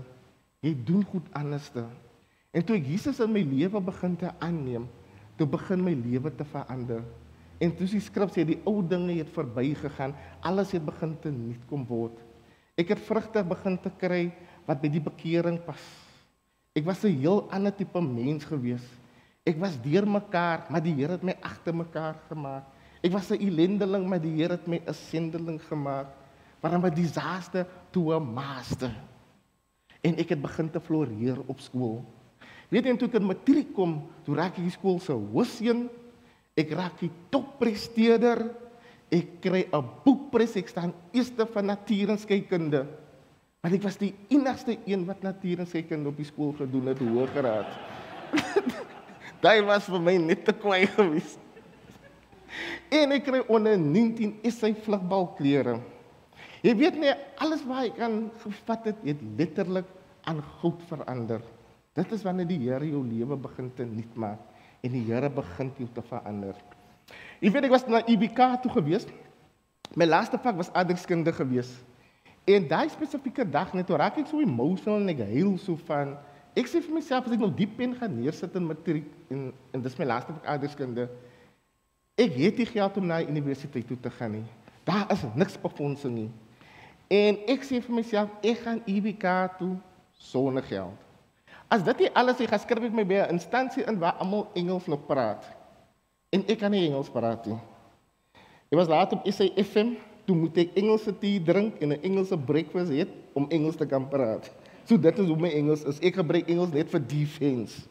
jy 0.65 0.73
doen 0.87 1.03
goed 1.11 1.27
anderste. 1.37 1.83
En 2.55 2.63
toe 2.65 2.79
ek 2.79 2.87
Jesus 2.89 3.19
in 3.21 3.33
my 3.33 3.43
lewe 3.45 3.81
begin 3.83 4.15
te 4.17 4.31
aanneem 4.41 4.87
toe 5.35 5.47
begin 5.51 5.83
my 5.83 5.91
lewe 5.99 6.31
te 6.31 6.45
verander. 6.47 7.03
En 7.59 7.73
toe 7.75 7.87
die 7.91 8.01
skrif 8.03 8.31
sê 8.31 8.45
die 8.47 8.61
ou 8.67 8.79
dinge 8.83 9.17
het 9.19 9.31
verbygegaan 9.35 10.15
alles 10.47 10.71
het 10.75 10.83
begin 10.87 11.13
te 11.21 11.31
nuut 11.31 11.61
kom 11.69 11.83
word. 11.87 12.15
Ek 12.79 12.93
het 12.93 13.03
vrugte 13.03 13.43
begin 13.47 13.75
te 13.83 13.91
kry 13.99 14.29
wat 14.65 14.81
by 14.81 14.91
die 14.91 15.03
bekering 15.03 15.59
pas. 15.67 15.83
Ek 16.75 16.87
was 16.87 17.03
'n 17.03 17.19
heel 17.19 17.47
ander 17.51 17.75
tipe 17.75 18.01
mens 18.01 18.43
geweest 18.47 19.04
Ek 19.45 19.59
was 19.61 19.77
deurmekaar, 19.77 20.65
maar 20.73 20.81
die 20.81 20.95
Here 20.97 21.19
het 21.19 21.23
my 21.25 21.35
agter 21.45 21.75
mekaar 21.77 22.17
gemaak. 22.31 22.65
Ek 23.05 23.13
was 23.13 23.29
'n 23.29 23.37
ellendeling, 23.37 24.07
maar 24.09 24.19
die 24.19 24.33
Here 24.41 24.57
het 24.57 24.67
my 24.67 24.81
'n 24.81 24.93
sendeling 24.93 25.61
gemaak. 25.61 26.07
Waarom 26.61 26.85
'n 26.85 26.95
disaster 26.95 27.67
toe 27.91 28.15
'n 28.15 28.33
master. 28.33 28.91
En 30.01 30.17
ek 30.17 30.29
het 30.29 30.41
begin 30.41 30.69
te 30.69 30.79
floreer 30.79 31.37
op 31.45 31.59
skool. 31.59 32.03
Weet 32.69 32.85
jy, 32.85 32.97
toe 32.97 33.07
ek 33.07 33.13
in 33.13 33.25
matriek 33.25 33.73
kom, 33.73 34.09
toe 34.23 34.35
raak 34.35 34.57
ek 34.57 34.71
skool 34.71 34.99
se 34.99 35.13
hoofseun. 35.13 35.89
Ek 36.57 36.71
raak 36.71 36.99
die 36.99 37.11
toppresteerder. 37.29 38.51
Ek 39.11 39.41
kry 39.41 39.67
'n 39.71 39.85
boekprys. 40.03 40.55
Ek 40.55 40.67
staan 40.67 40.93
eerste 41.11 41.45
van 41.45 41.65
natuur 41.65 42.09
en 42.09 42.17
skeikunde. 42.17 42.87
Want 43.61 43.73
ek 43.75 43.83
was 43.83 43.97
die 43.97 44.13
enigste 44.29 44.77
een 44.85 45.05
wat 45.05 45.21
natuur 45.21 45.59
en 45.59 45.67
skeikunde 45.67 46.09
op 46.09 46.17
die 46.17 46.25
skool 46.25 46.53
gedoen 46.53 46.87
het 46.87 46.99
hoëgraad. 46.99 47.94
Daai 49.45 49.61
was 49.61 49.85
vir 49.85 50.01
my 50.01 50.15
net 50.17 50.45
te 50.47 50.53
kwaai 50.57 50.87
gewees. 50.95 51.35
En 52.93 53.11
ek 53.13 53.27
kry 53.27 53.43
onder 53.51 53.75
19 53.77 54.39
is 54.47 54.57
sy 54.57 54.71
vlugbalklere. 54.85 55.75
Jy 56.65 56.73
weet 56.79 56.95
nie 56.97 57.11
alles 57.43 57.61
wat 57.67 57.83
hy 57.83 57.89
kan 57.93 58.15
gevat 58.41 58.87
het, 58.89 59.03
het 59.05 59.21
letterlik 59.37 59.89
aan 60.25 60.39
goud 60.61 60.81
verander. 60.89 61.43
Dit 61.95 62.15
is 62.15 62.23
wanneer 62.25 62.47
die 62.49 62.57
Here 62.63 62.87
jou 62.89 63.03
lewe 63.05 63.37
begin 63.37 63.69
te 63.77 63.85
nuut 63.85 64.15
maak 64.17 64.41
en 64.81 64.93
die 64.95 65.03
Here 65.05 65.29
begin 65.29 65.69
jou 65.77 65.89
te 65.93 66.01
verander. 66.09 66.57
Jy 67.43 67.51
weet 67.53 67.67
ek 67.67 67.75
was 67.75 67.85
na 67.91 68.01
IBK 68.09 68.41
toe 68.63 68.71
gewees. 68.79 69.05
My 69.93 70.07
laaste 70.09 70.39
vak 70.41 70.57
was 70.57 70.71
adreskunde 70.73 71.33
gewees. 71.35 71.69
En 72.49 72.65
daai 72.69 72.89
spesifieke 72.93 73.45
dag 73.45 73.73
net 73.77 73.85
toe 73.89 73.99
raak 74.01 74.17
ek 74.21 74.31
so 74.31 74.41
emosioneel 74.41 75.05
en 75.05 75.13
ek 75.13 75.21
huil 75.35 75.53
so 75.61 75.77
van 75.85 76.15
Ek 76.55 76.69
sê 76.71 76.79
vir 76.79 76.95
myself 76.95 77.25
as 77.27 77.33
ek 77.35 77.41
nou 77.41 77.51
diep 77.51 77.73
pen 77.75 77.95
gaan 77.99 78.13
neersit 78.15 78.53
in 78.55 78.67
matriek 78.69 79.07
en 79.29 79.49
en 79.75 79.81
dis 79.83 79.97
my 79.99 80.05
laaste 80.07 80.31
vir 80.31 80.51
ouderskunde. 80.53 81.09
Ek 82.15 82.37
het 82.39 82.61
nie 82.61 82.67
geld 82.69 82.97
om 83.01 83.07
na 83.09 83.19
die 83.19 83.27
universiteit 83.27 83.87
toe 83.87 83.97
te 83.99 84.09
gaan 84.09 84.37
nie. 84.37 84.45
Daar 84.87 85.09
is 85.11 85.25
niks 85.35 85.57
befondsing 85.59 86.15
nie. 86.15 86.29
En 87.11 87.41
ek 87.51 87.65
sê 87.67 87.81
vir 87.83 87.95
myself 87.97 88.31
ek 88.39 88.63
gaan 88.63 88.79
UBK 88.87 89.25
toe 89.59 89.73
sonder 90.15 90.63
geld. 90.63 90.95
As 91.67 91.83
dit 91.83 92.05
nie 92.05 92.11
alles 92.15 92.39
is, 92.39 92.47
gaan 92.47 92.61
skryf 92.61 92.87
ek 92.87 92.95
my 92.95 93.03
by 93.03 93.19
'n 93.25 93.35
instansie 93.35 93.83
in 93.83 93.99
waar 93.99 94.15
almal 94.23 94.47
Engels 94.55 94.87
nog 94.87 95.05
praat. 95.05 95.43
En 96.31 96.43
ek 96.47 96.59
kan 96.59 96.71
nie 96.71 96.87
Engels 96.87 97.09
praat 97.09 97.45
nie. 97.45 97.59
Ek 98.71 98.77
was 98.77 98.87
laat 98.87 99.11
op 99.13 99.27
SAFM 99.27 99.95
toe 100.25 100.35
moet 100.35 100.57
ek 100.57 100.73
Engelse 100.75 101.13
tee 101.19 101.41
drink 101.43 101.81
en 101.81 101.91
'n 101.93 102.01
Engelse 102.01 102.37
breakfast 102.37 102.91
eet 102.91 103.09
om 103.33 103.49
Engels 103.49 103.75
te 103.75 103.85
kan 103.85 104.07
praat. 104.07 104.51
So 104.85 104.97
dit 105.01 105.19
is 105.19 105.27
hoe 105.27 105.37
my 105.37 105.49
Engels 105.49 105.83
is. 105.83 105.99
Ek 106.05 106.19
gebruik 106.19 106.49
Engels 106.51 106.73
net 106.73 106.91
vir 106.93 107.01
defense. 107.09 107.81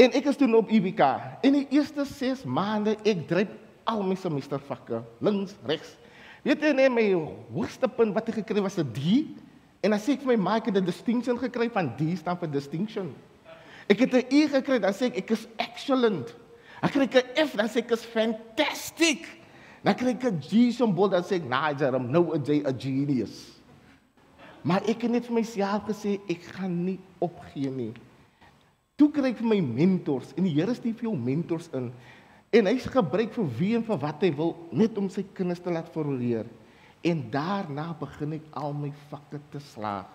En 0.00 0.12
ek 0.16 0.28
is 0.30 0.36
toe 0.36 0.48
op 0.56 0.70
UBK. 0.70 1.02
In 1.44 1.58
die 1.58 1.66
eerste 1.76 2.04
6 2.04 2.44
maande 2.44 2.96
ek 3.04 3.26
dryp 3.28 3.56
al 3.88 4.04
my 4.06 4.14
semestervakke 4.14 5.02
links, 5.24 5.56
regs. 5.68 5.96
Weet 6.44 6.62
jy 6.64 6.72
net 6.76 6.92
my 6.92 7.06
hoogste 7.52 7.88
punt 7.88 8.14
wat 8.16 8.28
ek 8.32 8.40
gekry 8.40 8.62
was 8.64 8.78
'n 8.78 8.88
D 8.92 9.26
en 9.82 9.90
dan 9.92 10.00
sê 10.00 10.12
ek 10.12 10.24
vir 10.24 10.36
my 10.36 10.36
ma 10.36 10.56
ek 10.56 10.68
het 10.68 10.76
'n 10.76 10.84
distinction 10.84 11.36
gekry 11.36 11.68
van 11.68 11.96
D 11.96 12.16
staan 12.16 12.36
vir 12.36 12.48
distinction. 12.48 13.12
Ek 13.88 13.98
het 13.98 14.14
'n 14.14 14.24
E 14.30 14.48
gekry, 14.48 14.78
dan 14.78 14.92
sê 14.92 15.06
ek 15.06 15.18
ek 15.18 15.30
is 15.30 15.46
excellent. 15.58 16.34
Ek 16.82 16.92
kry 16.92 17.04
'n 17.04 17.46
F, 17.46 17.56
dan 17.56 17.68
sê 17.68 17.78
ek 17.78 17.90
is 17.90 18.04
fantastic. 18.04 19.26
Dan 19.82 19.94
kry 19.94 20.10
ek 20.10 20.24
'n 20.24 20.40
G 20.40 20.70
simbool, 20.72 21.08
dan 21.08 21.22
sê 21.22 21.36
ek 21.36 21.44
nah, 21.44 21.72
I'm 21.72 22.10
no 22.10 22.32
a, 22.32 22.38
J, 22.38 22.62
a 22.64 22.72
genius. 22.72 23.59
Maar 24.62 24.84
ek 24.90 25.06
het 25.06 25.12
net 25.14 25.26
vir 25.28 25.38
myself 25.40 25.86
gesê 25.88 26.18
ek 26.28 26.44
gaan 26.56 26.74
nie 26.84 26.98
opgee 27.22 27.70
nie. 27.72 27.92
Toe 29.00 29.08
kry 29.14 29.30
ek 29.32 29.38
vir 29.40 29.48
my 29.54 29.60
mentors 29.64 30.34
en 30.36 30.44
die 30.44 30.52
Here 30.52 30.74
stuur 30.76 30.96
vir 30.98 31.08
jou 31.08 31.16
mentors 31.16 31.70
in. 31.76 31.88
En 32.52 32.66
hy's 32.68 32.88
gebruik 32.90 33.32
vir 33.32 33.46
wie 33.60 33.74
en 33.78 33.84
vir 33.86 34.00
wat 34.02 34.24
hy 34.26 34.32
wil, 34.36 34.56
net 34.74 34.98
om 35.00 35.06
sy 35.08 35.22
kinders 35.36 35.62
te 35.62 35.72
laat 35.72 35.88
verleer. 35.94 36.48
En 37.06 37.22
daarna 37.32 37.92
begin 37.96 38.36
ek 38.36 38.50
al 38.58 38.74
my 38.76 38.90
vakke 39.08 39.40
te 39.52 39.62
slaag. 39.70 40.10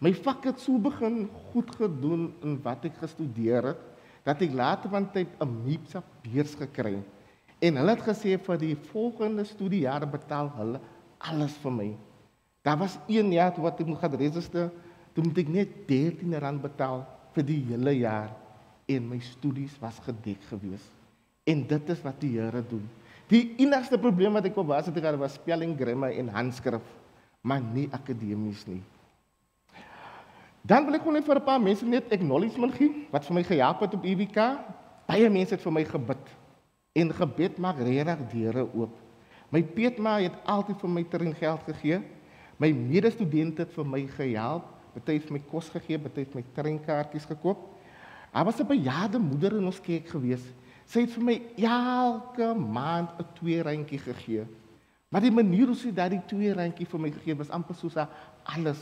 My 0.00 0.12
vak 0.12 0.44
het 0.48 0.60
so 0.60 0.78
begin 0.80 1.24
goed 1.50 1.72
gedoen 1.76 2.30
in 2.44 2.56
wat 2.64 2.84
ek 2.88 2.98
gestudeer 3.00 3.72
het, 3.72 3.84
dat 4.26 4.40
ek 4.44 4.56
later 4.56 4.92
van 4.92 5.06
tyd 5.12 5.28
'n 5.40 5.52
MIPSA 5.64 6.02
beurs 6.24 6.54
gekry 6.54 6.96
het. 6.96 7.12
En 7.60 7.76
hulle 7.76 7.94
het 7.94 8.04
gesê 8.04 8.36
vir 8.36 8.58
die 8.58 8.76
volgende 8.92 9.44
studiejare 9.44 10.06
betaal 10.06 10.50
hulle 10.56 10.80
alles 11.18 11.54
vir 11.62 11.72
my. 11.72 11.88
Daar 12.66 12.78
was 12.78 12.98
een 13.06 13.30
jaar 13.32 13.54
wat 13.62 13.78
ek 13.78 13.86
moet 13.86 14.00
gaan 14.02 14.18
register, 14.18 14.72
toe 15.14 15.22
moet 15.22 15.38
ek 15.38 15.50
net 15.54 15.74
R13 15.86 16.56
betaal 16.64 17.04
vir 17.36 17.44
die 17.46 17.60
hele 17.68 17.92
jaar 17.94 18.32
en 18.90 19.06
my 19.06 19.18
studies 19.22 19.76
was 19.78 20.00
gedek 20.02 20.42
gewees. 20.50 20.82
En 21.46 21.62
dit 21.66 21.92
is 21.94 22.02
wat 22.02 22.18
die 22.22 22.32
Here 22.34 22.62
doen. 22.66 22.82
Die 23.30 23.54
enigste 23.62 23.98
probleem 23.98 24.34
wat 24.34 24.48
ek 24.50 24.58
op 24.58 24.66
was 24.70 24.86
het 24.90 24.98
gehad 24.98 25.18
was 25.18 25.38
spelling, 25.38 25.76
grammar 25.78 26.14
en 26.18 26.30
handskrif, 26.34 26.82
maar 27.46 27.62
nie 27.62 27.86
akademies 27.94 28.66
nie. 28.66 28.82
Dan 30.66 30.86
wil 30.86 30.98
ek 30.98 31.06
net 31.06 31.24
vir 31.24 31.38
'n 31.38 31.46
paar 31.46 31.62
mense 31.62 31.86
net 31.86 32.10
acknowledgement 32.10 32.74
gee 32.74 33.06
wat 33.12 33.24
vir 33.24 33.34
my 33.34 33.42
gehelp 33.42 33.80
het 33.80 33.94
op 33.94 34.04
UWK. 34.04 34.58
Baie 35.06 35.30
mense 35.30 35.54
het 35.54 35.62
vir 35.62 35.72
my 35.72 35.84
gebid. 35.84 36.24
En 36.94 37.14
gebed 37.14 37.58
maak 37.58 37.78
regtig 37.78 38.18
deure 38.32 38.66
oop. 38.74 38.98
My 39.50 39.62
Pietma 39.62 40.18
het 40.18 40.34
altyd 40.44 40.80
vir 40.80 40.90
my 40.90 41.04
terrein 41.04 41.34
geld 41.34 41.62
gegee. 41.62 42.02
My 42.56 42.72
medestudente 42.72 43.62
het 43.62 43.72
vir 43.72 43.86
my 43.86 44.06
gehelp 44.16 44.76
Party 44.96 45.18
het 45.18 45.28
my 45.28 45.42
kos 45.44 45.68
gegee, 45.74 45.98
party 46.00 46.24
het 46.24 46.36
my 46.38 46.42
treinkaartjies 46.56 47.26
gekoop. 47.28 47.66
Daar 48.32 48.44
was 48.44 48.60
'n 48.60 48.66
bejaarde 48.66 49.18
moeder 49.18 49.56
in 49.56 49.64
ons 49.64 49.80
kerk 49.80 50.08
gewees. 50.08 50.40
Sy 50.86 51.00
het 51.00 51.10
vir 51.10 51.24
my 51.24 51.42
elke 51.56 52.54
maand 52.54 53.10
'n 53.18 53.26
twee 53.34 53.62
randjie 53.62 53.98
gegee. 53.98 54.46
Maar 55.08 55.20
die 55.20 55.30
manier 55.30 55.66
hoe 55.66 55.76
sy 55.76 55.92
daardie 55.92 56.22
twee 56.26 56.52
randjie 56.52 56.86
vir 56.86 57.00
my 57.00 57.10
gegee 57.10 57.36
was 57.36 57.50
amper 57.50 57.74
soos 57.74 57.96
alles. 58.44 58.78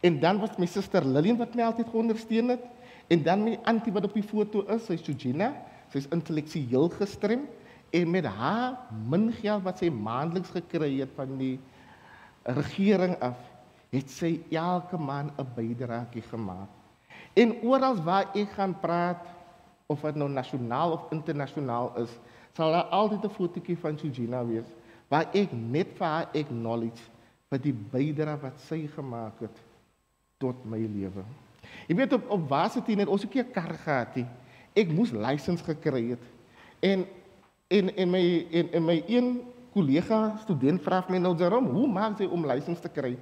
En 0.00 0.20
dan 0.20 0.38
was 0.38 0.58
my 0.58 0.66
suster 0.66 1.04
Lillian 1.04 1.36
wat 1.36 1.54
my 1.54 1.62
altyd 1.62 1.88
geondersteun 1.88 2.48
het 2.48 2.64
en 3.08 3.22
dan 3.22 3.44
my 3.44 3.58
antie 3.64 3.92
wat 3.92 4.04
op 4.04 4.14
die 4.14 4.22
foto 4.22 4.62
is, 4.68 4.86
sy's 4.86 5.04
Sujina. 5.04 5.54
Sy's 5.92 6.06
intellektueel 6.10 6.88
gestrem 6.88 7.40
en 7.90 8.10
met 8.10 8.24
haar 8.24 8.78
min 9.08 9.32
geld 9.32 9.62
wat 9.62 9.78
sy 9.78 9.90
maandeliks 9.90 10.50
gekry 10.50 11.00
het 11.00 11.10
van 11.14 11.38
die 11.38 11.58
regering 12.54 13.16
af 13.20 13.38
het 13.90 14.10
sy 14.10 14.40
elke 14.50 14.98
maand 14.98 15.32
'n 15.38 15.46
bydrae 15.54 16.22
gemaak. 16.30 16.68
En 17.34 17.54
oral 17.62 17.96
waar 18.02 18.30
ek 18.34 18.50
gaan 18.50 18.80
praat 18.80 19.26
of 19.86 20.00
dit 20.00 20.14
nou 20.14 20.28
nasionaal 20.28 20.92
of 20.92 21.10
internasionaal 21.10 21.92
is, 21.96 22.10
sal 22.52 22.72
daar 22.72 22.90
altyd 22.90 23.24
'n 23.24 23.30
fotootjie 23.30 23.78
van 23.78 23.98
Sujina 23.98 24.44
wees 24.46 24.70
waar 25.08 25.28
ek 25.32 25.52
net 25.52 25.86
vir 25.98 26.06
haar 26.06 26.28
acknowledge 26.34 27.02
vir 27.50 27.58
die 27.58 27.74
bydrae 27.92 28.38
wat 28.42 28.60
sy 28.60 28.86
gemaak 28.94 29.40
het 29.40 29.60
tot 30.42 30.64
my 30.64 30.78
lewe. 30.78 31.24
Jy 31.86 31.96
weet 31.96 32.12
op 32.12 32.30
op 32.30 32.48
varsity 32.48 32.94
net 32.94 33.08
ons 33.08 33.24
'n 33.24 33.28
keer 33.28 33.44
kar 33.44 33.74
gehad 33.84 34.14
het. 34.14 34.26
Ek 34.74 34.88
moes 34.88 35.12
lisensie 35.12 35.64
gekry 35.64 36.10
het. 36.10 36.24
En 36.80 37.06
en 37.68 37.96
en 37.96 38.10
my 38.10 38.46
en, 38.50 38.72
en 38.72 38.84
my 38.84 39.02
een 39.06 39.42
kollega 39.76 40.20
student 40.40 40.80
vra 40.80 41.02
my 41.12 41.20
nou 41.20 41.34
daarom, 41.36 41.68
hoe 41.68 41.88
maak 41.90 42.20
jy 42.22 42.28
om 42.32 42.48
lisensie 42.48 42.80
te 42.86 42.92
kry? 42.92 43.12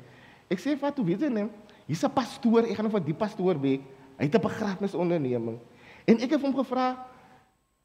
Ek 0.47 0.61
sê 0.63 0.77
wat 0.79 0.95
hoe 1.01 1.07
weet 1.07 1.27
jy 1.27 1.33
net? 1.33 1.51
Hier's 1.89 2.05
'n 2.05 2.15
pastoor, 2.15 2.63
ek 2.63 2.77
gaan 2.77 2.87
nou 2.87 2.95
vir 2.95 3.07
die 3.11 3.19
pastoor 3.19 3.59
week. 3.59 3.83
Hy 4.19 4.25
het 4.25 4.35
'n 4.35 4.47
begrafnisonderneming. 4.47 5.59
En 6.07 6.17
ek 6.21 6.31
het 6.31 6.41
hom 6.41 6.55
gevra, 6.55 6.97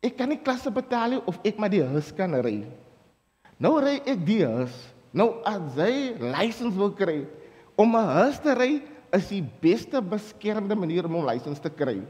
ek 0.03 0.17
kan 0.17 0.30
nie 0.30 0.38
klasse 0.38 0.72
betaal 0.72 1.09
nie 1.09 1.22
of 1.26 1.39
ek 1.43 1.57
maar 1.57 1.70
die 1.70 1.84
huis 1.84 2.11
kan 2.15 2.34
ry. 2.36 2.65
Nou 3.57 3.80
ry 3.82 4.01
ek 4.05 4.26
die 4.26 4.45
huis. 4.45 4.93
Nou 5.11 5.41
as 5.43 5.76
hy 5.76 6.13
lisensie 6.20 6.78
wil 6.78 6.91
kry 6.91 7.26
om 7.76 7.95
'n 7.95 8.05
huis 8.05 8.39
te 8.39 8.53
ry, 8.53 8.82
is 9.11 9.30
die 9.30 9.41
beste 9.61 10.01
beskermde 10.01 10.76
manier 10.76 11.05
om 11.05 11.15
'n 11.15 11.26
lisensie 11.26 11.63
te 11.63 11.70
kry. 11.70 12.01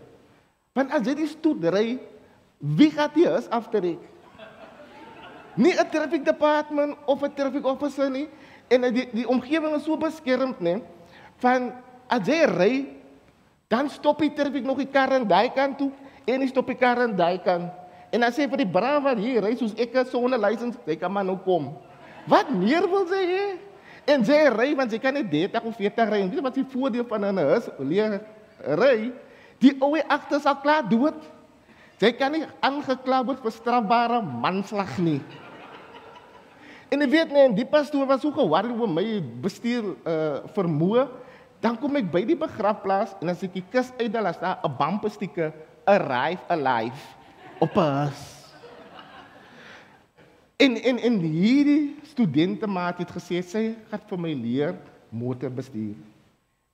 Want 0.75 0.91
as 0.91 1.07
jy 1.07 1.15
die 1.15 1.27
stoet 1.27 1.63
ry, 1.63 1.99
wie 2.59 2.91
gaan 2.91 3.11
die 3.15 3.25
huis 3.25 3.47
aftrek? 3.49 3.99
Nie 5.59 5.75
'n 5.75 5.89
traffic 5.91 6.23
department 6.23 6.95
of 7.03 7.19
'n 7.19 7.35
traffic 7.35 7.65
officer 7.67 8.07
nie. 8.07 8.31
En 8.71 8.87
die 8.95 9.09
die 9.11 9.27
omgewing 9.27 9.75
is 9.75 9.83
so 9.83 9.99
beskermd 9.99 10.59
nê 10.63 10.79
van 11.43 11.75
as 12.07 12.23
jy 12.27 12.45
ry 12.47 12.73
dan 13.67 13.89
stop 13.89 14.21
jy 14.23 14.29
terwyl 14.31 14.63
nog 14.63 14.79
die 14.79 14.87
kar 14.87 15.11
aan 15.11 15.27
daai 15.27 15.51
kant 15.51 15.77
toe 15.77 15.91
en 16.25 16.41
jy 16.41 16.47
stop 16.47 16.67
die 16.67 16.79
kar 16.79 17.03
aan 17.03 17.15
daai 17.15 17.43
kant. 17.43 17.67
En 18.11 18.23
as 18.23 18.37
jy 18.39 18.47
vir 18.47 18.63
die 18.63 18.71
braaf 18.71 19.03
wat 19.03 19.17
hier 19.19 19.43
ry 19.43 19.55
soos 19.55 19.75
ek 19.75 20.07
sonder 20.07 20.39
lisensie 20.39 20.79
jy 20.85 20.95
kan 20.95 21.11
maar 21.11 21.27
nou 21.27 21.37
kom. 21.43 21.75
Wat 22.27 22.47
meer 22.49 22.87
wil 22.87 23.03
jy 23.03 23.25
hê? 23.27 23.45
En 24.07 24.23
jy 24.23 24.47
ry 24.55 24.75
want 24.75 24.91
jy 24.91 24.99
kan 24.99 25.13
net 25.13 25.27
30 25.29 25.63
of 25.63 25.75
40 25.75 26.09
ry. 26.09 26.21
En 26.23 26.31
weet 26.31 26.41
wat 26.41 26.55
die 26.55 26.63
voordeel 26.71 27.03
van 27.03 27.25
'n 27.25 27.37
huis 27.37 27.67
leer 27.79 28.21
ry? 28.79 29.11
Die 29.59 29.75
ou 29.81 29.99
agter 30.07 30.39
sal 30.39 30.55
klaar 30.55 30.87
dood. 30.87 31.19
Jy 31.99 32.11
kan 32.15 32.31
nie 32.31 32.47
aangekla 32.61 33.25
word 33.25 33.43
vir 33.43 33.51
strafbare 33.51 34.21
manslag 34.23 34.97
nie 34.97 35.19
En 36.89 37.05
ek 37.05 37.11
weet 37.13 37.33
net 37.33 37.55
die 37.57 37.67
pastoor 37.69 38.07
was 38.09 38.23
so 38.25 38.33
gewaarig 38.33 38.73
oor 38.73 38.89
my 38.89 39.05
bestuur 39.43 39.93
uh 40.09 40.41
vermoë. 40.55 41.05
Dan 41.61 41.75
kom 41.77 41.97
ek 41.99 42.07
by 42.11 42.23
die 42.25 42.37
begrafplaas 42.39 43.17
en 43.19 43.29
as 43.29 43.43
ek 43.43 43.53
die 43.57 43.65
kus 43.71 43.91
uitdal 43.99 44.31
as 44.31 44.39
daar 44.39 44.59
'n 44.63 44.77
bamperstieke 44.77 45.51
arrive 45.85 46.43
alive 46.47 47.03
op 47.59 47.75
us. 47.77 48.21
En 50.57 50.75
en 50.75 50.97
en 50.99 51.19
hierdie 51.19 51.95
studente 52.03 52.67
maat 52.67 52.97
het 52.97 53.11
gesê 53.11 53.41
sy 53.43 53.75
gaan 53.89 54.07
vir 54.09 54.19
my 54.19 54.33
leer 54.33 54.75
motor 55.09 55.49
bestuur. 55.49 55.95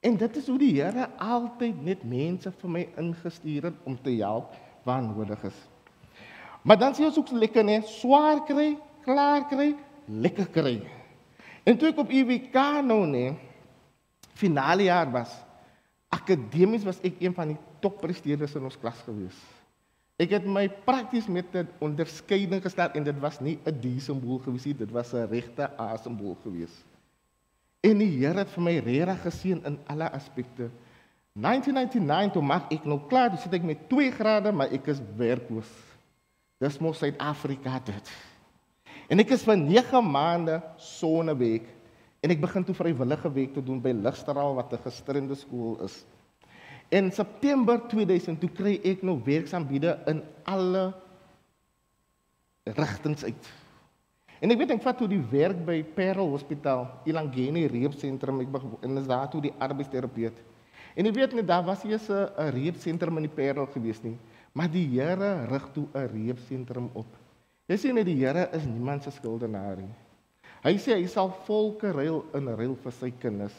En 0.01 0.17
dit 0.17 0.35
is 0.37 0.47
hoe 0.47 0.57
die 0.57 0.73
Here 0.81 1.09
altyd 1.17 1.83
net 1.83 2.03
mense 2.03 2.51
vir 2.61 2.69
my 2.69 2.87
ingestuur 2.97 3.63
het 3.63 3.77
om 3.85 3.97
te 4.01 4.11
help 4.21 4.53
waar 4.85 5.01
nodig 5.01 5.43
is. 5.43 5.57
Maar 6.61 6.77
dan 6.77 6.95
sien 6.95 7.05
ons 7.05 7.17
ook 7.17 7.31
lekker 7.31 7.63
net 7.63 7.87
swaar 7.87 8.43
kry, 8.45 8.77
klaar 9.05 9.47
kry, 9.49 9.75
lekker 10.07 10.47
kry. 10.53 10.77
En 11.65 11.77
toe 11.77 11.89
ek 11.89 11.99
op 12.01 12.11
UWK 12.13 12.57
nou 12.85 13.03
nê 13.09 13.33
finale 14.35 14.89
jaar 14.89 15.09
was, 15.11 15.31
akademies 16.13 16.85
was 16.85 16.99
ek 17.05 17.21
een 17.23 17.33
van 17.33 17.53
die 17.53 17.59
toppresteerders 17.83 18.55
in 18.57 18.67
ons 18.67 18.79
klas 18.79 18.99
gewees. 19.05 19.37
Ek 20.21 20.31
het 20.31 20.45
my 20.47 20.67
prakties 20.87 21.27
met 21.27 21.51
'n 21.53 21.67
onderskeiding 21.83 22.61
gestel 22.63 22.89
en 22.95 23.03
dit 23.03 23.19
was 23.19 23.39
nie 23.39 23.59
'n 23.65 23.79
D-simbool 23.81 24.39
gewees 24.39 24.65
nie, 24.65 24.73
dit 24.73 24.91
was 24.91 25.13
'n 25.13 25.27
regte 25.27 25.69
A-simbool 25.79 26.37
gewees. 26.43 26.71
En 27.81 27.97
die 27.97 28.17
Here 28.17 28.37
het 28.37 28.49
vir 28.49 28.63
my 28.63 28.77
regtig 28.77 29.21
geseën 29.21 29.61
in 29.65 29.79
alle 29.87 30.11
aspekte. 30.11 30.69
1999 31.33 32.31
toe 32.33 32.41
maak 32.41 32.71
ek 32.71 32.85
nou 32.85 32.99
klaar, 33.09 33.29
dis 33.31 33.45
ek 33.51 33.63
met 33.63 33.89
2 33.89 34.11
grade, 34.11 34.51
maar 34.51 34.71
ek 34.71 34.87
is 34.87 35.01
werkloos. 35.17 35.67
Dis 36.59 36.79
mos 36.79 36.97
Suid-Afrika 36.97 37.79
dit. 37.83 38.34
En 39.07 39.21
ek 39.21 39.35
is 39.35 39.43
vir 39.45 39.57
9 39.59 40.01
maande 40.01 40.59
sonneweek 40.81 41.67
en 42.25 42.33
ek 42.33 42.41
begin 42.41 42.63
toe 42.65 42.73
vrywillige 42.77 43.29
week 43.35 43.53
te 43.53 43.61
doen 43.61 43.81
by 43.81 43.93
Ligstraal 43.93 44.55
wat 44.57 44.73
'n 44.73 44.81
gestremde 44.81 45.35
skool 45.35 45.77
is. 45.85 46.05
In 46.89 47.11
September 47.11 47.77
2000 47.89 48.39
toe 48.39 48.49
kry 48.49 48.79
ek 48.83 49.03
nou 49.03 49.19
werksaambiede 49.25 49.99
in 50.07 50.23
alle 50.43 50.93
rigtings 52.63 53.23
uit. 53.23 53.45
En 54.41 54.51
ek 54.51 54.57
weet 54.57 54.71
ek 54.71 54.81
vat 54.81 54.97
toe 54.97 55.07
die 55.07 55.21
werk 55.31 55.65
by 55.65 55.83
Parel 55.83 56.29
Hospitaal, 56.29 56.87
Ilangeni 57.05 57.67
Reepsentrum, 57.67 58.41
ek 58.41 58.49
en 58.81 58.97
is 58.97 59.07
daar 59.07 59.29
toe 59.29 59.41
die 59.41 59.53
arbeidsterapeut. 59.59 60.37
En 60.95 61.05
ek 61.05 61.15
weet 61.15 61.33
net 61.33 61.47
daar 61.47 61.63
was 61.63 61.83
hier 61.83 61.99
'n 61.99 62.51
reepsentrum 62.51 63.17
in 63.17 63.27
die 63.29 63.35
Parel 63.35 63.67
gewees 63.67 64.01
nie, 64.03 64.17
maar 64.53 64.69
die 64.71 64.87
Here 64.87 65.45
rig 65.45 65.71
toe 65.73 65.87
'n 65.93 66.07
reepsentrum 66.07 66.89
op. 66.93 67.24
Jy 67.65 67.77
sien 67.81 67.97
net 67.97 68.05
die 68.05 68.17
Here 68.19 68.45
is 68.53 68.65
niemand 68.69 69.05
se 69.05 69.11
skuldenaar 69.13 69.79
nie. 69.81 69.93
Hy 70.65 70.75
sê 70.81 70.97
hy 70.97 71.05
sal 71.09 71.31
volke 71.47 71.91
ruil 71.93 72.21
in 72.37 72.49
ruil 72.53 72.75
vir 72.81 72.93
sy 72.93 73.11
kinders. 73.21 73.55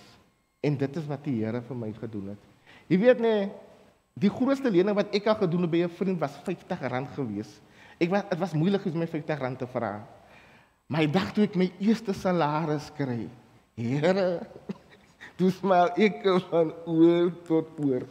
En 0.63 0.79
dit 0.79 0.99
is 0.99 1.07
wat 1.11 1.25
die 1.27 1.41
Here 1.41 1.63
vir 1.67 1.79
my 1.79 1.91
gedoen 1.95 2.33
het. 2.35 2.45
Jy 2.91 2.99
weet 3.03 3.23
nee, 3.23 3.49
die 4.15 4.31
grootste 4.31 4.71
lening 4.71 4.95
wat 4.97 5.11
ek 5.15 5.27
al 5.31 5.39
gedoen 5.43 5.67
het 5.67 5.73
by 5.75 5.83
'n 5.85 5.97
vriend 5.99 6.21
was 6.23 6.39
R50 6.39 7.15
gewees. 7.15 7.51
Ek 7.99 8.11
was 8.11 8.23
dit 8.31 8.39
was 8.39 8.55
moeilik 8.55 8.87
om 8.87 8.99
my 8.99 9.07
R50 9.07 9.57
te 9.59 9.67
vra. 9.67 10.07
My 10.89 11.07
dag 11.07 11.33
toe 11.35 11.45
ek 11.45 11.57
my 11.57 11.73
eerste 11.81 12.15
salaris 12.15 12.91
kry. 12.95 13.29
Here, 13.75 14.47
toe 15.37 15.51
smaal 15.51 15.91
ek 15.99 16.23
van 16.51 16.73
oor 16.87 17.33
tot 17.45 17.67
oor. 17.83 18.07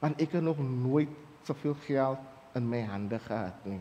Want 0.00 0.20
ek 0.20 0.32
het 0.32 0.42
nog 0.42 0.58
nooit 0.58 1.10
soveel 1.42 1.74
geld 1.86 2.18
in 2.54 2.68
my 2.68 2.82
hande 2.82 3.18
gehad 3.18 3.66
nie. 3.66 3.80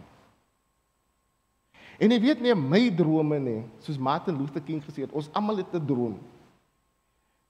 En 2.02 2.10
jy 2.10 2.18
weet 2.24 2.39
nie 2.41 2.54
my 2.58 2.88
drome 2.97 3.38
nie, 3.39 3.60
soos 3.86 3.99
Martin 4.02 4.39
Luther 4.39 4.64
King 4.66 4.82
gesê 4.82 5.06
het, 5.06 5.14
ons 5.14 5.30
almal 5.38 5.62
het 5.62 5.74
'n 5.76 5.86
droom. 5.86 6.18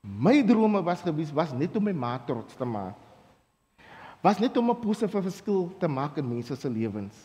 My 0.02 0.42
drome 0.44 0.82
was 0.84 1.02
gewees 1.02 1.32
was 1.32 1.54
net 1.54 1.76
om 1.76 1.84
my 1.84 1.94
ma 1.94 2.18
trots 2.26 2.56
te 2.56 2.66
maak. 2.66 2.98
Was 4.22 4.40
net 4.40 4.58
om 4.58 4.70
'n 4.70 4.80
positiewe 4.80 5.22
verskil 5.22 5.72
te 5.80 5.88
maak 5.88 6.18
in 6.18 6.28
mense 6.28 6.56
se 6.56 6.70
lewens. 6.70 7.16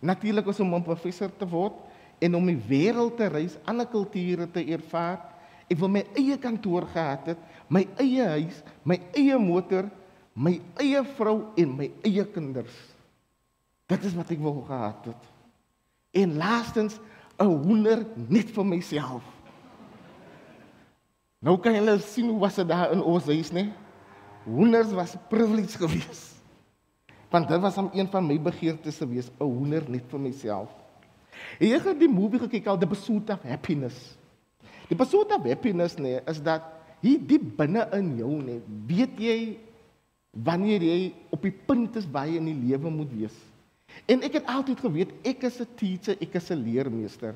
Natuurlik 0.00 0.44
was 0.44 0.60
om 0.60 0.74
'n 0.74 0.82
professor 0.82 1.30
te 1.36 1.46
word 1.46 1.74
en 2.20 2.34
om 2.34 2.46
die 2.46 2.62
wêreld 2.68 3.16
te 3.16 3.26
reis, 3.26 3.58
ander 3.64 3.86
kulture 3.86 4.50
te 4.50 4.64
ervaar. 4.64 5.20
Ek 5.68 5.78
wil 5.78 5.88
my 5.88 6.04
eie 6.14 6.38
kantoor 6.38 6.86
gehad 6.86 7.26
het, 7.26 7.38
my 7.68 7.88
eie 7.96 8.28
huis, 8.28 8.62
my 8.82 9.00
eie 9.12 9.38
motor, 9.38 9.90
my 10.32 10.60
eie 10.76 11.04
vrou 11.04 11.44
en 11.56 11.76
my 11.76 11.90
eie 12.02 12.24
kinders. 12.24 12.94
Dit 13.86 14.04
is 14.04 14.14
wat 14.14 14.30
ek 14.30 14.38
wou 14.38 14.62
gehad 14.64 15.04
het. 15.04 15.33
En 16.14 16.36
laastens 16.38 16.98
'n 17.38 17.44
hoender 17.44 18.06
net 18.28 18.50
vir 18.50 18.66
myself. 18.66 19.22
Nou 21.44 21.58
kan 21.60 21.74
julle 21.74 21.98
sien 21.98 22.28
hoe 22.30 22.38
was 22.40 22.54
dit 22.54 22.68
daar 22.68 22.92
in 22.94 23.02
ons 23.02 23.26
huis, 23.28 23.50
né? 23.52 23.72
Hoenders 24.44 24.92
was 24.92 25.14
'n 25.14 25.20
privilege 25.28 25.76
geweest. 25.78 26.32
Want 27.30 27.48
dit 27.48 27.60
was 27.60 27.76
om 27.76 27.90
een 27.92 28.08
van 28.08 28.26
my 28.26 28.40
begeertes 28.40 28.96
te 28.96 29.08
wees, 29.08 29.30
'n 29.38 29.44
hoender 29.44 29.82
net 29.88 30.04
vir 30.08 30.20
myself. 30.20 30.70
Ek 31.58 31.84
het 31.84 31.98
die 31.98 32.08
movie 32.08 32.38
gekyk 32.38 32.66
al 32.66 32.78
The 32.78 32.86
Pursuit 32.86 33.30
of 33.30 33.42
Happiness. 33.42 34.16
Die 34.88 34.96
Pursuit 34.96 35.32
of 35.34 35.44
Happiness 35.44 35.96
nee, 35.96 36.20
is 36.26 36.42
dat 36.42 36.62
hier 37.00 37.18
diep 37.26 37.56
binne 37.56 37.88
in 37.92 38.16
jou 38.16 38.42
nee, 38.42 38.60
weet 38.86 39.18
jy 39.20 39.58
wanneer 40.30 40.82
jy 40.82 41.12
op 41.30 41.42
die 41.42 41.54
punt 41.66 41.96
is 41.96 42.06
waar 42.10 42.26
jy 42.26 42.40
in 42.40 42.50
die 42.50 42.60
lewe 42.68 42.90
moet 42.90 43.12
wees. 43.12 43.36
En 44.06 44.22
ek 44.22 44.40
het 44.40 44.46
altyd 44.46 44.80
geweet 44.80 45.12
ek 45.22 45.42
is 45.48 45.60
'n 45.60 45.68
teacher, 45.76 46.16
ek 46.20 46.34
is 46.34 46.50
'n 46.50 46.62
leermeester. 46.62 47.34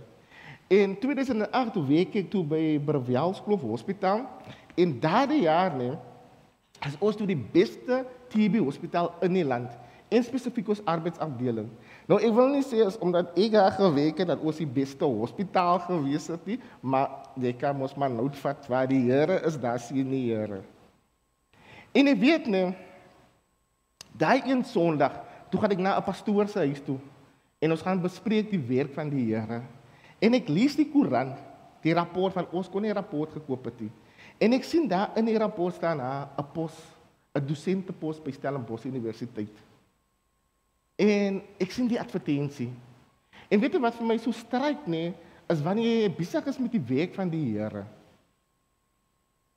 In 0.68 0.98
2008 0.98 1.86
werk 1.88 2.14
ek 2.14 2.30
toe 2.30 2.44
by 2.44 2.78
Bravialskloof 2.84 3.60
Hospitaal 3.60 4.26
en 4.76 5.00
daardie 5.00 5.42
jaar 5.42 5.76
nee 5.76 5.96
as 6.84 6.96
ons 7.00 7.16
toe 7.16 7.26
die 7.26 7.46
beste 7.52 8.04
TB 8.28 8.60
hospitaal 8.62 9.14
in 9.24 9.32
die 9.32 9.44
land 9.44 9.70
en 10.08 10.24
spesifiek 10.24 10.68
ons 10.72 10.82
arbeidsafdeling. 10.88 11.68
Nou 12.08 12.18
ek 12.20 12.32
wil 12.32 12.48
nie 12.54 12.64
sê 12.64 12.80
as 12.86 12.96
omdat 13.04 13.34
ek 13.36 13.52
daar 13.52 13.74
gewerk 13.76 14.22
het 14.22 14.30
dat 14.30 14.40
ons 14.40 14.60
die 14.60 14.68
beste 14.68 15.04
hospitaal 15.04 15.82
gewees 15.84 16.28
het 16.32 16.46
nie, 16.48 16.58
maar 16.80 17.28
jy 17.36 17.52
kan 17.60 17.76
mos 17.76 17.96
maar 17.98 18.12
nood 18.12 18.36
vat 18.40 18.68
waar 18.72 18.88
die 18.88 19.02
Here 19.10 19.40
is, 19.44 19.58
daar 19.60 19.80
sien 19.82 20.08
die 20.10 20.30
Here. 20.30 20.62
En 21.92 22.08
ek 22.08 22.20
weet 22.20 22.48
nee 22.48 22.72
daai 24.18 24.42
een 24.48 24.64
Sondag 24.64 25.14
toe 25.50 25.60
gaan 25.60 25.72
ek 25.72 25.78
na 25.78 25.96
'n 25.98 26.04
pastoor 26.04 26.48
se 26.48 26.58
huis 26.58 26.80
toe 26.80 26.98
en 27.60 27.70
ons 27.70 27.82
gaan 27.82 28.00
bespreek 28.00 28.50
die 28.50 28.60
werk 28.60 28.92
van 28.94 29.10
die 29.10 29.34
Here. 29.34 29.62
En 30.20 30.34
ek 30.34 30.48
lees 30.48 30.76
die 30.76 30.90
koerant, 30.90 31.38
die 31.82 31.94
rapport 31.94 32.34
van 32.34 32.46
ons 32.52 32.68
kon 32.68 32.82
nie 32.82 32.90
'n 32.90 32.94
rapport 32.94 33.32
gekoop 33.32 33.64
het 33.64 33.80
nie. 33.80 33.90
En 34.38 34.52
ek 34.52 34.64
sien 34.64 34.88
daar 34.88 35.16
in 35.16 35.24
die 35.24 35.38
rapport 35.38 35.74
staan 35.74 36.00
'n 36.00 36.44
pos, 36.52 36.72
'n 37.34 37.46
dosentepos 37.46 38.20
by 38.20 38.30
Stellenbosch 38.30 38.84
Universiteit. 38.84 39.56
En 40.96 41.42
ek 41.58 41.70
sien 41.70 41.88
die 41.88 42.00
advertensie. 42.00 42.70
En 43.48 43.60
weet 43.60 43.72
jy 43.72 43.80
wat 43.80 43.94
vir 43.94 44.06
my 44.06 44.16
so 44.18 44.32
stryk 44.32 44.86
nê, 44.86 45.14
is 45.48 45.62
wanneer 45.62 46.02
jy 46.02 46.16
besig 46.16 46.46
is 46.46 46.58
met 46.58 46.72
die 46.72 46.96
werk 46.96 47.14
van 47.14 47.30
die 47.30 47.44
Here. 47.52 47.86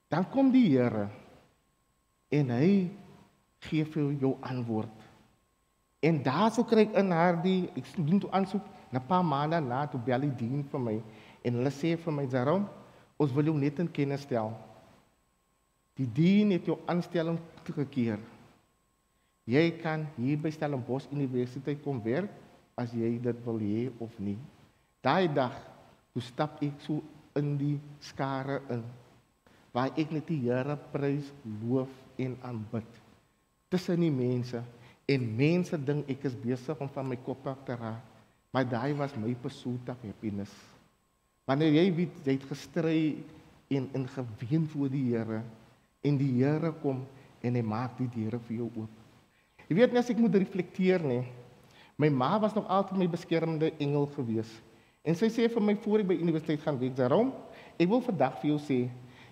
Dan 0.09 0.29
kom 0.29 0.51
die 0.51 0.69
Here 0.69 1.09
en 2.31 2.49
hy 2.49 2.89
gee 3.59 3.85
vir 3.85 4.13
jou 4.21 4.37
antwoord. 4.41 5.10
En 6.01 6.17
daarso 6.25 6.65
kry 6.65 6.87
ek 6.87 6.97
in 6.97 7.11
haar 7.13 7.37
die 7.43 7.69
ek 7.77 7.89
doen 7.97 8.21
toe 8.23 8.31
aansoek 8.33 8.65
na 8.91 8.99
paar 8.99 9.23
maande 9.25 9.59
na 9.61 9.83
toe 9.87 10.01
bel 10.01 10.25
die 10.25 10.33
dien 10.43 10.63
vir 10.71 10.81
my 10.81 10.97
en 11.45 11.57
hulle 11.59 11.71
sê 11.73 11.93
vir 11.97 12.15
my 12.15 12.25
Jarom, 12.29 12.65
ons 13.21 13.33
wil 13.37 13.51
jou 13.51 13.57
net 13.57 13.79
in 13.81 13.89
kennis 13.89 14.25
stel. 14.25 14.49
Die 15.97 16.07
dien 16.09 16.53
het 16.55 16.65
jou 16.65 16.79
aanstelling 16.89 17.37
teruggekeer. 17.61 18.21
Jy 19.45 19.65
kan 19.81 20.07
hier 20.17 20.39
by 20.41 20.49
Stellenbosch 20.53 21.09
Universiteit 21.13 21.81
kom 21.85 22.01
werk 22.05 22.33
as 22.81 22.93
jy 22.97 23.15
dit 23.21 23.45
wil 23.45 23.61
hê 23.61 23.89
of 24.01 24.13
nie. 24.17 24.37
Daai 25.05 25.29
dag 25.33 25.53
toe 26.13 26.23
stap 26.25 26.61
ek 26.65 26.81
so 26.85 27.01
in 27.37 27.55
die 27.59 27.77
skare 28.03 28.59
in 28.73 28.83
waar 29.71 29.93
ek 29.95 30.11
net 30.11 30.27
die 30.27 30.41
Here 30.43 30.75
prys, 30.91 31.29
loof 31.61 31.91
en 32.19 32.35
aanbid 32.43 32.99
tussen 33.71 34.03
die 34.03 34.11
mense 34.11 34.59
en 35.11 35.27
mense 35.37 35.77
dink 35.85 36.09
ek 36.11 36.25
is 36.29 36.37
besig 36.39 36.79
om 36.81 36.89
van 36.91 37.09
my 37.11 37.17
kop 37.25 37.47
af 37.51 37.61
te 37.67 37.75
raak. 37.75 38.07
Maar 38.51 38.67
daai 38.67 38.93
was 38.99 39.15
my 39.15 39.31
pursuit 39.39 39.89
of 39.91 39.99
happiness. 40.03 40.51
Wanneer 41.47 41.71
jy 41.79 41.85
weet 41.95 42.17
jy 42.27 42.35
het 42.35 42.47
gestry 42.49 43.01
en 43.71 43.87
in 43.97 44.07
geween 44.11 44.67
voor 44.73 44.91
die 44.91 45.05
Here 45.09 45.41
en 46.03 46.17
die 46.19 46.31
Here 46.39 46.73
kom 46.83 47.05
en 47.41 47.55
hy 47.57 47.63
maak 47.65 47.95
die 47.99 48.09
deure 48.11 48.39
vir 48.47 48.57
jou 48.61 48.67
oop. 48.83 48.97
Jy 49.69 49.77
weet 49.79 49.93
net 49.95 50.03
as 50.03 50.11
ek 50.11 50.19
moet 50.19 50.35
reflekteer 50.35 51.03
nê. 51.05 51.21
My 52.01 52.09
ma 52.11 52.33
was 52.41 52.55
nog 52.57 52.67
altyd 52.67 52.99
my 52.99 53.07
beskermende 53.11 53.71
engel 53.79 54.07
gewees. 54.17 54.49
En 55.07 55.15
sy 55.17 55.31
sê 55.33 55.47
vir 55.49 55.63
my 55.63 55.75
voor 55.81 56.03
ek 56.03 56.11
by 56.11 56.17
universiteit 56.19 56.61
gaan 56.65 56.77
wees, 56.81 56.93
daarom 56.97 57.31
ek 57.79 57.89
wil 57.89 58.03
vandag 58.05 58.37
vir 58.41 58.51
jou 58.51 58.59
sê 58.61 58.79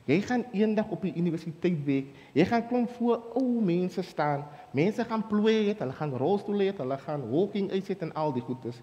Jy 0.09 0.21
gaan 0.25 0.43
eendag 0.57 0.89
op 0.89 1.03
die 1.05 1.13
universiteit 1.13 1.83
week. 1.85 2.07
Jy 2.33 2.45
gaan 2.49 2.65
klomp 2.67 2.89
voor 2.97 3.19
ou 3.37 3.61
mense 3.61 4.01
staan. 4.01 4.47
Mense 4.73 5.05
gaan 5.05 5.27
plooi 5.29 5.67
het, 5.67 5.83
hulle 5.83 5.93
gaan 5.93 6.15
rolstoel 6.17 6.63
het, 6.65 6.79
hulle 6.81 6.97
gaan 6.97 7.27
walking 7.29 7.69
uitsit 7.71 8.01
en 8.01 8.13
al 8.17 8.33
die 8.33 8.41
goedes. 8.41 8.79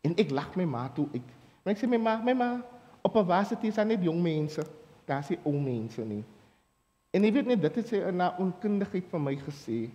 En 0.00 0.16
ek 0.16 0.32
lag 0.32 0.54
my 0.56 0.64
ma 0.64 0.86
toe 0.96 1.04
ek. 1.12 1.26
Maar 1.60 1.74
ek 1.74 1.82
sê 1.82 1.88
my 1.90 2.00
ma, 2.00 2.16
my 2.24 2.32
ma, 2.32 2.50
op 3.04 3.16
'n 3.16 3.26
varsity 3.28 3.68
is 3.68 3.76
net 3.76 4.00
jong 4.02 4.22
mense. 4.22 4.64
Daar 5.04 5.20
is 5.20 5.36
ou 5.44 5.60
mense 5.60 6.00
nie. 6.00 6.24
En 7.10 7.24
jy 7.24 7.32
weet 7.32 7.46
net 7.46 7.60
dit 7.60 7.74
het 7.74 7.88
sy 7.88 8.00
haar 8.00 8.38
onkundigheid 8.38 9.04
van 9.10 9.22
my 9.22 9.36
gesê. 9.36 9.90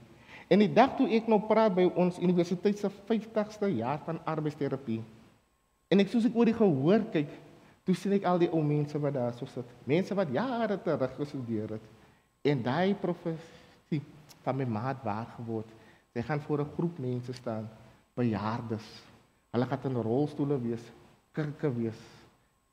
En 0.48 0.60
die 0.60 0.74
dag 0.74 0.96
toe 0.98 1.08
ek 1.10 1.28
nou 1.28 1.40
praat 1.40 1.74
by 1.76 1.90
ons 1.96 2.20
universiteit 2.20 2.78
se 2.78 2.90
50ste 3.10 3.70
jaar 3.74 4.00
van 4.06 4.20
arbeidsterapie. 4.26 5.02
En 5.90 6.00
ek 6.00 6.12
soos 6.12 6.26
ek 6.26 6.36
oor 6.36 6.46
die 6.46 6.54
gehoor 6.54 7.06
kyk, 7.14 7.30
Toe 7.86 7.94
sien 7.94 8.16
ek 8.18 8.26
al 8.26 8.42
die 8.42 8.50
ou 8.50 8.64
mense 8.66 8.98
wat 9.02 9.14
daar 9.14 9.34
so 9.38 9.46
sit. 9.46 9.68
Mense 9.86 10.16
wat 10.18 10.32
jare 10.34 10.80
terug 10.82 11.14
gestudeer 11.20 11.78
het 11.78 11.92
en 12.46 12.62
daai 12.66 12.96
professie 12.98 14.02
van 14.46 14.58
my 14.58 14.66
maat 14.70 15.04
waar 15.06 15.28
geword. 15.38 15.70
Sy 16.14 16.22
gaan 16.26 16.42
voor 16.42 16.62
'n 16.62 16.74
groep 16.78 16.98
mense 17.00 17.34
staan, 17.34 17.70
bejaardes. 18.16 18.88
Hulle 19.52 19.66
gaan 19.66 19.80
in 19.84 20.02
rolstoele 20.02 20.58
wees, 20.62 20.92
kirke 21.34 21.70
wees 21.74 22.02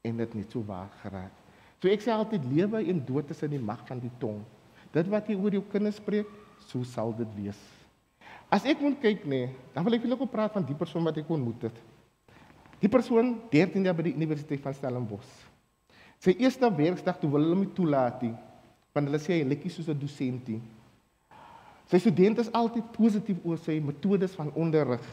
en 0.02 0.16
dit 0.16 0.34
net 0.34 0.50
so 0.50 0.64
waar 0.64 0.90
geraak. 1.02 1.32
So 1.82 1.88
ek 1.88 2.00
sê 2.00 2.10
altyd 2.10 2.44
lewe 2.44 2.84
en 2.88 3.04
dood 3.04 3.30
is 3.30 3.42
in 3.42 3.50
die 3.50 3.58
mag 3.58 3.86
van 3.86 3.98
die 3.98 4.12
tong. 4.18 4.42
Dit 4.92 5.08
wat 5.08 5.28
jy 5.28 5.34
oor 5.34 5.50
jou 5.50 5.62
kinders 5.62 5.96
spreek, 5.96 6.28
so 6.58 6.82
sal 6.84 7.14
dit 7.16 7.28
wees. 7.34 7.58
As 8.52 8.64
ek 8.64 8.80
moet 8.80 9.00
kyk 9.00 9.24
nê, 9.24 9.28
nee, 9.46 9.54
dan 9.74 9.84
wil 9.84 9.94
ek 9.94 10.02
wil 10.02 10.12
ook 10.12 10.30
praat 10.30 10.52
van 10.52 10.64
die 10.64 10.76
persoon 10.76 11.04
wat 11.04 11.16
ek 11.16 11.30
ontmoet 11.32 11.62
het. 11.62 11.78
Die 12.82 12.90
persoon 12.90 13.36
13 13.52 13.84
jaar 13.86 13.94
by 13.94 14.08
die 14.08 14.16
Universiteit 14.16 14.62
van 14.64 14.74
Stellenbosch. 14.74 15.30
Sy 16.22 16.34
eerste 16.42 16.66
werksdag 16.74 17.20
toe 17.20 17.28
wil 17.30 17.44
hulle 17.44 17.54
hom 17.60 17.68
toelaat 17.76 18.24
nie, 18.26 18.32
want 18.94 19.06
hulle 19.06 19.20
sê 19.22 19.36
hy 19.36 19.44
lekkie 19.46 19.70
soos 19.70 19.88
'n 19.88 19.98
dosentie. 19.98 20.58
Sy 21.86 21.98
studente 21.98 22.40
is 22.42 22.50
altyd 22.50 22.90
positief 22.96 23.38
oor 23.44 23.58
sy 23.58 23.78
metodes 23.78 24.34
van 24.34 24.50
onderrig. 24.54 25.04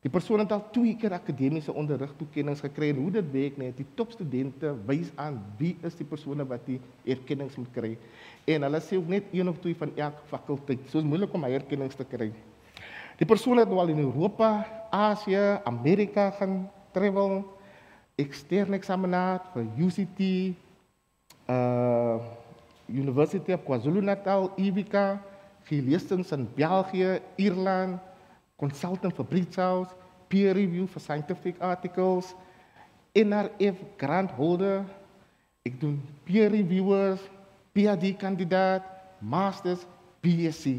Die 0.00 0.08
persoon 0.08 0.40
het 0.40 0.52
al 0.52 0.62
twee 0.72 0.94
keer 0.96 1.12
akademiese 1.12 1.72
onderrig 1.72 2.12
toekenninge 2.16 2.62
gekry 2.62 2.90
en 2.90 3.02
hoe 3.02 3.10
dit 3.10 3.32
werk 3.32 3.58
net, 3.58 3.76
die 3.76 3.86
topstudente 3.94 4.72
wys 4.86 5.10
aan 5.16 5.42
wie 5.58 5.76
is 5.82 5.94
die 5.94 6.06
persone 6.06 6.46
wat 6.46 6.64
die 6.66 6.80
erkennings 7.04 7.56
moet 7.56 7.72
kry. 7.74 7.98
En 8.46 8.62
hulle 8.62 8.80
sê 8.80 8.96
ook 8.96 9.08
net 9.08 9.24
een 9.32 9.48
of 9.48 9.58
twee 9.58 9.74
van 9.74 9.90
elke 9.96 10.22
fakulteit. 10.30 10.88
So 10.88 10.98
is 10.98 11.04
moeilik 11.04 11.34
om 11.34 11.44
erkennings 11.44 11.96
te 11.96 12.04
kry. 12.04 12.32
Die 13.18 13.26
persoon 13.26 13.58
het 13.58 13.68
nou 13.68 13.80
al 13.80 13.88
in 13.88 13.98
Europa, 13.98 14.64
Asië, 14.90 15.58
Amerika 15.64 16.30
gaan 16.30 16.70
travel 16.94 17.42
externe 18.18 18.76
examinaat 18.76 19.46
vir 19.54 19.68
UCT, 19.86 20.20
uh 21.48 22.18
University 22.88 23.52
of 23.52 23.60
KwaZulu-Natal, 23.68 24.48
IBICA, 24.56 25.20
geleestings 25.68 26.32
in 26.32 26.48
België, 26.56 27.20
Ierland, 27.36 27.98
consultant 28.56 29.12
vir 29.12 29.26
Brits 29.28 29.60
House, 29.60 29.92
peer 30.28 30.56
review 30.56 30.88
vir 30.88 31.04
scientific 31.04 31.60
articles 31.60 32.32
NRF 33.16 33.80
grant 34.00 34.32
holder. 34.36 34.84
Ek 35.66 35.76
doen 35.80 35.98
peer 36.24 36.50
reviewers, 36.52 37.20
PhD 37.76 38.14
kandidaat, 38.18 38.84
masters, 39.20 39.84
BSc. 40.24 40.78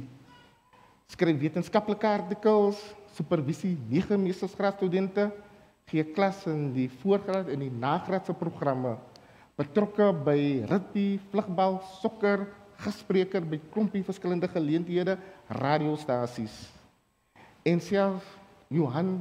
Skryf 1.10 1.40
wetenskaplike 1.42 2.08
artikels, 2.10 2.80
supervisie 3.18 3.76
nege 3.90 4.18
meestersgraadstudente, 4.18 5.30
gee 5.90 6.06
klas 6.14 6.46
in 6.48 6.70
die 6.76 6.90
voorgraad 7.02 7.50
en 7.50 7.60
die 7.60 7.72
nagraadse 7.74 8.34
programme. 8.34 8.96
Betrokke 9.60 10.12
by 10.26 10.66
rugby, 10.70 11.20
vlugbal, 11.32 11.82
sokker, 12.00 12.46
gespreker 12.80 13.44
by 13.44 13.60
klompie 13.74 14.06
verskillende 14.08 14.48
geleenthede, 14.48 15.18
radiostasies. 15.60 16.70
En 17.68 17.82
self 17.84 18.24
Johan 18.70 19.18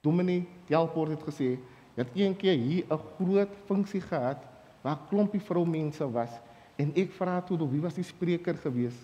Dominee 0.00 0.46
Telport 0.68 1.10
het 1.16 1.24
gesê 1.26 1.56
dat 1.94 2.06
een 2.14 2.36
keer 2.36 2.56
hier 2.58 2.84
'n 2.88 3.00
groot 3.16 3.52
funksie 3.66 4.00
gehad 4.00 4.38
waar 4.82 4.98
klompie 5.08 5.40
vroumense 5.40 6.10
was 6.10 6.30
en 6.76 6.92
ek 6.94 7.12
vra 7.12 7.40
toe 7.40 7.68
wie 7.68 7.80
was 7.80 7.94
die 7.94 8.04
spreker 8.04 8.56
gewees 8.56 8.96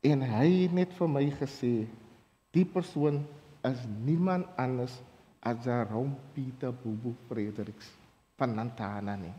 en 0.00 0.22
hy 0.22 0.48
het 0.62 0.72
net 0.72 0.92
vir 0.92 1.08
my 1.08 1.30
gesê 1.40 1.86
die 2.50 2.64
persoon 2.64 3.26
is 3.62 3.80
niemand 4.04 4.46
anders 4.56 5.02
as 5.44 5.60
Jerome 5.64 6.16
Pieter 6.34 6.72
Bubu 6.72 7.12
Fredericks 7.28 7.92
van 8.40 8.54
Nantana 8.56 9.14
nie. 9.20 9.34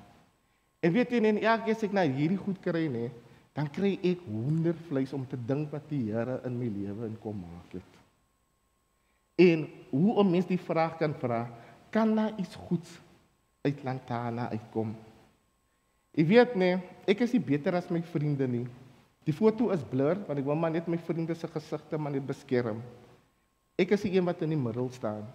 En 0.85 0.93
weet 0.93 1.15
jy 1.15 1.21
net 1.23 1.41
elke 1.41 1.65
keer 1.65 1.77
as 1.77 1.85
ek 1.87 1.95
na 1.97 2.05
hierdie 2.05 2.39
goed 2.39 2.59
kry 2.61 2.85
nê, 2.91 3.09
dan 3.57 3.69
kry 3.73 3.95
ek 4.05 4.21
honder 4.29 4.75
vleis 4.89 5.13
om 5.15 5.23
te 5.25 5.39
dink 5.39 5.71
wat 5.73 5.87
die 5.89 6.11
Here 6.11 6.41
in 6.45 6.57
my 6.59 6.69
lewe 6.69 7.07
in 7.09 7.15
kom 7.23 7.39
maak 7.41 7.73
het. 7.73 7.91
En 9.39 9.65
hoe 9.91 10.19
'n 10.21 10.31
mens 10.31 10.45
die 10.45 10.61
vraag 10.61 10.97
kan 10.97 11.13
vra, 11.13 11.49
kan 11.89 12.15
daar 12.15 12.33
iets 12.37 12.55
goeds 12.55 12.99
uit 13.63 13.83
Lantana 13.83 14.49
uitkom? 14.49 14.95
Ek 16.15 16.27
weet 16.27 16.55
nie, 16.55 16.77
ek 17.07 17.21
is 17.21 17.33
nie 17.33 17.43
beter 17.43 17.75
as 17.75 17.89
my 17.89 18.01
vriende 18.01 18.47
nie. 18.47 18.67
Die 19.25 19.33
foto 19.33 19.71
is 19.71 19.83
blur 19.83 20.21
want 20.27 20.39
ek 20.39 20.45
wil 20.45 20.55
maar 20.55 20.71
net 20.71 20.87
my 20.87 20.97
vriende 20.97 21.35
se 21.35 21.47
gesigte 21.47 21.97
maar 21.97 22.11
net 22.11 22.27
beskerm. 22.27 22.81
Ek 23.75 23.91
is 23.91 24.01
die 24.01 24.13
een 24.15 24.25
wat 24.25 24.41
in 24.41 24.49
die 24.49 24.57
middel 24.57 24.89
staan. 24.89 25.25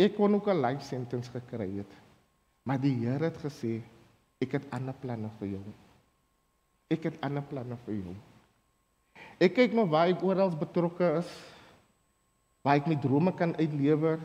Ek 0.00 0.16
kon 0.16 0.34
ook 0.34 0.48
'n 0.48 0.62
life 0.64 0.84
sentence 0.84 1.30
gekry 1.30 1.68
het. 1.76 1.92
Maar 2.64 2.80
die 2.80 2.94
Here 3.04 3.24
het 3.24 3.36
gesê 3.36 3.82
ek 4.40 4.52
het 4.52 4.70
ander 4.70 4.94
planne 4.94 5.28
vir 5.38 5.48
jou. 5.48 5.64
Ek 6.88 7.02
het 7.02 7.20
ander 7.20 7.42
planne 7.42 7.76
vir 7.84 7.94
jou. 7.94 8.14
Ek 9.40 9.54
kyk 9.54 9.72
nou 9.72 9.86
waar 9.88 10.08
ek 10.08 10.22
oral 10.22 10.50
betrokke 10.56 11.18
is 11.18 11.28
waar 12.62 12.76
ek 12.76 12.88
my 12.90 12.96
drome 13.00 13.32
kan 13.36 13.54
uitlewer. 13.56 14.20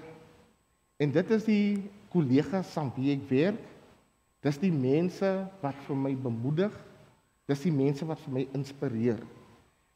En 0.99 1.11
dit 1.11 1.31
is 1.31 1.47
die 1.47 1.67
kollegas 2.11 2.71
saam 2.71 2.91
wie 2.95 3.13
ek 3.15 3.23
werk. 3.29 3.61
Dis 4.45 4.59
die 4.61 4.71
mense 4.71 5.31
wat 5.61 5.77
vir 5.87 5.95
my 5.95 6.13
bemoedig. 6.15 6.75
Dis 7.49 7.63
die 7.65 7.73
mense 7.73 8.05
wat 8.07 8.19
vir 8.25 8.33
my 8.39 8.47
inspireer. 8.57 9.21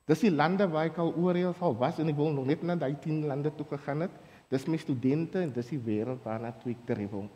Dis 0.09 0.23
die 0.25 0.33
lande 0.33 0.65
waar 0.71 0.89
ek 0.89 0.97
al 0.97 1.13
oorheen 1.13 1.53
al 1.53 1.75
was 1.77 1.99
en 1.99 2.09
ek 2.09 2.17
wil 2.17 2.31
nog 2.33 2.47
net 2.49 2.63
na 2.63 2.75
daai 2.79 2.95
10 3.01 3.27
lande 3.29 3.51
toe 3.55 3.67
gegaan 3.69 4.07
het. 4.07 4.15
Dis 4.49 4.65
my 4.65 4.77
studente 4.81 5.41
en 5.43 5.51
dis 5.53 5.73
die 5.75 5.81
wêreld 5.81 6.23
waarna 6.25 6.51
toe 6.57 6.73
ek 6.73 6.85
travel. 6.87 7.27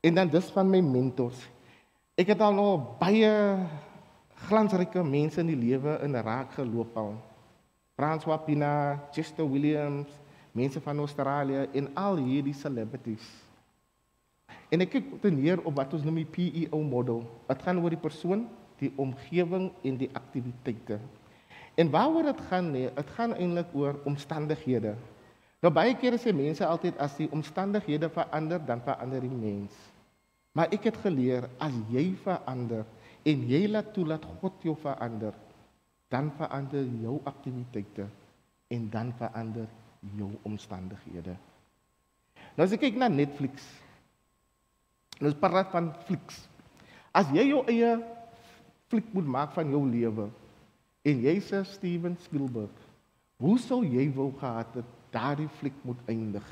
En 0.00 0.16
dan 0.16 0.30
dis 0.32 0.48
van 0.54 0.68
my 0.70 0.80
mentors. 0.80 1.38
Ek 2.16 2.30
het 2.32 2.40
al 2.40 2.54
nog 2.56 2.84
baie 3.00 3.30
glansryke 4.48 5.02
mense 5.04 5.40
in 5.42 5.50
die 5.52 5.58
lewe 5.58 5.98
in 6.04 6.16
raak 6.16 6.54
geloop 6.56 6.96
al. 6.96 7.16
François 7.96 8.38
Pina, 8.44 9.00
Chester 9.12 9.44
Williams, 9.48 10.12
mense 10.56 10.80
van 10.80 10.98
Australië 11.04 11.66
en 11.72 11.90
al 11.96 12.20
hierdie 12.20 12.56
celebrities. 12.56 13.24
En 14.72 14.82
ek 14.84 14.96
kyk 14.96 15.10
te 15.22 15.32
neer 15.32 15.60
op 15.64 15.76
wat 15.76 15.92
ons 15.96 16.04
noem 16.04 16.22
die 16.22 16.30
PEO 16.32 16.80
model. 16.84 17.22
Dit 17.48 17.64
gaan 17.64 17.80
oor 17.82 17.92
die 17.92 18.00
persoon, 18.00 18.46
die 18.80 18.92
omgewing 19.00 19.70
en 19.84 20.00
die 20.00 20.10
aktiwiteite. 20.16 20.98
En 21.76 21.92
waaroor 21.92 22.30
dit 22.32 22.40
gaan 22.48 22.70
nee, 22.72 22.88
dit 22.96 23.12
gaan 23.16 23.36
eintlik 23.36 23.72
oor 23.76 24.00
omstandighede. 24.08 24.96
Nou 25.64 25.72
baie 25.72 25.94
kere 25.96 26.18
sê 26.20 26.34
mense 26.36 26.64
altyd 26.66 26.98
as 27.00 27.16
die 27.16 27.28
omstandighede 27.32 28.10
verander, 28.12 28.60
dan 28.60 28.82
verander 28.84 29.24
die 29.24 29.32
mens. 29.32 29.76
Maar 30.56 30.72
ek 30.72 30.90
het 30.90 31.00
geleer 31.04 31.48
as 31.60 31.74
jy 31.92 32.10
verander 32.24 32.84
en 33.26 33.42
jy 33.48 33.66
laat 33.68 33.90
toelaat 33.96 34.24
God 34.40 34.62
jou 34.64 34.76
verander, 34.80 35.34
dan 36.12 36.30
verander 36.38 36.86
jou 37.02 37.18
aktiwiteite 37.28 38.06
en 38.72 38.88
dan 38.92 39.12
verander 39.18 39.66
jou 40.16 40.30
omstandighede. 40.46 41.34
Nou 42.56 42.64
as 42.64 42.74
ek 42.76 42.84
kyk 42.86 43.00
na 43.00 43.08
Netflix. 43.12 43.64
Nou 45.20 45.32
is 45.32 45.38
praat 45.40 45.72
van 45.72 45.90
flieks. 46.06 46.44
As 47.16 47.28
jy 47.32 47.48
jou 47.48 47.62
eie 47.72 47.96
fliek 48.92 49.08
moet 49.16 49.28
maak 49.36 49.56
van 49.56 49.72
jou 49.72 49.82
lewe 49.88 50.28
en 51.06 51.24
jy 51.24 51.36
sê 51.44 51.62
Steven 51.68 52.16
Spielberg, 52.24 52.72
hoe 53.40 53.56
sou 53.62 53.80
jy 53.84 54.06
wou 54.14 54.30
gehad 54.40 54.78
het 54.80 54.95
daardie 55.14 55.48
fliek 55.58 55.76
moet 55.86 56.00
eindig? 56.10 56.46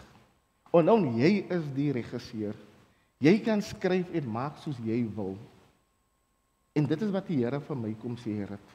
En 0.74 0.86
nou 0.86 0.98
jy 1.18 1.44
is 1.54 1.66
die 1.76 1.90
regisseur. 1.94 2.56
Jy 3.22 3.38
kan 3.46 3.62
skryf 3.62 4.10
en 4.16 4.30
maak 4.30 4.58
soos 4.62 4.78
jy 4.84 5.04
wil. 5.16 5.36
En 6.74 6.86
dit 6.90 7.04
is 7.06 7.12
wat 7.14 7.28
die 7.30 7.38
Here 7.44 7.60
vir 7.62 7.78
my 7.78 7.92
kom 8.02 8.16
sê 8.18 8.34
het. 8.42 8.72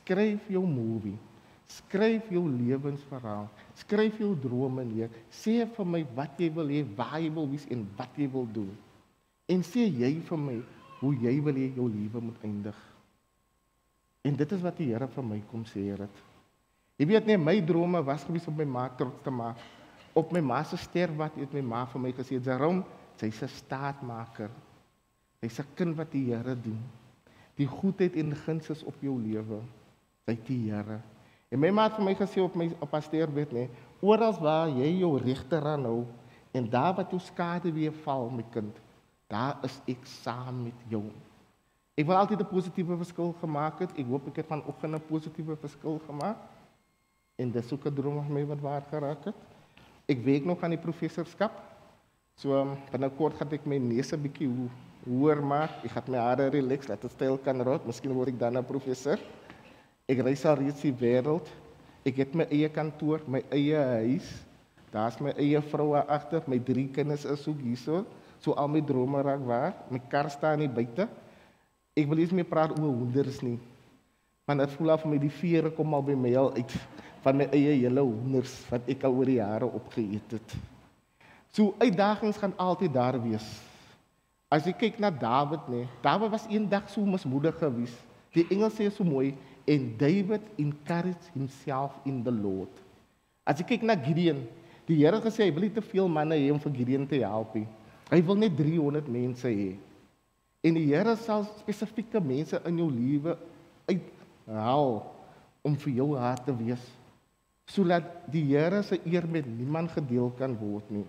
Skryf 0.00 0.46
jou 0.48 0.62
movie. 0.66 1.18
Skryf 1.70 2.30
jou 2.32 2.46
lewensverhaal. 2.48 3.50
Skryf 3.78 4.18
jou 4.22 4.32
drome 4.40 4.84
neer. 4.88 5.12
Sê 5.30 5.60
vir 5.76 5.86
my 5.86 6.00
wat 6.16 6.40
jy 6.40 6.48
wil 6.56 6.72
hê, 6.72 6.80
waar 6.96 7.18
jy 7.20 7.28
wil 7.36 7.50
wees 7.52 7.66
en 7.70 7.84
wat 7.98 8.16
jy 8.18 8.30
wil 8.32 8.48
doen. 8.48 8.72
En 9.50 9.62
sê 9.66 9.84
jy 9.84 10.14
vir 10.24 10.40
my 10.40 10.56
hoe 11.02 11.12
jy 11.20 11.36
wil 11.44 11.60
hê 11.60 11.68
jou 11.76 11.86
lewe 11.90 12.24
moet 12.30 12.48
eindig. 12.48 12.80
En 14.24 14.36
dit 14.36 14.56
is 14.56 14.64
wat 14.64 14.80
die 14.80 14.90
Here 14.90 15.08
vir 15.08 15.26
my 15.26 15.40
kom 15.52 15.68
sê 15.68 15.84
het. 15.92 16.24
Jy 17.00 17.08
weet 17.08 17.26
nie 17.26 17.38
my 17.40 17.56
drome 17.64 18.02
was 18.04 18.26
gewees 18.28 18.46
om 18.50 18.58
my 18.60 18.68
ma 18.68 18.88
trots 18.92 19.24
te 19.24 19.32
maak. 19.32 19.56
Op 20.12 20.32
my 20.36 20.42
ma 20.44 20.60
se 20.62 20.76
sterfbad 20.76 21.38
het 21.40 21.52
my 21.56 21.62
ma 21.64 21.86
vir 21.86 22.00
my 22.00 22.12
gesê, 22.12 22.36
"Jerome, 22.44 22.84
sy's 23.16 23.42
'n 23.42 23.48
staatmaker. 23.48 24.50
Sy's 25.40 25.60
'n 25.60 25.66
kind 25.74 25.96
wat 25.96 26.12
die 26.12 26.34
Here 26.34 26.54
dien. 26.54 26.82
Die 27.56 27.66
goedheid 27.66 28.16
en 28.16 28.36
guns 28.36 28.70
is 28.70 28.84
op 28.84 29.00
jou 29.00 29.18
lewe." 29.18 29.62
by 30.30 30.36
die 30.46 30.70
Here. 30.70 31.00
En 31.50 31.58
my 31.58 31.72
ma 31.74 31.88
het 31.88 31.96
vir 31.98 32.06
my 32.06 32.14
gesê 32.18 32.42
op 32.44 32.54
my 32.58 32.68
op 32.78 32.92
pastoor 32.92 33.32
weet 33.34 33.54
nê, 33.56 33.66
oral 34.06 34.36
waar 34.38 34.70
jy 34.70 34.92
jou 35.00 35.16
regter 35.18 35.64
aanhou 35.66 36.04
en 36.54 36.68
daar 36.70 36.94
wat 36.98 37.10
jou 37.10 37.18
skade 37.22 37.72
weer 37.74 37.94
val 38.04 38.30
my 38.30 38.44
kind, 38.54 38.78
daar 39.30 39.58
is 39.66 39.80
ek 39.90 40.06
saam 40.22 40.64
met 40.68 40.86
jou. 40.90 41.04
Ek 41.98 42.06
wil 42.06 42.16
altyd 42.16 42.40
'n 42.40 42.52
positiewe 42.54 42.96
verskil 42.96 43.34
gemaak 43.40 43.80
het. 43.80 43.98
Ek 43.98 44.06
hoop 44.06 44.28
ek 44.28 44.36
het 44.36 44.46
vanoggend 44.46 44.94
'n 44.94 45.08
positiewe 45.08 45.56
verskil 45.56 46.00
gemaak. 46.06 46.38
En 47.40 47.50
dis 47.50 47.72
ook 47.72 47.86
'n 47.88 47.94
droom 47.94 48.20
van 48.20 48.32
my 48.32 48.44
wat 48.46 48.60
waar 48.60 48.84
geraak 48.90 49.24
het. 49.24 49.34
Ek 50.06 50.24
werk 50.24 50.44
nog 50.44 50.62
aan 50.62 50.76
die 50.76 50.84
professorskap. 50.86 51.52
So 52.36 52.76
binnekort 52.90 53.36
gaan 53.36 53.52
ek 53.52 53.66
my 53.66 53.78
neus 53.78 54.12
'n 54.12 54.22
bietjie 54.22 54.50
hoër 55.06 55.42
maak. 55.42 55.84
Ek 55.84 55.90
gaan 55.90 56.10
my 56.10 56.18
hare 56.18 56.48
relax, 56.50 56.88
laat 56.88 57.00
dit 57.00 57.10
styl 57.10 57.38
kan 57.38 57.62
rot. 57.62 57.86
Miskien 57.86 58.12
word 58.12 58.28
ek 58.28 58.38
dan 58.38 58.56
'n 58.56 58.64
professor. 58.64 59.18
Ek 60.08 60.18
reis 60.18 60.44
al 60.44 60.56
reeds 60.56 60.80
die 60.82 60.92
wêreld. 60.92 61.48
Ek 62.04 62.16
het 62.16 62.34
my 62.34 62.46
eie 62.50 62.68
kantoor, 62.68 63.20
my 63.26 63.42
eie 63.50 63.76
huis. 63.76 64.44
Daar's 64.90 65.20
my 65.20 65.30
eie 65.38 65.60
vrou 65.62 65.94
agter, 65.94 66.42
my 66.46 66.58
drie 66.58 66.88
kinders 66.88 67.24
is 67.24 67.48
ook 67.48 67.60
hierso. 67.60 68.04
So 68.40 68.52
al 68.52 68.68
my 68.68 68.80
drome 68.80 69.22
raak 69.22 69.44
waar. 69.46 69.74
My 69.90 70.00
kar 70.08 70.30
staan 70.30 70.58
nie 70.58 70.68
buite. 70.68 71.08
Ek 71.96 72.08
wil 72.08 72.16
nie 72.16 72.32
meer 72.32 72.44
praat 72.44 72.72
oor 72.78 72.88
honders 72.88 73.42
nie. 73.42 73.58
Want 74.46 74.60
dit 74.60 74.70
voel 74.70 74.90
of 74.90 75.04
my 75.04 75.18
die 75.18 75.30
vere 75.30 75.70
kom 75.70 75.94
al 75.94 76.02
by 76.02 76.14
my 76.14 76.34
al 76.36 76.54
uit 76.56 76.74
van 77.24 77.36
my 77.36 77.46
eie 77.52 77.76
hele 77.82 78.02
honders 78.04 78.52
wat 78.70 78.86
ek 78.90 79.04
al 79.04 79.16
oor 79.16 79.28
die 79.28 79.40
jare 79.40 79.68
opgeëet 79.68 80.36
het. 80.36 80.54
So 81.52 81.74
uitdagings 81.82 82.38
gaan 82.40 82.54
altyd 82.56 82.94
daar 82.94 83.18
wees. 83.22 83.46
As 84.50 84.66
jy 84.66 84.74
kyk 84.74 84.98
na 85.02 85.10
Dawid 85.14 85.66
nê, 85.70 85.84
Dawid 86.02 86.32
was 86.32 86.46
eendag 86.50 86.88
so 86.90 87.04
mismoedig 87.06 87.58
geweest. 87.60 87.98
Die 88.34 88.46
Engels 88.50 88.76
sê 88.78 88.86
so 88.90 89.04
mooi, 89.06 89.34
and 89.66 89.96
David 89.98 90.42
encouraged 90.58 91.28
himself 91.34 91.94
in 92.06 92.22
the 92.26 92.32
Lord. 92.34 92.70
As 93.46 93.58
jy 93.60 93.66
kyk 93.66 93.86
na 93.86 93.98
Gideon, 93.98 94.44
die 94.86 94.98
Here 95.02 95.20
gesê 95.22 95.46
hy 95.46 95.54
wil 95.54 95.66
nie 95.68 95.74
te 95.74 95.84
veel 95.84 96.08
manne 96.10 96.38
hê 96.38 96.48
om 96.50 96.58
vir 96.62 96.74
Gideon 96.80 97.06
te 97.10 97.20
help 97.22 97.54
nie. 97.58 97.66
Hy 98.10 98.18
wil 98.26 98.38
net 98.42 98.56
300 98.58 99.10
mense 99.10 99.46
hê. 99.46 99.74
En 100.66 100.78
die 100.78 100.88
Here 100.88 101.14
sal 101.18 101.46
spesifieke 101.60 102.22
mense 102.22 102.58
in 102.66 102.80
jou 102.82 102.88
lewe 102.90 103.36
uithaal 103.90 104.96
om 105.66 105.76
vir 105.84 105.94
jou 106.00 106.08
hart 106.18 106.46
te 106.46 106.54
wees 106.56 106.82
sodat 107.70 108.06
die 108.30 108.42
Here 108.50 108.82
se 108.82 108.98
eer 109.06 109.26
met 109.30 109.46
niemand 109.46 109.92
gedeel 109.94 110.32
kan 110.38 110.56
word 110.58 110.90
nie. 110.90 111.06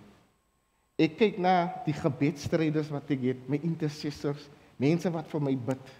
Ek 1.01 1.17
kyk 1.17 1.39
na 1.41 1.55
die 1.87 1.95
gebedstryders 1.97 2.91
wat 2.93 3.09
ek 3.13 3.23
het, 3.31 3.41
my 3.49 3.57
intercessors, 3.65 4.43
mense 4.81 5.09
wat 5.13 5.29
vir 5.31 5.41
my 5.41 5.55
bid. 5.69 5.91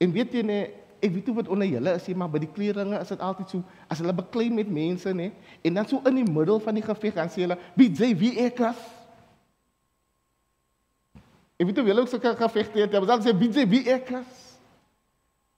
En 0.00 0.14
weet 0.14 0.32
jy 0.32 0.42
nee, 0.46 0.70
ek 1.04 1.12
weet 1.12 1.28
hoe 1.28 1.36
wat 1.42 1.52
onder 1.52 1.68
julle 1.68 1.92
is, 1.98 2.08
maar 2.16 2.32
by 2.32 2.40
die 2.40 2.52
kleringe 2.54 2.96
is 2.96 3.12
dit 3.12 3.20
altyd 3.20 3.52
so 3.52 3.60
as 3.92 4.00
hulle 4.00 4.16
beklei 4.16 4.48
met 4.52 4.70
mense 4.72 5.12
nê 5.12 5.28
en 5.60 5.76
dan 5.76 5.88
so 5.88 6.00
in 6.08 6.22
die 6.22 6.24
middel 6.24 6.62
van 6.64 6.78
die 6.78 6.84
geveg 6.84 7.18
gaan 7.18 7.28
sê 7.32 7.44
hulle 7.44 7.58
wie 7.76 7.90
jy 7.92 8.14
wie 8.16 8.36
ek 8.46 8.62
is 8.70 8.84
Ek 11.54 11.68
weet 11.68 11.84
wel 11.86 11.98
ook 11.98 12.08
sulke 12.10 12.34
gevegte 12.36 12.80
het. 12.82 12.92
Hulle 12.92 13.18
sê 13.22 13.34
wie 13.38 13.50
jy 13.54 13.64
wie 13.70 13.84
ek 13.94 14.10
is. 14.18 14.40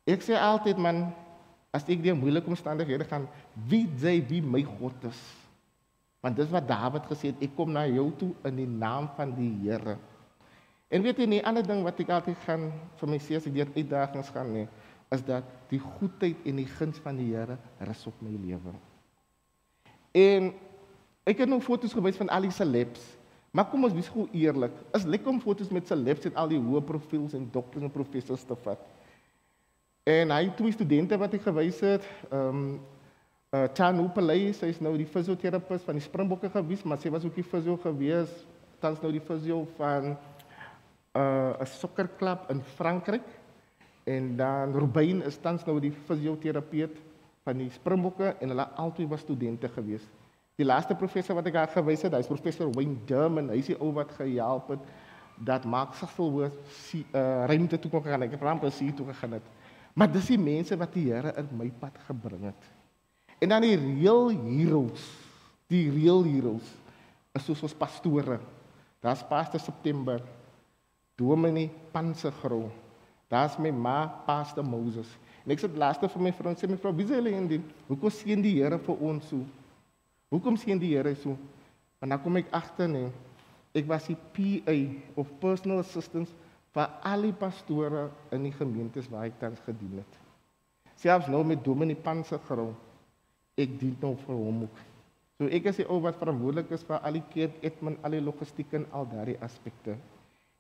Ek 0.06 0.22
sê 0.22 0.36
altyd 0.38 0.78
man, 0.78 1.06
as 1.76 1.84
ek 1.92 2.00
deur 2.02 2.16
moeilike 2.16 2.48
omstandighede 2.48 3.06
gaan, 3.08 3.26
wie 3.68 3.84
jy 4.00 4.16
wie 4.30 4.42
my 4.42 4.62
God 4.78 5.08
is. 5.10 5.20
Want 6.24 6.38
dis 6.40 6.50
wat 6.50 6.66
Dawid 6.68 7.04
gesê 7.10 7.30
het, 7.30 7.42
ek 7.44 7.52
kom 7.58 7.74
na 7.74 7.84
jou 7.86 8.08
toe 8.18 8.32
in 8.48 8.62
die 8.62 8.70
naam 8.70 9.10
van 9.18 9.34
die 9.36 9.52
Here. 9.66 9.98
En 10.90 11.02
weet 11.04 11.20
jy 11.20 11.26
nie 11.30 11.42
ander 11.46 11.66
ding 11.66 11.82
wat 11.84 12.00
ek 12.02 12.12
altyd 12.16 12.40
gaan 12.46 12.70
vir 12.98 13.10
my 13.10 13.18
as 13.20 13.48
ek 13.50 13.54
deur 13.54 13.72
uitdagings 13.76 14.32
gaan 14.34 14.52
nie, 14.54 14.66
is 15.14 15.22
dat 15.26 15.46
die 15.70 15.82
goedheid 15.82 16.46
en 16.48 16.62
die 16.62 16.68
guns 16.78 16.98
van 17.02 17.18
die 17.20 17.28
Here 17.34 17.58
rus 17.86 18.06
op 18.10 18.22
my 18.24 18.32
lewe. 18.32 18.74
En 20.16 20.50
ek 21.26 21.42
het 21.44 21.50
nou 21.50 21.60
foto's 21.60 21.94
gewys 21.94 22.18
van 22.18 22.30
al 22.32 22.48
die 22.48 22.54
celebs. 22.54 23.02
Maar 23.56 23.70
kom 23.70 23.86
ons 23.88 23.94
wees 23.96 24.10
gou 24.12 24.26
eerlik. 24.36 24.74
Is 24.96 25.06
lekker 25.08 25.30
om 25.30 25.40
foto's 25.40 25.70
met 25.72 25.88
celebs 25.88 26.26
en 26.28 26.34
al 26.36 26.50
die 26.50 26.60
hoë 26.60 26.82
profiels 26.86 27.34
en 27.36 27.46
dokters 27.52 27.86
en 27.86 27.92
professors 27.92 28.44
te 28.44 28.56
vat. 28.66 28.82
En 30.06 30.30
hy 30.30 30.52
twee 30.54 30.70
studente 30.70 31.16
wat 31.18 31.32
ek 31.34 31.48
gewys 31.48 31.80
het, 31.82 32.04
ehm 32.30 32.60
um, 32.60 32.66
uh 33.54 33.64
Tanu 33.74 34.04
Pelay, 34.14 34.52
sy 34.54 34.68
is 34.70 34.78
nou 34.82 34.92
die 34.98 35.06
fisioterapeut 35.06 35.82
van 35.86 35.98
die 35.98 36.04
Springbokke 36.04 36.50
gewees, 36.52 36.84
maar 36.86 37.00
sy 37.02 37.10
was 37.10 37.24
ook 37.26 37.34
die 37.38 37.46
fisio 37.46 37.74
gewees, 37.82 38.30
tans 38.82 39.00
nou 39.02 39.10
die 39.14 39.22
fisio 39.22 39.64
van 39.78 40.12
uh 40.12 41.54
'n 41.58 41.66
sokkerklub 41.66 42.46
in 42.54 42.62
Frankryk. 42.76 43.26
En 44.06 44.36
dan 44.36 44.76
Ruben 44.78 45.24
is 45.26 45.40
tans 45.42 45.64
nou 45.66 45.80
die 45.80 45.90
fisioterapeut 45.90 47.02
van 47.42 47.58
die 47.58 47.70
Springbokke 47.70 48.36
en 48.38 48.54
hulle 48.54 48.68
albei 48.76 49.08
was 49.10 49.26
studente 49.26 49.68
gewees. 49.68 50.06
Die 50.54 50.66
laaste 50.66 50.94
professor 50.94 51.34
wat 51.34 51.46
ek 51.46 51.58
daar 51.58 51.74
gewys 51.74 52.02
het, 52.02 52.14
hy's 52.14 52.30
professor 52.30 52.70
Wayne 52.78 53.02
Durman. 53.06 53.50
Hy's 53.50 53.66
die 53.66 53.80
ou 53.80 53.92
wat 53.92 54.14
gehelp 54.14 54.68
het 54.68 54.86
dat 55.36 55.64
Max 55.64 55.98
Sasselwoord 55.98 56.54
uh 56.94 57.44
ruimte 57.50 57.78
toe 57.78 57.90
kon 57.90 58.02
gaan. 58.02 58.22
Ek 58.22 58.38
het 58.38 58.42
ramp 58.42 58.62
gesien 58.62 58.94
toe 58.94 59.06
gegaan 59.06 59.32
het. 59.32 59.55
Maar 59.96 60.10
dis 60.12 60.28
die 60.28 60.40
mense 60.40 60.76
wat 60.76 60.92
die 60.92 61.06
Here 61.08 61.32
in 61.40 61.48
my 61.56 61.70
pad 61.80 61.96
gebring 62.04 62.50
het. 62.50 62.72
En 63.40 63.52
dan 63.52 63.64
die 63.64 63.76
real 63.76 64.28
heroes, 64.28 65.04
die 65.72 65.88
real 65.92 66.24
heroes 66.24 66.68
is 67.36 67.44
soos 67.44 67.62
ons 67.64 67.76
pastore. 67.76 68.38
Daar's 69.04 69.24
Pastor 69.28 69.60
September, 69.60 70.20
Dominee 71.16 71.70
Pansegrou. 71.92 72.68
Daar's 73.28 73.56
my 73.58 73.72
ma, 73.72 74.06
Pastor 74.26 74.64
Moses. 74.64 75.08
En 75.44 75.54
ek 75.54 75.62
sê 75.62 75.70
laaste 75.78 76.08
vir 76.10 76.24
my 76.26 76.32
vrou 76.34 76.52
sê 76.58 76.68
my 76.68 76.78
vrou, 76.80 76.92
wie 76.96 77.06
sê 77.08 77.18
hulle 77.18 77.32
in 77.36 77.48
die 77.50 77.60
hoekom 77.88 78.12
sien 78.12 78.42
die 78.44 78.56
Here 78.58 78.80
vir 78.82 79.04
ons 79.10 79.28
so? 79.30 79.44
Hoekom 80.34 80.56
sien 80.60 80.80
die 80.82 80.92
Here 80.92 81.14
so? 81.22 81.36
En 82.02 82.12
dan 82.12 82.20
kom 82.22 82.36
ek 82.40 82.52
agter 82.54 82.90
nee. 82.90 83.12
Ek 83.76 83.86
was 83.88 84.08
die 84.08 84.16
PA 84.16 84.76
of 85.20 85.30
personal 85.40 85.80
assistance 85.84 86.32
vir 86.76 86.92
al 87.08 87.24
die 87.24 87.36
pastore 87.36 88.10
in 88.36 88.44
die 88.44 88.52
gemeentes 88.52 89.08
waar 89.08 89.30
ek 89.30 89.38
tans 89.40 89.62
gedien 89.64 90.02
het. 90.02 90.18
Selfs 91.00 91.30
nou 91.32 91.40
met 91.44 91.64
Dominee 91.64 91.96
Panse 91.96 92.38
gerou. 92.48 92.74
Ek 93.56 93.78
dien 93.80 93.96
nou 94.02 94.12
vir 94.26 94.36
hom 94.36 94.66
ook. 94.66 94.82
So 95.40 95.48
ek 95.48 95.70
is 95.72 95.80
die 95.80 95.88
ou 95.88 95.98
wat 96.04 96.20
verantwoordelik 96.20 96.70
is 96.76 96.84
vir 96.84 97.00
al 97.00 97.16
die 97.16 97.24
keer 97.32 97.56
Edmund 97.64 98.04
al 98.04 98.16
die 98.16 98.24
logistiek 98.24 98.76
en 98.76 98.86
al 98.92 99.08
daardie 99.08 99.40
aspekte. 99.44 99.96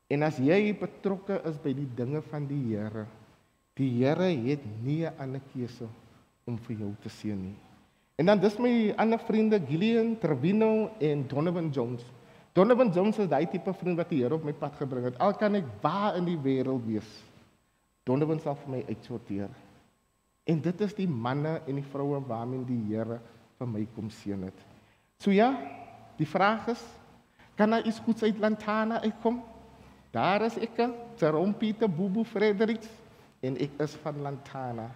En 0.08 0.24
as 0.24 0.40
jy 0.40 0.72
betrokke 0.80 1.38
is 1.48 1.60
by 1.60 1.72
die 1.76 1.88
dinge 1.96 2.24
van 2.30 2.48
die 2.48 2.62
Here, 2.70 3.06
Die 3.76 3.90
Here 4.00 4.28
het 4.48 4.62
nie 4.82 5.04
'n 5.04 5.12
ander 5.20 5.40
keuse 5.52 5.86
om 6.46 6.56
vir 6.56 6.76
jou 6.76 6.94
te 7.02 7.08
seën 7.08 7.36
nie. 7.36 7.56
En 8.16 8.26
dan 8.26 8.40
dis 8.40 8.58
my 8.58 8.94
ander 8.96 9.18
vriende 9.18 9.60
Gillian 9.60 10.18
Trevino 10.18 10.90
en 10.98 11.26
Donovan 11.28 11.68
Jones. 11.70 12.04
Donovan 12.56 12.88
Jones 12.88 13.18
is 13.20 13.28
daai 13.28 13.44
tipe 13.52 13.72
vriend 13.76 13.98
wat 14.00 14.08
die 14.08 14.22
Here 14.22 14.32
op 14.32 14.44
my 14.44 14.54
pad 14.56 14.78
gebring 14.80 15.10
het. 15.10 15.18
Al 15.20 15.34
kan 15.36 15.58
ek 15.58 15.66
waar 15.82 16.16
in 16.16 16.24
die 16.24 16.38
wêreld 16.40 16.86
wees, 16.88 17.08
Donovan 18.08 18.40
sal 18.40 18.56
vir 18.62 18.70
my 18.72 18.80
uitsorteer. 18.88 19.50
En 20.48 20.62
dit 20.64 20.84
is 20.86 20.94
die 20.96 21.08
manne 21.10 21.58
en 21.66 21.80
die 21.80 21.84
vroue 21.92 22.22
waarmee 22.24 22.64
die 22.64 22.80
Here 22.88 23.18
vir 23.58 23.68
my 23.68 23.82
kom 23.96 24.08
seën 24.08 24.46
het. 24.48 24.62
So 25.20 25.34
ja, 25.34 25.50
die 26.16 26.28
vraag 26.28 26.70
is, 26.72 26.80
kan 27.60 27.76
daar 27.76 27.84
iets 27.84 28.00
goeds 28.04 28.24
uit 28.24 28.40
Lantana 28.40 29.02
uitkom? 29.04 29.42
Daar 30.14 30.46
is 30.48 30.56
ek, 30.56 30.80
Jerome 31.20 31.52
Pieter 31.60 31.92
Bubu 31.92 32.24
Fredericks 32.24 32.88
en 33.44 33.60
ek 33.60 33.76
is 33.84 33.98
van 34.00 34.22
Lantana. 34.24 34.88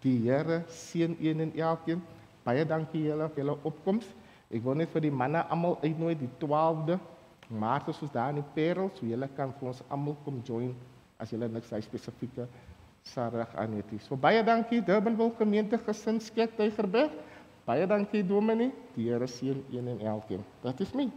Die 0.00 0.16
Here 0.24 0.62
seën 0.72 1.18
een 1.20 1.44
en 1.44 1.52
elkeen. 1.60 2.00
Baie 2.42 2.64
dankie 2.64 3.04
julle 3.04 3.28
vir 3.34 3.44
julle 3.44 3.60
opkoms. 3.68 4.08
Ek 4.52 4.60
wil 4.64 4.76
net 4.76 4.92
vir 4.92 5.06
die 5.06 5.14
manne 5.14 5.46
almal 5.48 5.78
uitnooi 5.82 6.14
die 6.20 6.30
12de 6.42 6.98
Maart 7.52 7.90
soos 7.92 8.12
daar 8.12 8.30
in 8.32 8.38
die 8.40 8.48
Parel, 8.54 8.88
so 8.96 9.04
julle 9.04 9.28
kan 9.36 9.50
vir 9.58 9.68
ons 9.72 9.82
almal 9.92 10.16
kom 10.24 10.38
join 10.46 10.70
as 11.20 11.32
julle 11.34 11.48
niks 11.52 11.72
hy 11.74 11.80
spesifieke 11.84 12.46
sarg 13.04 13.52
aan 13.58 13.74
het 13.76 13.90
nie. 13.92 14.00
So 14.00 14.16
baie 14.16 14.40
dankie 14.46 14.80
Durbanville 14.84 15.34
gemeente 15.38 15.78
gesinskerk 15.78 16.56
Tygerberg. 16.56 17.12
Baie 17.66 17.86
dankie 17.86 18.24
Dominee. 18.26 18.72
Die 18.96 19.10
Here 19.10 19.26
seën 19.26 19.60
een 19.70 19.88
en 19.88 20.00
elkeen. 20.14 20.44
Dat 20.62 20.80
is 20.80 20.94
my. 20.94 21.10